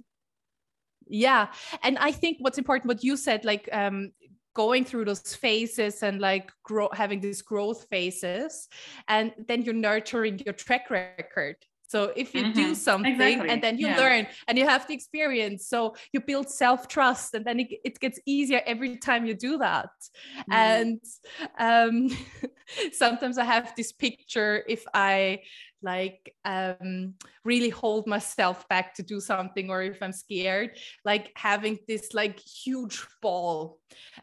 yeah 1.07 1.47
and 1.83 1.97
i 1.99 2.11
think 2.11 2.37
what's 2.39 2.57
important 2.57 2.87
what 2.87 3.03
you 3.03 3.15
said 3.15 3.45
like 3.45 3.69
um 3.71 4.11
going 4.55 4.83
through 4.83 5.05
those 5.05 5.35
phases 5.35 6.01
and 6.01 6.19
like 6.19 6.51
grow 6.63 6.89
having 6.93 7.19
these 7.19 7.41
growth 7.43 7.85
phases 7.89 8.67
and 9.07 9.31
then 9.47 9.61
you're 9.61 9.73
nurturing 9.73 10.39
your 10.39 10.53
track 10.53 10.89
record 10.89 11.57
so 11.87 12.11
if 12.15 12.33
you 12.33 12.43
mm-hmm. 12.43 12.51
do 12.51 12.75
something 12.75 13.13
exactly. 13.13 13.49
and 13.49 13.61
then 13.61 13.77
you 13.77 13.87
yeah. 13.87 13.97
learn 13.97 14.27
and 14.47 14.57
you 14.57 14.67
have 14.67 14.87
the 14.87 14.93
experience, 14.93 15.67
so 15.67 15.95
you 16.11 16.19
build 16.19 16.49
self 16.49 16.87
trust 16.87 17.33
and 17.33 17.45
then 17.45 17.59
it, 17.59 17.67
it 17.83 17.99
gets 17.99 18.19
easier 18.25 18.61
every 18.65 18.97
time 18.97 19.25
you 19.25 19.33
do 19.33 19.57
that. 19.59 19.89
Mm. 20.49 20.53
And 20.53 21.01
um, 21.59 22.17
sometimes 22.91 23.37
I 23.37 23.45
have 23.45 23.73
this 23.77 23.91
picture 23.91 24.63
if 24.67 24.83
I 24.93 25.41
like 25.85 26.35
um, 26.43 27.13
really 27.45 27.69
hold 27.69 28.07
myself 28.07 28.67
back 28.67 28.95
to 28.95 29.03
do 29.03 29.21
something 29.21 29.69
or 29.69 29.83
if 29.83 30.01
i'm 30.01 30.11
scared 30.11 30.71
like 31.05 31.31
having 31.35 31.77
this 31.87 32.13
like 32.13 32.39
huge 32.39 33.05
ball. 33.21 33.79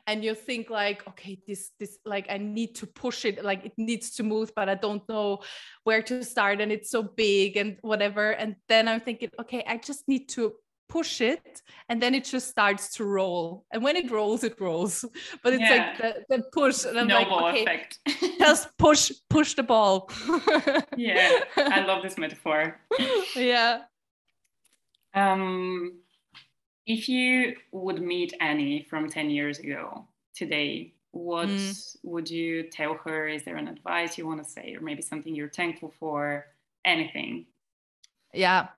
And 0.07 0.25
you 0.25 0.35
think 0.35 0.69
like 0.69 1.07
okay 1.09 1.39
this 1.47 1.71
this 1.79 1.99
like 2.05 2.27
i 2.29 2.37
need 2.37 2.75
to 2.77 2.87
push 2.87 3.25
it 3.25 3.45
like 3.45 3.65
it 3.65 3.73
needs 3.79 4.11
to 4.17 4.23
move 4.23 4.53
but 4.55 4.69
i 4.69 4.75
don't 4.75 5.09
know 5.09 5.39
where 5.85 6.03
to 6.03 6.25
start 6.25 6.61
and 6.61 6.73
it's 6.73 6.91
so 6.91 7.03
big 7.03 7.57
and 7.57 7.79
whatever. 7.81 8.33
And 8.33 8.57
then 8.69 8.89
i'm 8.89 9.01
thinking 9.01 9.31
okay 9.41 9.65
i 9.67 9.77
just 9.79 10.09
need 10.09 10.29
to 10.31 10.53
push 10.93 11.23
it 11.23 11.63
and 11.89 12.03
then 12.03 12.15
it 12.15 12.23
just 12.25 12.49
starts 12.49 12.93
to 12.97 13.05
roll. 13.05 13.65
And 13.73 13.83
when 13.83 13.97
it 13.97 14.11
rolls 14.11 14.45
it 14.45 14.61
rolls. 14.61 15.07
But 15.43 15.55
it's 15.55 15.63
yeah. 15.63 15.75
like 15.75 15.99
the, 15.99 16.37
the, 16.37 16.43
push 16.53 16.85
and 16.85 16.99
i'm 16.99 17.07
Snowball 17.07 17.43
like 17.43 17.55
okay 17.55 17.63
effect. 17.63 17.99
just 18.39 18.77
push 18.77 19.11
push 19.31 19.55
the 19.55 19.63
ball. 19.63 20.11
Yeah 20.97 21.41
i 21.57 21.81
love 21.87 22.03
this 22.03 22.19
metaphor. 22.19 22.79
Yeah. 23.35 23.81
Um 25.15 25.95
if 26.87 27.09
you 27.09 27.57
would 27.73 28.03
meet 28.03 28.35
annie 28.41 28.87
from 28.91 29.09
10 29.09 29.31
years 29.31 29.59
ago 29.59 30.07
today 30.35 30.93
what 31.13 31.49
mm. 31.49 31.97
would 32.03 32.29
you 32.31 32.65
tell 32.71 32.95
her? 33.05 33.29
Is 33.29 33.45
there 33.45 33.57
an 33.57 33.69
advice 33.69 34.17
you 34.19 34.27
want 34.27 34.43
to 34.43 34.49
say 34.49 34.75
or 34.75 34.81
maybe 34.81 35.03
something 35.03 35.35
you're 35.35 35.51
thankful 35.51 35.93
for? 35.99 36.47
Anything. 36.85 37.47
Yeah 38.35 38.69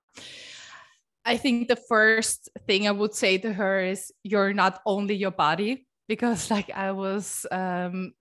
I 1.25 1.37
think 1.37 1.69
the 1.69 1.77
first 1.77 2.49
thing 2.67 2.87
I 2.87 2.91
would 2.91 3.15
say 3.15 3.39
to 3.39 3.53
her 3.53 3.81
is 3.81 4.13
you're 4.23 4.53
not 4.53 4.81
only 4.85 5.15
your 5.15 5.31
body 5.31 5.87
because 6.07 6.51
like 6.51 6.69
I 6.71 6.93
was 6.93 7.47
um 7.51 8.13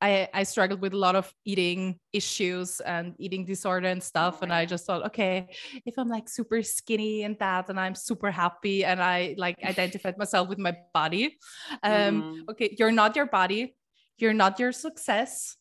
I 0.00 0.28
I 0.34 0.42
struggled 0.42 0.80
with 0.80 0.92
a 0.92 0.96
lot 0.98 1.14
of 1.14 1.32
eating 1.44 2.00
issues 2.12 2.80
and 2.80 3.14
eating 3.18 3.44
disorder 3.44 3.86
and 3.86 4.02
stuff 4.02 4.42
and 4.42 4.52
I 4.52 4.66
just 4.66 4.86
thought 4.86 5.06
okay 5.06 5.46
if 5.86 5.94
I'm 5.98 6.08
like 6.08 6.28
super 6.28 6.62
skinny 6.62 7.22
and 7.22 7.38
that 7.38 7.70
and 7.70 7.78
I'm 7.78 7.94
super 7.94 8.32
happy 8.32 8.84
and 8.84 9.00
I 9.00 9.36
like 9.38 9.54
identified 9.62 10.18
myself 10.18 10.48
with 10.48 10.58
my 10.58 10.74
body. 10.92 11.38
Um 11.82 12.42
mm. 12.42 12.50
okay 12.50 12.74
you're 12.76 12.92
not 12.92 13.14
your 13.14 13.26
body 13.26 13.76
you're 14.18 14.34
not 14.34 14.58
your 14.58 14.72
success 14.72 15.56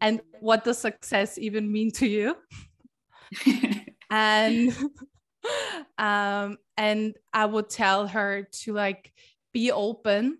and 0.00 0.20
what 0.40 0.64
does 0.64 0.78
success 0.78 1.38
even 1.38 1.70
mean 1.70 1.90
to 1.92 2.06
you? 2.06 2.36
And 4.08 4.70
um, 5.98 6.58
and 6.76 7.14
I 7.32 7.46
would 7.46 7.68
tell 7.68 8.06
her 8.08 8.48
to 8.62 8.72
like 8.72 9.12
be 9.52 9.72
open 9.72 10.38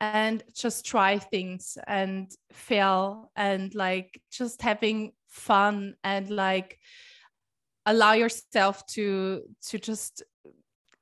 and 0.00 0.42
just 0.54 0.86
try 0.86 1.18
things 1.18 1.76
and 1.86 2.30
fail 2.52 3.30
and 3.36 3.74
like 3.74 4.20
just 4.30 4.62
having 4.62 5.12
fun 5.28 5.94
and 6.02 6.30
like 6.30 6.78
allow 7.86 8.12
yourself 8.12 8.86
to 8.86 9.42
to 9.68 9.78
just 9.78 10.22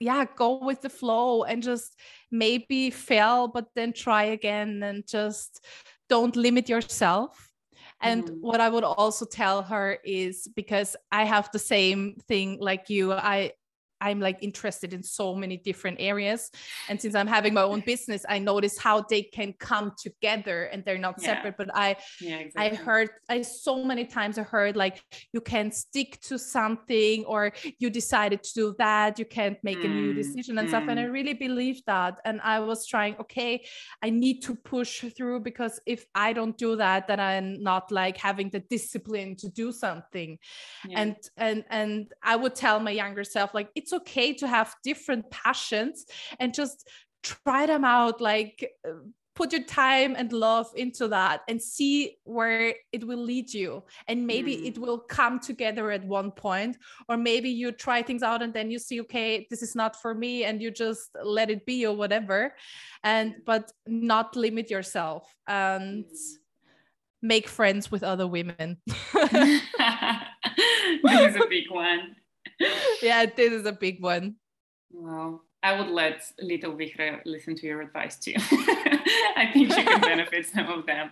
yeah 0.00 0.24
go 0.36 0.64
with 0.64 0.80
the 0.80 0.88
flow 0.88 1.42
and 1.42 1.62
just 1.62 1.96
maybe 2.30 2.90
fail 2.90 3.48
but 3.48 3.66
then 3.74 3.92
try 3.92 4.24
again 4.24 4.82
and 4.82 5.06
just 5.06 5.64
don't 6.08 6.36
limit 6.36 6.68
yourself 6.68 7.47
and 8.00 8.24
mm. 8.24 8.40
what 8.40 8.60
I 8.60 8.68
would 8.68 8.84
also 8.84 9.24
tell 9.24 9.62
her 9.62 9.98
is 10.04 10.48
because 10.54 10.96
I 11.10 11.24
have 11.24 11.50
the 11.52 11.58
same 11.58 12.16
thing 12.26 12.58
like 12.60 12.88
you, 12.90 13.12
I 13.12 13.52
I'm 14.00 14.20
like 14.20 14.38
interested 14.42 14.92
in 14.92 15.02
so 15.02 15.34
many 15.34 15.56
different 15.56 15.98
areas. 16.00 16.50
And 16.88 17.00
since 17.00 17.14
I'm 17.14 17.26
having 17.26 17.54
my 17.54 17.62
own 17.62 17.80
business, 17.80 18.24
I 18.28 18.38
notice 18.38 18.78
how 18.78 19.04
they 19.08 19.22
can 19.22 19.54
come 19.58 19.92
together 19.98 20.64
and 20.64 20.84
they're 20.84 20.98
not 20.98 21.16
yeah. 21.18 21.34
separate. 21.34 21.56
But 21.56 21.70
I 21.74 21.96
yeah, 22.20 22.38
exactly. 22.38 22.78
I 22.78 22.82
heard 22.82 23.10
I 23.28 23.42
so 23.42 23.84
many 23.84 24.04
times 24.04 24.38
I 24.38 24.42
heard 24.42 24.76
like 24.76 25.02
you 25.32 25.40
can 25.40 25.70
stick 25.70 26.20
to 26.22 26.38
something 26.38 27.24
or 27.24 27.52
you 27.78 27.90
decided 27.90 28.42
to 28.42 28.54
do 28.54 28.74
that, 28.78 29.18
you 29.18 29.24
can't 29.24 29.58
make 29.62 29.78
mm. 29.78 29.84
a 29.86 29.88
new 29.88 30.12
mm, 30.12 30.16
decision 30.16 30.58
and 30.58 30.66
mm. 30.66 30.70
stuff. 30.70 30.84
And 30.88 30.98
I 30.98 31.04
mm. 31.04 31.12
really 31.12 31.34
believe 31.34 31.82
that. 31.86 32.20
And 32.24 32.40
I 32.42 32.60
was 32.60 32.86
trying, 32.86 33.16
okay, 33.20 33.64
I 34.02 34.10
need 34.10 34.42
to 34.42 34.54
push 34.54 35.04
through 35.16 35.40
because 35.40 35.80
if 35.86 36.06
I 36.14 36.32
don't 36.32 36.56
do 36.56 36.76
that, 36.76 37.08
then 37.08 37.20
I'm 37.20 37.62
not 37.62 37.90
like 37.90 38.16
having 38.16 38.50
the 38.50 38.60
discipline 38.60 39.36
to 39.36 39.48
do 39.48 39.72
something. 39.72 40.38
Yeah. 40.86 41.00
And 41.00 41.16
and 41.36 41.64
and 41.70 42.12
I 42.22 42.36
would 42.36 42.54
tell 42.54 42.80
my 42.80 42.90
younger 42.90 43.24
self, 43.24 43.54
like 43.54 43.70
it's 43.74 43.87
it's 43.88 43.94
okay 43.94 44.34
to 44.34 44.46
have 44.46 44.74
different 44.84 45.30
passions 45.30 46.04
and 46.38 46.52
just 46.52 46.88
try 47.22 47.66
them 47.66 47.84
out 47.84 48.20
like 48.20 48.70
uh, 48.86 48.92
put 49.34 49.52
your 49.52 49.62
time 49.64 50.14
and 50.18 50.32
love 50.32 50.66
into 50.76 51.08
that 51.08 51.40
and 51.48 51.62
see 51.62 52.16
where 52.24 52.74
it 52.92 53.06
will 53.06 53.22
lead 53.22 53.54
you 53.54 53.82
and 54.08 54.26
maybe 54.26 54.56
mm. 54.56 54.66
it 54.66 54.76
will 54.76 54.98
come 54.98 55.38
together 55.38 55.90
at 55.90 56.04
one 56.04 56.30
point 56.30 56.76
or 57.08 57.16
maybe 57.16 57.48
you 57.48 57.72
try 57.72 58.02
things 58.02 58.22
out 58.22 58.42
and 58.42 58.52
then 58.52 58.70
you 58.70 58.78
see 58.78 59.00
okay 59.00 59.46
this 59.48 59.62
is 59.62 59.74
not 59.74 59.96
for 60.02 60.14
me 60.14 60.44
and 60.44 60.60
you 60.60 60.70
just 60.70 61.08
let 61.22 61.50
it 61.50 61.64
be 61.64 61.86
or 61.86 61.96
whatever 61.96 62.52
and 63.04 63.36
but 63.46 63.72
not 63.86 64.36
limit 64.36 64.70
yourself 64.70 65.34
and 65.46 66.04
mm. 66.04 66.32
make 67.22 67.48
friends 67.48 67.90
with 67.90 68.02
other 68.02 68.26
women 68.26 68.76
this 69.14 69.62
is 71.04 71.36
a 71.36 71.46
big 71.48 71.70
one 71.70 72.16
yeah, 73.02 73.26
this 73.26 73.52
is 73.52 73.66
a 73.66 73.72
big 73.72 74.02
one. 74.02 74.36
Wow. 74.90 75.42
I 75.62 75.78
would 75.78 75.88
let 75.88 76.22
little 76.40 76.72
Vihre 76.76 77.20
listen 77.24 77.56
to 77.56 77.66
your 77.66 77.82
advice 77.82 78.16
too. 78.16 78.34
I 79.36 79.50
think 79.52 79.72
she 79.72 79.82
could 79.84 80.02
benefit 80.02 80.46
some 80.54 80.68
of 80.68 80.86
them. 80.86 81.10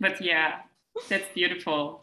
But 0.00 0.20
yeah, 0.20 0.60
that's 1.08 1.26
beautiful. 1.34 2.02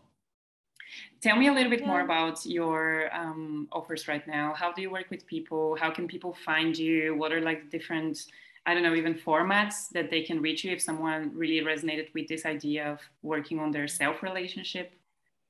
Tell 1.22 1.36
me 1.36 1.48
a 1.48 1.54
little 1.54 1.70
bit 1.70 1.82
yeah. 1.82 1.88
more 1.88 2.02
about 2.02 2.46
your 2.46 3.14
um, 3.16 3.68
offers 3.72 4.08
right 4.08 4.26
now. 4.28 4.54
How 4.54 4.72
do 4.72 4.82
you 4.82 4.92
work 4.92 5.10
with 5.10 5.26
people? 5.26 5.76
How 5.80 5.90
can 5.90 6.08
people 6.08 6.36
find 6.46 6.78
you? 6.78 7.16
What 7.16 7.32
are 7.32 7.42
like 7.42 7.70
different, 7.70 8.26
I 8.66 8.74
don't 8.74 8.84
know, 8.84 8.96
even 8.96 9.16
formats 9.16 9.90
that 9.90 10.10
they 10.10 10.22
can 10.22 10.42
reach 10.42 10.64
you 10.64 10.72
if 10.72 10.82
someone 10.82 11.32
really 11.34 11.66
resonated 11.66 12.14
with 12.14 12.28
this 12.28 12.46
idea 12.46 12.92
of 12.92 13.00
working 13.22 13.60
on 13.60 13.72
their 13.72 13.88
self 13.88 14.22
relationship? 14.24 14.94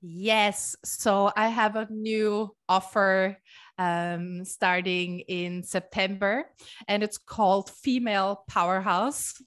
Yes. 0.06 0.76
So 0.84 1.32
I 1.34 1.48
have 1.48 1.78
a 1.78 1.88
new 1.90 2.54
offer 2.68 3.38
um, 3.78 4.44
starting 4.44 5.22
in 5.22 5.64
September, 5.64 6.44
and 6.90 7.04
it's 7.04 7.18
called 7.18 7.70
Female 7.70 8.44
Powerhouse. 8.50 9.42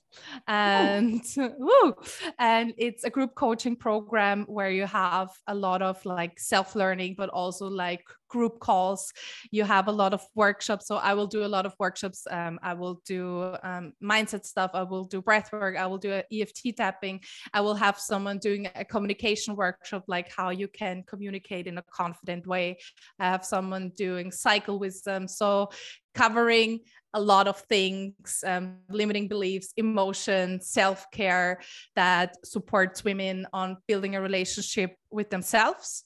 And 0.46 1.22
woo, 1.36 1.94
and 2.38 2.74
it's 2.78 3.04
a 3.04 3.10
group 3.10 3.34
coaching 3.34 3.76
program 3.76 4.44
where 4.48 4.70
you 4.70 4.86
have 4.86 5.30
a 5.46 5.54
lot 5.54 5.82
of 5.82 6.04
like 6.04 6.38
self 6.38 6.74
learning, 6.74 7.14
but 7.18 7.28
also 7.30 7.66
like 7.66 8.02
group 8.28 8.58
calls. 8.60 9.12
You 9.50 9.64
have 9.64 9.88
a 9.88 9.92
lot 9.92 10.12
of 10.12 10.22
workshops. 10.34 10.86
So 10.86 10.96
I 10.96 11.14
will 11.14 11.26
do 11.26 11.44
a 11.44 11.48
lot 11.48 11.66
of 11.66 11.74
workshops. 11.78 12.26
Um, 12.30 12.58
I 12.62 12.74
will 12.74 13.00
do 13.06 13.56
um, 13.62 13.92
mindset 14.02 14.44
stuff. 14.44 14.70
I 14.74 14.82
will 14.82 15.04
do 15.04 15.22
breath 15.22 15.52
work. 15.52 15.76
I 15.76 15.86
will 15.86 15.98
do 15.98 16.22
EFT 16.32 16.76
tapping. 16.76 17.20
I 17.52 17.60
will 17.60 17.74
have 17.74 17.98
someone 17.98 18.38
doing 18.38 18.68
a 18.74 18.84
communication 18.84 19.56
workshop, 19.56 20.04
like 20.08 20.30
how 20.32 20.50
you 20.50 20.68
can 20.68 21.04
communicate 21.06 21.66
in 21.66 21.78
a 21.78 21.82
confident 21.82 22.46
way. 22.46 22.78
I 23.18 23.26
have 23.30 23.44
someone 23.44 23.92
doing 23.96 24.30
cycle 24.32 24.78
wisdom. 24.78 25.28
So 25.28 25.70
covering 26.16 26.80
a 27.14 27.20
lot 27.20 27.46
of 27.46 27.58
things, 27.60 28.42
um, 28.46 28.78
limiting 28.90 29.28
beliefs, 29.28 29.72
emotions, 29.76 30.68
self 30.68 31.06
care 31.12 31.60
that 31.94 32.36
supports 32.44 33.04
women 33.04 33.46
on 33.52 33.76
building 33.86 34.16
a 34.16 34.20
relationship 34.20 34.96
with 35.10 35.30
themselves. 35.30 36.04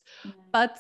But 0.53 0.79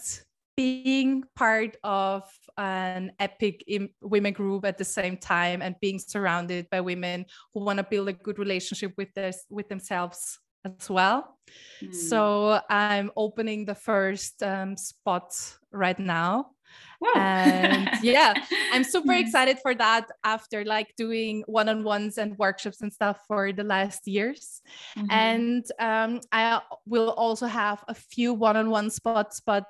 being 0.57 1.25
part 1.35 1.77
of 1.83 2.23
an 2.59 3.13
epic 3.19 3.65
women 4.03 4.33
group 4.33 4.67
at 4.67 4.77
the 4.77 4.85
same 4.85 5.17
time 5.17 5.63
and 5.63 5.75
being 5.81 5.99
surrounded 5.99 6.69
by 6.71 6.81
women 6.81 7.25
who 7.55 7.65
want 7.65 7.79
to 7.79 7.87
build 7.91 8.09
a 8.09 8.13
good 8.13 8.39
relationship 8.39 8.93
with 8.99 9.13
this 9.15 9.47
with 9.49 9.69
themselves 9.69 10.39
as 10.65 10.91
well. 10.91 11.39
Mm. 11.83 11.95
So 11.95 12.61
I'm 12.69 13.11
opening 13.17 13.65
the 13.65 13.75
first 13.75 14.43
um, 14.43 14.77
spot 14.77 15.33
right 15.73 15.99
now. 15.99 16.51
And 17.17 17.89
yeah, 18.03 18.35
I'm 18.73 18.85
super 18.85 19.13
excited 19.13 19.59
for 19.63 19.75
that 19.75 20.09
after 20.25 20.65
like 20.65 20.95
doing 20.97 21.43
one 21.47 21.69
on 21.69 21.83
ones 21.85 22.19
and 22.19 22.37
workshops 22.39 22.83
and 22.83 22.93
stuff 22.93 23.21
for 23.27 23.53
the 23.53 23.65
last 23.65 24.07
years. 24.07 24.61
Mm-hmm. 24.97 25.11
And 25.11 25.65
um, 25.79 26.21
I 26.33 26.61
will 26.87 27.11
also 27.11 27.47
have 27.47 27.83
a 27.89 27.95
few 27.95 28.35
one 28.35 28.57
on 28.57 28.71
one 28.71 28.91
spots, 28.91 29.41
but 29.41 29.65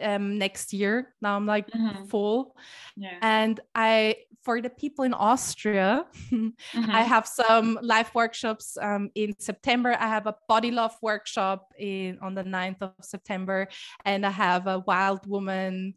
um, 0.00 0.36
next 0.38 0.72
year. 0.72 1.14
Now 1.22 1.36
I'm 1.36 1.46
like 1.46 1.70
Mm-hmm. 1.70 2.04
full. 2.06 2.54
Yeah. 2.96 3.18
And 3.22 3.58
I, 3.74 4.16
for 4.42 4.60
the 4.60 4.70
people 4.70 5.04
in 5.04 5.14
Austria, 5.14 6.04
Mhm. 6.30 6.52
I 6.92 7.02
have 7.02 7.26
some 7.26 7.78
live 7.82 8.14
workshops 8.14 8.76
um, 8.80 9.10
in 9.14 9.34
September. 9.38 9.96
I 9.98 10.08
have 10.08 10.26
a 10.26 10.36
body 10.48 10.70
love 10.70 10.94
workshop 11.02 11.72
in 11.78 12.18
on 12.20 12.34
the 12.34 12.44
9th 12.44 12.82
of 12.82 12.92
September, 13.00 13.68
and 14.04 14.24
I 14.26 14.30
have 14.30 14.66
a 14.66 14.78
wild 14.80 15.26
woman 15.26 15.94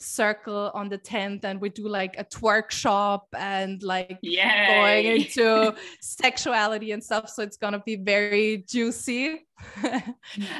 circle 0.00 0.70
on 0.74 0.88
the 0.88 0.98
10th, 0.98 1.44
and 1.44 1.60
we 1.60 1.68
do 1.68 1.88
like 1.88 2.14
a 2.18 2.24
twerk 2.24 2.70
shop 2.70 3.26
and 3.36 3.82
like 3.82 4.18
going 4.22 5.06
into 5.06 5.74
sexuality 6.00 6.92
and 6.92 7.02
stuff. 7.04 7.28
So 7.28 7.42
it's 7.42 7.56
gonna 7.56 7.82
be 7.84 7.96
very 7.96 8.64
juicy. 8.68 9.46
Nice. 9.82 10.02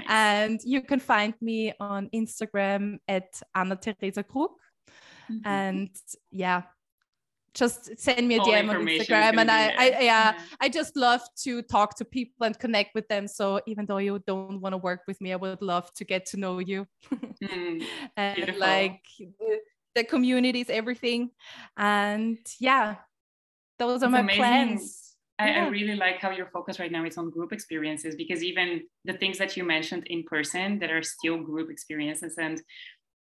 and 0.09 0.61
you 0.65 0.83
can 0.83 1.01
find 1.01 1.35
me 1.41 1.73
on 1.81 2.11
Instagram 2.15 2.99
at 3.09 3.41
Anna 3.55 3.77
Teresa 3.77 4.23
Krug. 4.23 4.51
Mhm. 5.31 5.41
And 5.45 5.89
yeah, 6.31 6.62
just 7.55 7.98
send 7.98 8.28
me 8.28 8.36
a 8.36 8.40
All 8.40 8.47
DM 8.47 8.70
on 8.70 8.77
Instagram. 8.86 9.39
And 9.40 9.51
I. 9.51 9.68
I 9.78 9.86
yeah, 9.89 10.01
Yeah. 10.01 10.40
I 10.60 10.68
just 10.68 10.97
love 10.97 11.20
to 11.44 11.62
talk 11.62 11.97
to 11.97 12.05
people 12.05 12.47
and 12.47 12.59
connect 12.59 12.94
with 12.94 13.09
them. 13.09 13.27
So 13.27 13.60
even 13.66 13.86
though 13.86 13.98
you 13.98 14.22
don't 14.27 14.60
want 14.60 14.72
to 14.72 14.77
work 14.78 15.02
with 15.06 15.20
me, 15.20 15.32
I 15.32 15.36
would 15.36 15.62
love 15.62 15.93
to 15.94 16.05
get 16.05 16.27
to 16.27 16.36
know 16.36 16.59
you. 16.59 16.86
Mm. 17.43 17.82
and 18.18 18.36
Beautiful. 18.36 18.60
like 18.60 19.01
the, 19.94 20.59
is 20.60 20.70
everything. 20.70 21.31
And 21.77 22.39
yeah, 22.59 22.97
those 23.78 24.02
are 24.02 24.06
It's 24.06 24.12
my 24.12 24.20
amazing. 24.20 24.40
plans. 24.40 25.06
I, 25.39 25.52
I 25.52 25.68
really 25.68 25.97
like 25.97 26.18
how 26.20 26.31
your 26.31 26.51
focus 26.52 26.78
right 26.78 26.93
now 26.93 27.05
is 27.06 27.16
on 27.16 27.31
group 27.31 27.51
experiences 27.55 28.14
because 28.14 28.44
even 28.44 28.82
the 29.06 29.14
things 29.14 29.39
that 29.39 29.56
you 29.56 29.64
mentioned 29.64 30.06
in 30.09 30.22
person 30.24 30.78
that 30.81 30.90
are 30.90 31.02
still 31.02 31.39
group 31.39 31.70
experiences 31.70 32.36
and 32.36 32.60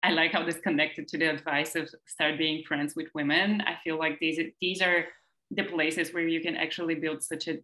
I 0.04 0.12
like 0.12 0.32
how 0.32 0.44
this 0.44 0.60
connected 0.60 1.08
to 1.10 1.18
the 1.18 1.26
advice 1.26 1.76
of 1.76 1.90
start 2.06 2.38
being 2.38 2.64
friends 2.64 2.96
with 2.96 3.08
women. 3.16 3.62
I 3.62 3.78
feel 3.84 3.98
like 3.98 4.20
these 4.20 4.40
these 4.62 4.82
are 4.82 5.06
the 5.52 5.64
places 5.64 6.14
where 6.14 6.28
you 6.28 6.42
can 6.42 6.56
actually 6.56 6.96
build 6.96 7.24
such 7.24 7.48
a 7.48 7.58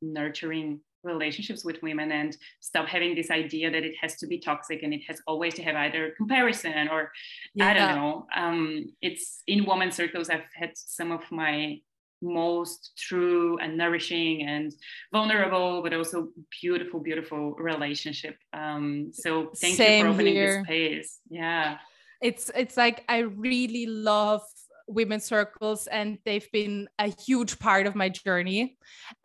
nurturing 0.00 0.80
relationships 1.04 1.64
with 1.64 1.82
women 1.82 2.10
and 2.12 2.36
stop 2.60 2.86
having 2.86 3.14
this 3.14 3.30
idea 3.30 3.70
that 3.70 3.84
it 3.84 3.94
has 4.00 4.16
to 4.16 4.26
be 4.26 4.38
toxic 4.38 4.82
and 4.82 4.94
it 4.94 5.02
has 5.06 5.20
always 5.26 5.54
to 5.54 5.62
have 5.62 5.76
either 5.76 6.14
comparison 6.16 6.88
or 6.88 7.12
I 7.60 7.74
don't 7.74 7.94
know. 7.94 8.26
Um, 8.34 8.86
it's 9.02 9.42
in 9.46 9.66
woman 9.66 9.92
circles. 9.92 10.30
I've 10.30 10.48
had 10.54 10.70
some 10.74 11.12
of 11.12 11.20
my 11.30 11.80
most 12.24 12.92
true 12.98 13.58
and 13.58 13.76
nourishing 13.76 14.46
and 14.48 14.72
vulnerable, 15.12 15.82
but 15.82 15.92
also 15.92 16.28
beautiful, 16.60 17.00
beautiful 17.00 17.52
relationship. 17.54 18.36
Um, 18.52 19.10
so 19.12 19.52
thank 19.56 19.78
you 19.78 20.02
for 20.02 20.08
opening 20.08 20.34
here. 20.34 20.56
this 20.58 20.64
space. 20.64 21.20
Yeah. 21.30 21.78
it's 22.20 22.50
it's 22.54 22.76
like 22.76 23.04
I 23.08 23.18
really 23.18 23.86
love 23.86 24.42
women's 24.86 25.24
circles 25.24 25.86
and 25.86 26.18
they've 26.24 26.50
been 26.52 26.88
a 26.98 27.08
huge 27.08 27.58
part 27.58 27.86
of 27.86 27.94
my 27.94 28.08
journey 28.08 28.76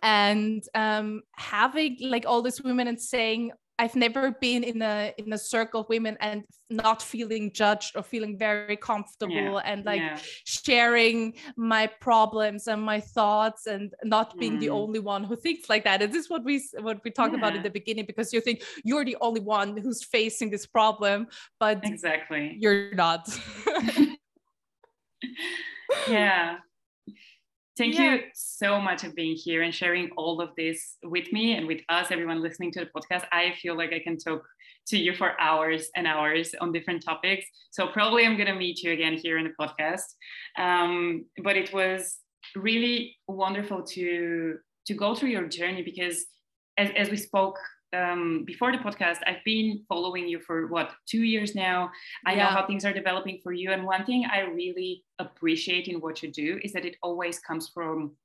and 0.01 0.63
um 0.73 1.21
having 1.35 1.97
like 2.01 2.25
all 2.25 2.41
these 2.41 2.61
women 2.61 2.87
and 2.87 2.99
saying 2.99 3.51
I've 3.79 3.95
never 3.95 4.31
been 4.31 4.63
in 4.63 4.81
a 4.81 5.13
in 5.17 5.31
a 5.33 5.37
circle 5.37 5.81
of 5.81 5.89
women 5.89 6.17
and 6.19 6.43
not 6.69 7.01
feeling 7.01 7.51
judged 7.53 7.95
or 7.95 8.03
feeling 8.03 8.37
very 8.37 8.75
comfortable 8.75 9.59
and 9.63 9.85
like 9.85 10.01
yeah. 10.01 10.19
sharing 10.43 11.33
my 11.55 11.87
problems 11.87 12.67
and 12.67 12.81
my 12.81 12.99
thoughts 12.99 13.67
and 13.67 13.93
not 14.03 14.37
being 14.37 14.59
the 14.59 14.67
Mm. 14.67 14.81
only 14.81 14.99
one 14.99 15.23
who 15.23 15.35
thinks 15.35 15.69
like 15.69 15.83
that. 15.85 16.01
And 16.01 16.11
this 16.13 16.25
is 16.25 16.29
what 16.29 16.43
we 16.43 16.61
what 16.87 16.99
we 17.05 17.11
talked 17.11 17.35
about 17.35 17.55
in 17.55 17.63
the 17.63 17.69
beginning 17.79 18.05
because 18.05 18.33
you 18.33 18.41
think 18.41 18.61
you're 18.83 19.05
the 19.05 19.17
only 19.21 19.41
one 19.41 19.77
who's 19.77 20.03
facing 20.03 20.49
this 20.51 20.65
problem, 20.67 21.27
but 21.59 21.79
Exactly. 21.83 22.57
you're 22.59 22.93
not. 22.93 23.27
yeah. 26.07 26.57
Thank 27.79 27.95
Yeah. 27.95 28.15
you 28.15 28.23
so 28.33 28.81
much 28.81 29.05
of 29.05 29.15
being 29.15 29.37
here 29.37 29.61
and 29.61 29.73
sharing 29.73 30.11
all 30.17 30.41
of 30.41 30.49
this 30.57 30.97
with 31.01 31.31
me 31.31 31.55
and 31.55 31.65
with 31.65 31.79
us, 31.87 32.11
everyone 32.11 32.41
listening 32.41 32.73
to 32.73 32.81
the 32.81 32.87
podcast. 32.87 33.25
I 33.31 33.53
feel 33.61 33.77
like 33.77 33.93
I 33.93 33.99
can 33.99 34.17
talk 34.17 34.43
to 34.87 34.97
you 34.97 35.15
for 35.15 35.39
hours 35.39 35.89
and 35.95 36.05
hours 36.05 36.53
on 36.59 36.73
different 36.73 37.05
topics. 37.05 37.45
So 37.71 37.87
probably 37.87 38.25
I'm 38.25 38.35
going 38.35 38.49
to 38.53 38.59
meet 38.65 38.83
you 38.83 38.91
again 38.91 39.13
here 39.13 39.37
in 39.37 39.45
the 39.45 39.53
podcast. 39.57 40.03
Um, 40.57 41.25
but 41.41 41.55
it 41.55 41.71
was 41.71 42.17
really 42.53 43.15
wonderful 43.29 43.83
to 43.95 44.57
to 44.87 44.93
go 44.93 45.15
through 45.15 45.29
your 45.29 45.47
journey 45.47 45.81
because 45.81 46.25
as, 46.77 46.89
as 46.97 47.09
we 47.09 47.15
spoke 47.17 47.57
um, 47.93 48.43
before 48.45 48.71
the 48.71 48.77
podcast, 48.77 49.17
I've 49.25 49.43
been 49.43 49.83
following 49.89 50.27
you 50.27 50.39
for 50.39 50.67
what 50.67 50.91
two 51.07 51.23
years 51.23 51.55
now. 51.55 51.91
I 52.25 52.35
know 52.35 52.45
how 52.45 52.65
things 52.65 52.85
are 52.85 52.93
developing 52.93 53.39
for 53.41 53.53
you. 53.53 53.71
And 53.71 53.83
one 53.85 54.05
thing 54.05 54.25
I 54.31 54.41
really 54.41 55.03
appreciate 55.17 55.87
in 55.87 55.99
what 55.99 56.21
you 56.21 56.31
do 56.31 56.59
is 56.63 56.73
that 56.73 56.85
it 56.85 56.97
always 57.01 57.39
comes 57.39 57.69
from 57.69 58.15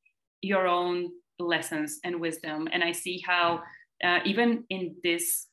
your 0.42 0.66
own 0.66 1.10
lessons 1.38 2.00
and 2.04 2.20
wisdom. 2.20 2.68
And 2.72 2.84
I 2.84 2.92
see 2.92 3.22
how, 3.26 3.62
uh, 4.04 4.18
even 4.24 4.64
in 4.68 4.96
this 5.02 5.46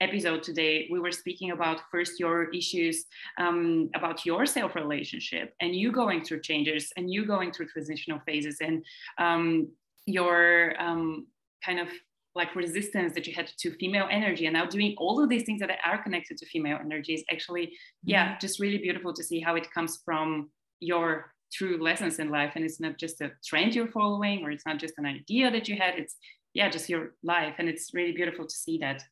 episode 0.00 0.42
today, 0.42 0.88
we 0.90 0.98
were 0.98 1.12
speaking 1.12 1.52
about 1.52 1.82
first 1.90 2.18
your 2.18 2.50
issues 2.50 3.04
um, 3.38 3.88
about 3.94 4.26
your 4.26 4.44
self 4.44 4.74
relationship 4.74 5.54
and 5.60 5.76
you 5.76 5.92
going 5.92 6.24
through 6.24 6.40
changes 6.40 6.92
and 6.96 7.12
you 7.12 7.24
going 7.24 7.52
through 7.52 7.66
transitional 7.66 8.18
phases 8.26 8.56
and 8.60 8.84
um, 9.18 9.68
your 10.06 10.74
um, 10.80 11.26
kind 11.64 11.78
of 11.78 11.88
like 12.34 12.54
resistance 12.56 13.12
that 13.14 13.26
you 13.26 13.34
had 13.34 13.48
to 13.58 13.70
female 13.72 14.08
energy 14.10 14.46
and 14.46 14.54
now 14.54 14.64
doing 14.64 14.94
all 14.98 15.22
of 15.22 15.28
these 15.28 15.42
things 15.42 15.60
that 15.60 15.70
are 15.84 16.02
connected 16.02 16.36
to 16.38 16.46
female 16.46 16.78
energy 16.80 17.12
is 17.12 17.24
actually 17.30 17.72
yeah 18.04 18.38
just 18.38 18.58
really 18.58 18.78
beautiful 18.78 19.12
to 19.12 19.22
see 19.22 19.38
how 19.38 19.54
it 19.54 19.70
comes 19.72 20.00
from 20.04 20.48
your 20.80 21.32
true 21.52 21.78
lessons 21.80 22.18
in 22.18 22.30
life. 22.30 22.52
And 22.56 22.64
it's 22.64 22.80
not 22.80 22.98
just 22.98 23.20
a 23.20 23.32
trend 23.44 23.74
you're 23.74 23.88
following 23.88 24.44
or 24.44 24.50
it's 24.50 24.66
not 24.66 24.78
just 24.78 24.94
an 24.98 25.06
idea 25.06 25.50
that 25.50 25.68
you 25.68 25.76
had. 25.76 25.94
It's 25.96 26.16
yeah 26.54 26.68
just 26.68 26.88
your 26.88 27.14
life. 27.22 27.54
And 27.58 27.68
it's 27.68 27.94
really 27.94 28.12
beautiful 28.12 28.46
to 28.46 28.54
see 28.54 28.78
that. 28.78 29.04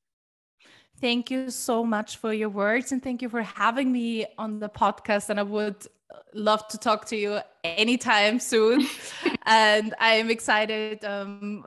Thank 1.01 1.30
you 1.30 1.51
so 1.51 1.84
much 1.84 2.16
for 2.16 2.32
your 2.32 2.51
words 2.51 2.92
and 2.92 3.02
thank 3.02 3.22
you 3.22 3.28
for 3.28 3.42
having 3.42 3.90
me 3.92 4.26
on 4.36 4.59
the 4.59 4.68
podcast. 4.68 5.30
And 5.30 5.38
I 5.38 5.44
would 5.44 5.86
love 6.34 6.66
to 6.68 6.78
talk 6.78 7.06
to 7.06 7.16
you 7.16 7.40
anytime 7.64 8.38
soon. 8.38 8.86
and 9.47 9.94
I'm 9.98 10.30
excited 10.30 11.05
um, 11.05 11.64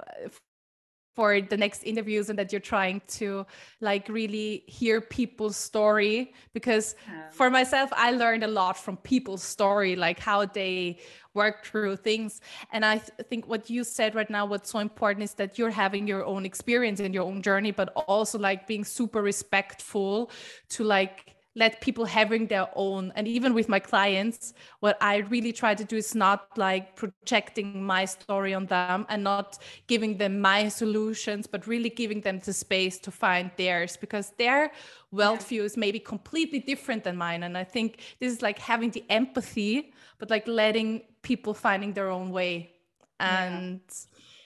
for 1.14 1.40
the 1.42 1.58
next 1.58 1.84
interviews 1.84 2.30
and 2.30 2.38
that 2.40 2.52
you're 2.52 2.60
trying 2.76 3.02
to 3.08 3.46
like 3.82 4.10
really 4.10 4.64
hear 4.68 5.00
people's 5.00 5.56
story 5.56 6.34
because 6.54 6.96
Yeah. 7.08 7.30
for 7.32 7.50
myself 7.50 7.90
i 7.96 8.12
learned 8.12 8.44
a 8.44 8.48
lot 8.48 8.78
from 8.78 8.98
people's 8.98 9.44
story 9.44 9.96
like 9.96 10.20
how 10.20 10.46
they 10.46 10.98
work 11.34 11.66
through 11.66 11.96
things 11.98 12.42
and 12.72 12.86
i 12.86 12.98
th- 12.98 13.12
think 13.30 13.48
what 13.48 13.70
you 13.70 13.84
said 13.84 14.16
right 14.16 14.30
now 14.30 14.46
what's 14.46 14.70
so 14.72 14.80
important 14.80 15.24
is 15.24 15.34
that 15.36 15.58
you're 15.58 15.72
having 15.72 16.08
your 16.08 16.24
own 16.26 16.46
experience 16.46 17.00
and 17.00 17.14
your 17.14 17.24
own 17.24 17.42
journey 17.42 17.72
but 17.72 17.90
also 18.08 18.38
like 18.40 18.68
being 18.68 18.84
super 18.84 19.22
respectful 19.22 20.30
to 20.70 20.84
like 20.84 21.36
let 21.56 21.82
people 21.82 22.06
having 22.06 22.48
their 22.48 22.68
own. 22.76 23.12
And 23.16 23.28
even 23.28 23.54
with 23.54 23.70
my 23.70 23.80
clients 23.80 24.54
what 24.80 24.98
i 25.02 25.18
really 25.34 25.54
try 25.54 25.74
to 25.76 25.84
do 25.84 25.96
is 25.98 26.16
not 26.16 26.58
like 26.58 26.96
projecting 26.96 27.84
my 27.84 28.06
story 28.06 28.54
on 28.54 28.66
them 28.66 29.06
and 29.10 29.24
not 29.24 29.58
giving 29.88 30.18
them 30.18 30.40
my 30.40 30.68
solutions 30.68 31.48
but 31.48 31.68
really 31.68 31.90
giving 31.90 32.22
them 32.22 32.40
the 32.40 32.54
space 32.54 32.98
to 33.00 33.12
find 33.12 33.52
theirs 33.58 33.98
because 33.98 34.32
their 34.38 34.72
worldview 35.14 35.64
is 35.64 35.78
maybe 35.78 36.00
completely 36.00 36.60
different 36.60 37.04
than 37.04 37.16
mine. 37.16 37.44
And 37.44 37.58
i 37.58 37.64
think 37.64 38.00
this 38.20 38.32
is 38.34 38.42
like 38.42 38.60
having 38.60 38.92
the 38.92 39.04
empathy 39.10 39.94
but 40.20 40.30
like 40.30 40.48
letting 40.48 41.02
people 41.22 41.54
finding 41.54 41.94
their 41.94 42.10
own 42.10 42.30
way. 42.30 42.72
Yeah. 43.20 43.44
and 43.44 43.82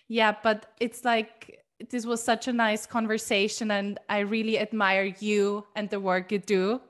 yeah 0.07 0.33
but 0.43 0.73
it's 0.79 1.03
like 1.03 1.63
this 1.89 2.05
was 2.05 2.23
such 2.23 2.47
a 2.47 2.53
nice 2.53 2.85
conversation 2.85 3.71
and 3.71 3.99
i 4.09 4.19
really 4.19 4.57
admire 4.59 5.13
you 5.19 5.65
and 5.75 5.89
the 5.89 5.99
work 5.99 6.31
you 6.31 6.39
do. 6.39 6.81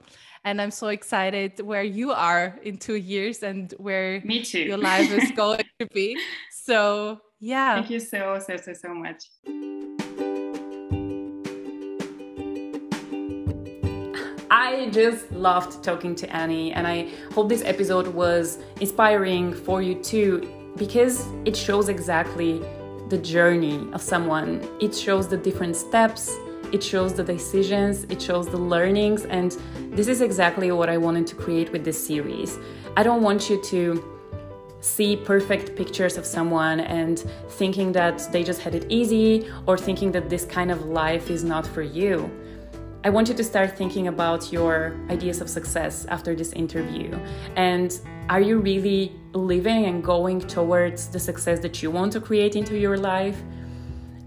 And 0.46 0.62
i'm 0.62 0.72
so 0.72 0.88
excited 0.88 1.60
where 1.60 1.84
you 1.84 2.12
are 2.14 2.58
in 2.64 2.78
two 2.78 2.96
years 2.96 3.44
and 3.44 3.74
where 3.78 4.22
me 4.24 4.44
too. 4.44 4.60
your 4.60 4.78
life 4.78 5.12
is 5.12 5.32
going 5.36 5.66
to 5.80 5.86
be. 5.88 6.18
So 6.52 7.20
yeah. 7.40 7.76
Thank 7.76 7.90
you 7.90 8.00
so 8.00 8.40
so 8.40 8.56
so 8.58 8.74
so 8.74 8.94
much. 8.94 9.24
I 14.50 14.90
just 14.92 15.30
loved 15.32 15.84
talking 15.84 16.16
to 16.16 16.34
Annie, 16.34 16.72
and 16.72 16.88
I 16.88 17.10
hope 17.34 17.50
this 17.50 17.64
episode 17.64 18.08
was 18.08 18.60
inspiring 18.80 19.54
for 19.54 19.82
you 19.82 19.96
too, 19.96 20.50
because 20.78 21.26
it 21.46 21.56
shows 21.56 21.90
exactly 21.90 22.62
the 23.10 23.18
journey 23.18 23.88
of 23.94 24.02
someone. 24.02 24.68
It 24.80 24.94
shows 24.96 25.28
the 25.28 25.38
different 25.38 25.76
steps, 25.76 26.36
it 26.72 26.84
shows 26.84 27.14
the 27.14 27.24
decisions, 27.24 28.04
it 28.06 28.22
shows 28.22 28.48
the 28.48 28.58
learnings, 28.58 29.26
and 29.26 29.58
this 29.92 30.08
is 30.08 30.22
exactly 30.22 30.72
what 30.72 30.90
I 30.90 30.98
wanted 30.98 31.26
to 31.28 31.36
create 31.36 31.72
with 31.72 31.86
this 31.86 32.06
series. 32.06 32.60
I 32.98 33.04
don't 33.04 33.22
want 33.22 33.50
you 33.50 33.62
to 33.64 34.18
see 34.82 35.16
perfect 35.16 35.76
pictures 35.76 36.18
of 36.18 36.26
someone 36.26 36.82
and 36.82 37.20
thinking 37.50 37.92
that 37.94 38.28
they 38.32 38.44
just 38.44 38.62
had 38.62 38.76
it 38.76 38.86
easy 38.90 39.50
or 39.66 39.78
thinking 39.78 40.12
that 40.12 40.30
this 40.30 40.46
kind 40.46 40.72
of 40.72 40.86
life 40.86 41.30
is 41.30 41.44
not 41.44 41.66
for 41.66 41.82
you. 41.82 42.30
I 43.04 43.10
want 43.10 43.30
you 43.30 43.34
to 43.36 43.44
start 43.44 43.78
thinking 43.78 44.08
about 44.08 44.52
your 44.52 44.98
ideas 45.10 45.40
of 45.40 45.50
success 45.50 46.06
after 46.10 46.36
this 46.36 46.52
interview. 46.52 47.18
And 47.56 47.98
are 48.30 48.41
you 48.41 48.60
really 48.60 49.14
living 49.34 49.86
and 49.86 50.04
going 50.04 50.41
towards 50.41 51.08
the 51.08 51.20
success 51.20 51.60
that 51.60 51.82
you 51.82 51.90
want 51.90 52.12
to 52.14 52.20
create 52.20 52.56
into 52.56 52.78
your 52.78 52.98
life? 52.98 53.41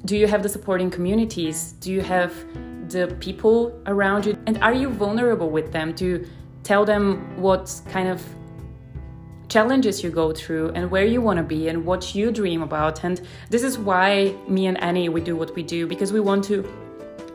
Do 0.07 0.17
you 0.17 0.27
have 0.27 0.43
the 0.43 0.49
supporting 0.49 0.91
communities? 0.91 1.73
Do 1.81 1.93
you 1.93 2.01
have 2.01 2.33
the 2.91 3.15
people 3.21 3.79
around 3.87 4.25
you? 4.25 4.39
And 4.47 4.57
are 4.63 4.73
you 4.73 4.89
vulnerable 4.89 5.51
with 5.51 5.71
them 5.71 5.95
to 5.97 6.27
tell 6.63 6.85
them 6.85 7.37
what 7.41 7.81
kind 7.91 8.09
of 8.09 8.25
challenges 9.49 10.03
you 10.03 10.11
go 10.11 10.33
through 10.33 10.71
and 10.71 10.91
where 10.91 11.05
you 11.05 11.21
want 11.21 11.37
to 11.37 11.43
be 11.43 11.69
and 11.69 11.85
what 11.85 12.15
you 12.15 12.33
dream 12.33 12.63
about? 12.63 13.05
And 13.05 13.21
this 13.51 13.63
is 13.63 13.79
why 13.79 14.35
me 14.49 14.67
and 14.67 14.81
Annie 14.81 15.11
we 15.11 15.21
do 15.21 15.37
what 15.37 15.55
we 15.55 15.63
do 15.63 15.87
because 15.87 16.11
we 16.11 16.21
want 16.21 16.45
to 16.45 16.63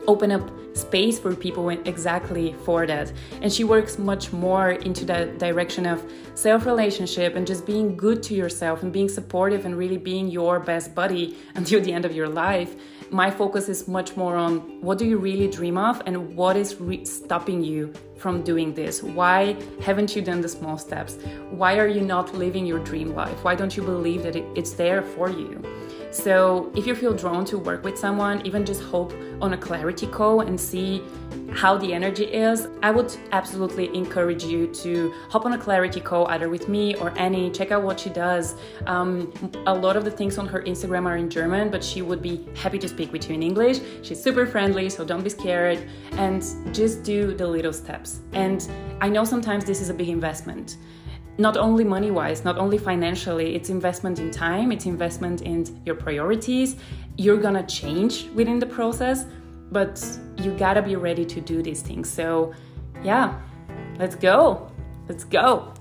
open 0.06 0.30
up 0.32 0.50
space 0.76 1.18
for 1.18 1.34
people 1.34 1.68
exactly 1.70 2.54
for 2.64 2.86
that. 2.86 3.12
And 3.42 3.52
she 3.52 3.64
works 3.64 3.98
much 3.98 4.32
more 4.32 4.72
into 4.72 5.04
that 5.06 5.38
direction 5.38 5.86
of 5.86 6.04
self 6.34 6.66
relationship 6.66 7.34
and 7.34 7.46
just 7.46 7.66
being 7.66 7.96
good 7.96 8.22
to 8.24 8.34
yourself 8.34 8.82
and 8.82 8.92
being 8.92 9.08
supportive 9.08 9.64
and 9.64 9.76
really 9.76 9.96
being 9.96 10.28
your 10.28 10.60
best 10.60 10.94
buddy 10.94 11.36
until 11.54 11.80
the 11.80 11.92
end 11.92 12.04
of 12.04 12.14
your 12.14 12.28
life. 12.28 12.74
My 13.10 13.30
focus 13.30 13.68
is 13.68 13.86
much 13.86 14.16
more 14.16 14.36
on 14.36 14.80
what 14.80 14.98
do 14.98 15.06
you 15.06 15.16
really 15.16 15.48
dream 15.48 15.78
of 15.78 16.02
and 16.06 16.34
what 16.36 16.56
is 16.56 16.80
re- 16.80 17.04
stopping 17.04 17.62
you 17.62 17.92
from 18.18 18.42
doing 18.42 18.74
this? 18.74 19.02
Why 19.02 19.56
haven't 19.80 20.16
you 20.16 20.22
done 20.22 20.40
the 20.40 20.48
small 20.48 20.76
steps? 20.76 21.16
Why 21.50 21.78
are 21.78 21.86
you 21.86 22.00
not 22.00 22.34
living 22.34 22.66
your 22.66 22.80
dream 22.80 23.14
life? 23.14 23.44
Why 23.44 23.54
don't 23.54 23.76
you 23.76 23.84
believe 23.84 24.24
that 24.24 24.34
it, 24.34 24.44
it's 24.56 24.72
there 24.72 25.02
for 25.02 25.30
you? 25.30 25.62
So, 26.16 26.72
if 26.74 26.86
you 26.86 26.94
feel 26.94 27.12
drawn 27.12 27.44
to 27.44 27.58
work 27.58 27.84
with 27.84 27.98
someone, 27.98 28.44
even 28.46 28.64
just 28.64 28.82
hope 28.82 29.12
on 29.42 29.52
a 29.52 29.56
clarity 29.56 30.06
call 30.06 30.40
and 30.40 30.58
see 30.58 31.02
how 31.52 31.76
the 31.76 31.92
energy 31.92 32.24
is, 32.24 32.68
I 32.82 32.90
would 32.90 33.14
absolutely 33.32 33.94
encourage 33.94 34.42
you 34.42 34.66
to 34.68 35.12
hop 35.28 35.44
on 35.44 35.52
a 35.52 35.58
clarity 35.58 36.00
call 36.00 36.26
either 36.28 36.48
with 36.48 36.68
me 36.68 36.94
or 36.96 37.12
Annie. 37.18 37.50
Check 37.50 37.70
out 37.70 37.82
what 37.82 38.00
she 38.00 38.08
does. 38.08 38.54
Um, 38.86 39.30
a 39.66 39.74
lot 39.74 39.94
of 39.96 40.06
the 40.06 40.10
things 40.10 40.38
on 40.38 40.46
her 40.46 40.62
Instagram 40.62 41.04
are 41.04 41.18
in 41.18 41.28
German, 41.28 41.70
but 41.70 41.84
she 41.84 42.00
would 42.00 42.22
be 42.22 42.48
happy 42.54 42.78
to 42.78 42.88
speak 42.88 43.12
with 43.12 43.28
you 43.28 43.34
in 43.34 43.42
English. 43.42 43.80
She's 44.02 44.20
super 44.20 44.46
friendly, 44.46 44.88
so 44.88 45.04
don't 45.04 45.22
be 45.22 45.30
scared 45.30 45.86
and 46.12 46.42
just 46.72 47.02
do 47.02 47.34
the 47.34 47.46
little 47.46 47.74
steps. 47.74 48.20
And 48.32 48.66
I 49.02 49.10
know 49.10 49.24
sometimes 49.24 49.66
this 49.66 49.82
is 49.82 49.90
a 49.90 49.94
big 49.94 50.08
investment 50.08 50.78
not 51.38 51.56
only 51.56 51.84
money 51.84 52.10
wise, 52.10 52.44
not 52.44 52.56
only 52.56 52.78
financially, 52.78 53.54
it's 53.54 53.68
investment 53.68 54.18
in 54.18 54.30
time, 54.30 54.72
it's 54.72 54.86
investment 54.86 55.42
in 55.42 55.82
your 55.84 55.94
priorities. 55.94 56.76
You're 57.16 57.40
gonna 57.40 57.66
change 57.66 58.28
within 58.34 58.58
the 58.58 58.66
process, 58.66 59.26
but 59.70 60.02
you 60.38 60.52
gotta 60.52 60.82
be 60.82 60.96
ready 60.96 61.24
to 61.26 61.40
do 61.40 61.62
these 61.62 61.82
things. 61.82 62.08
So, 62.08 62.54
yeah, 63.02 63.38
let's 63.98 64.14
go. 64.14 64.70
Let's 65.08 65.24
go. 65.24 65.72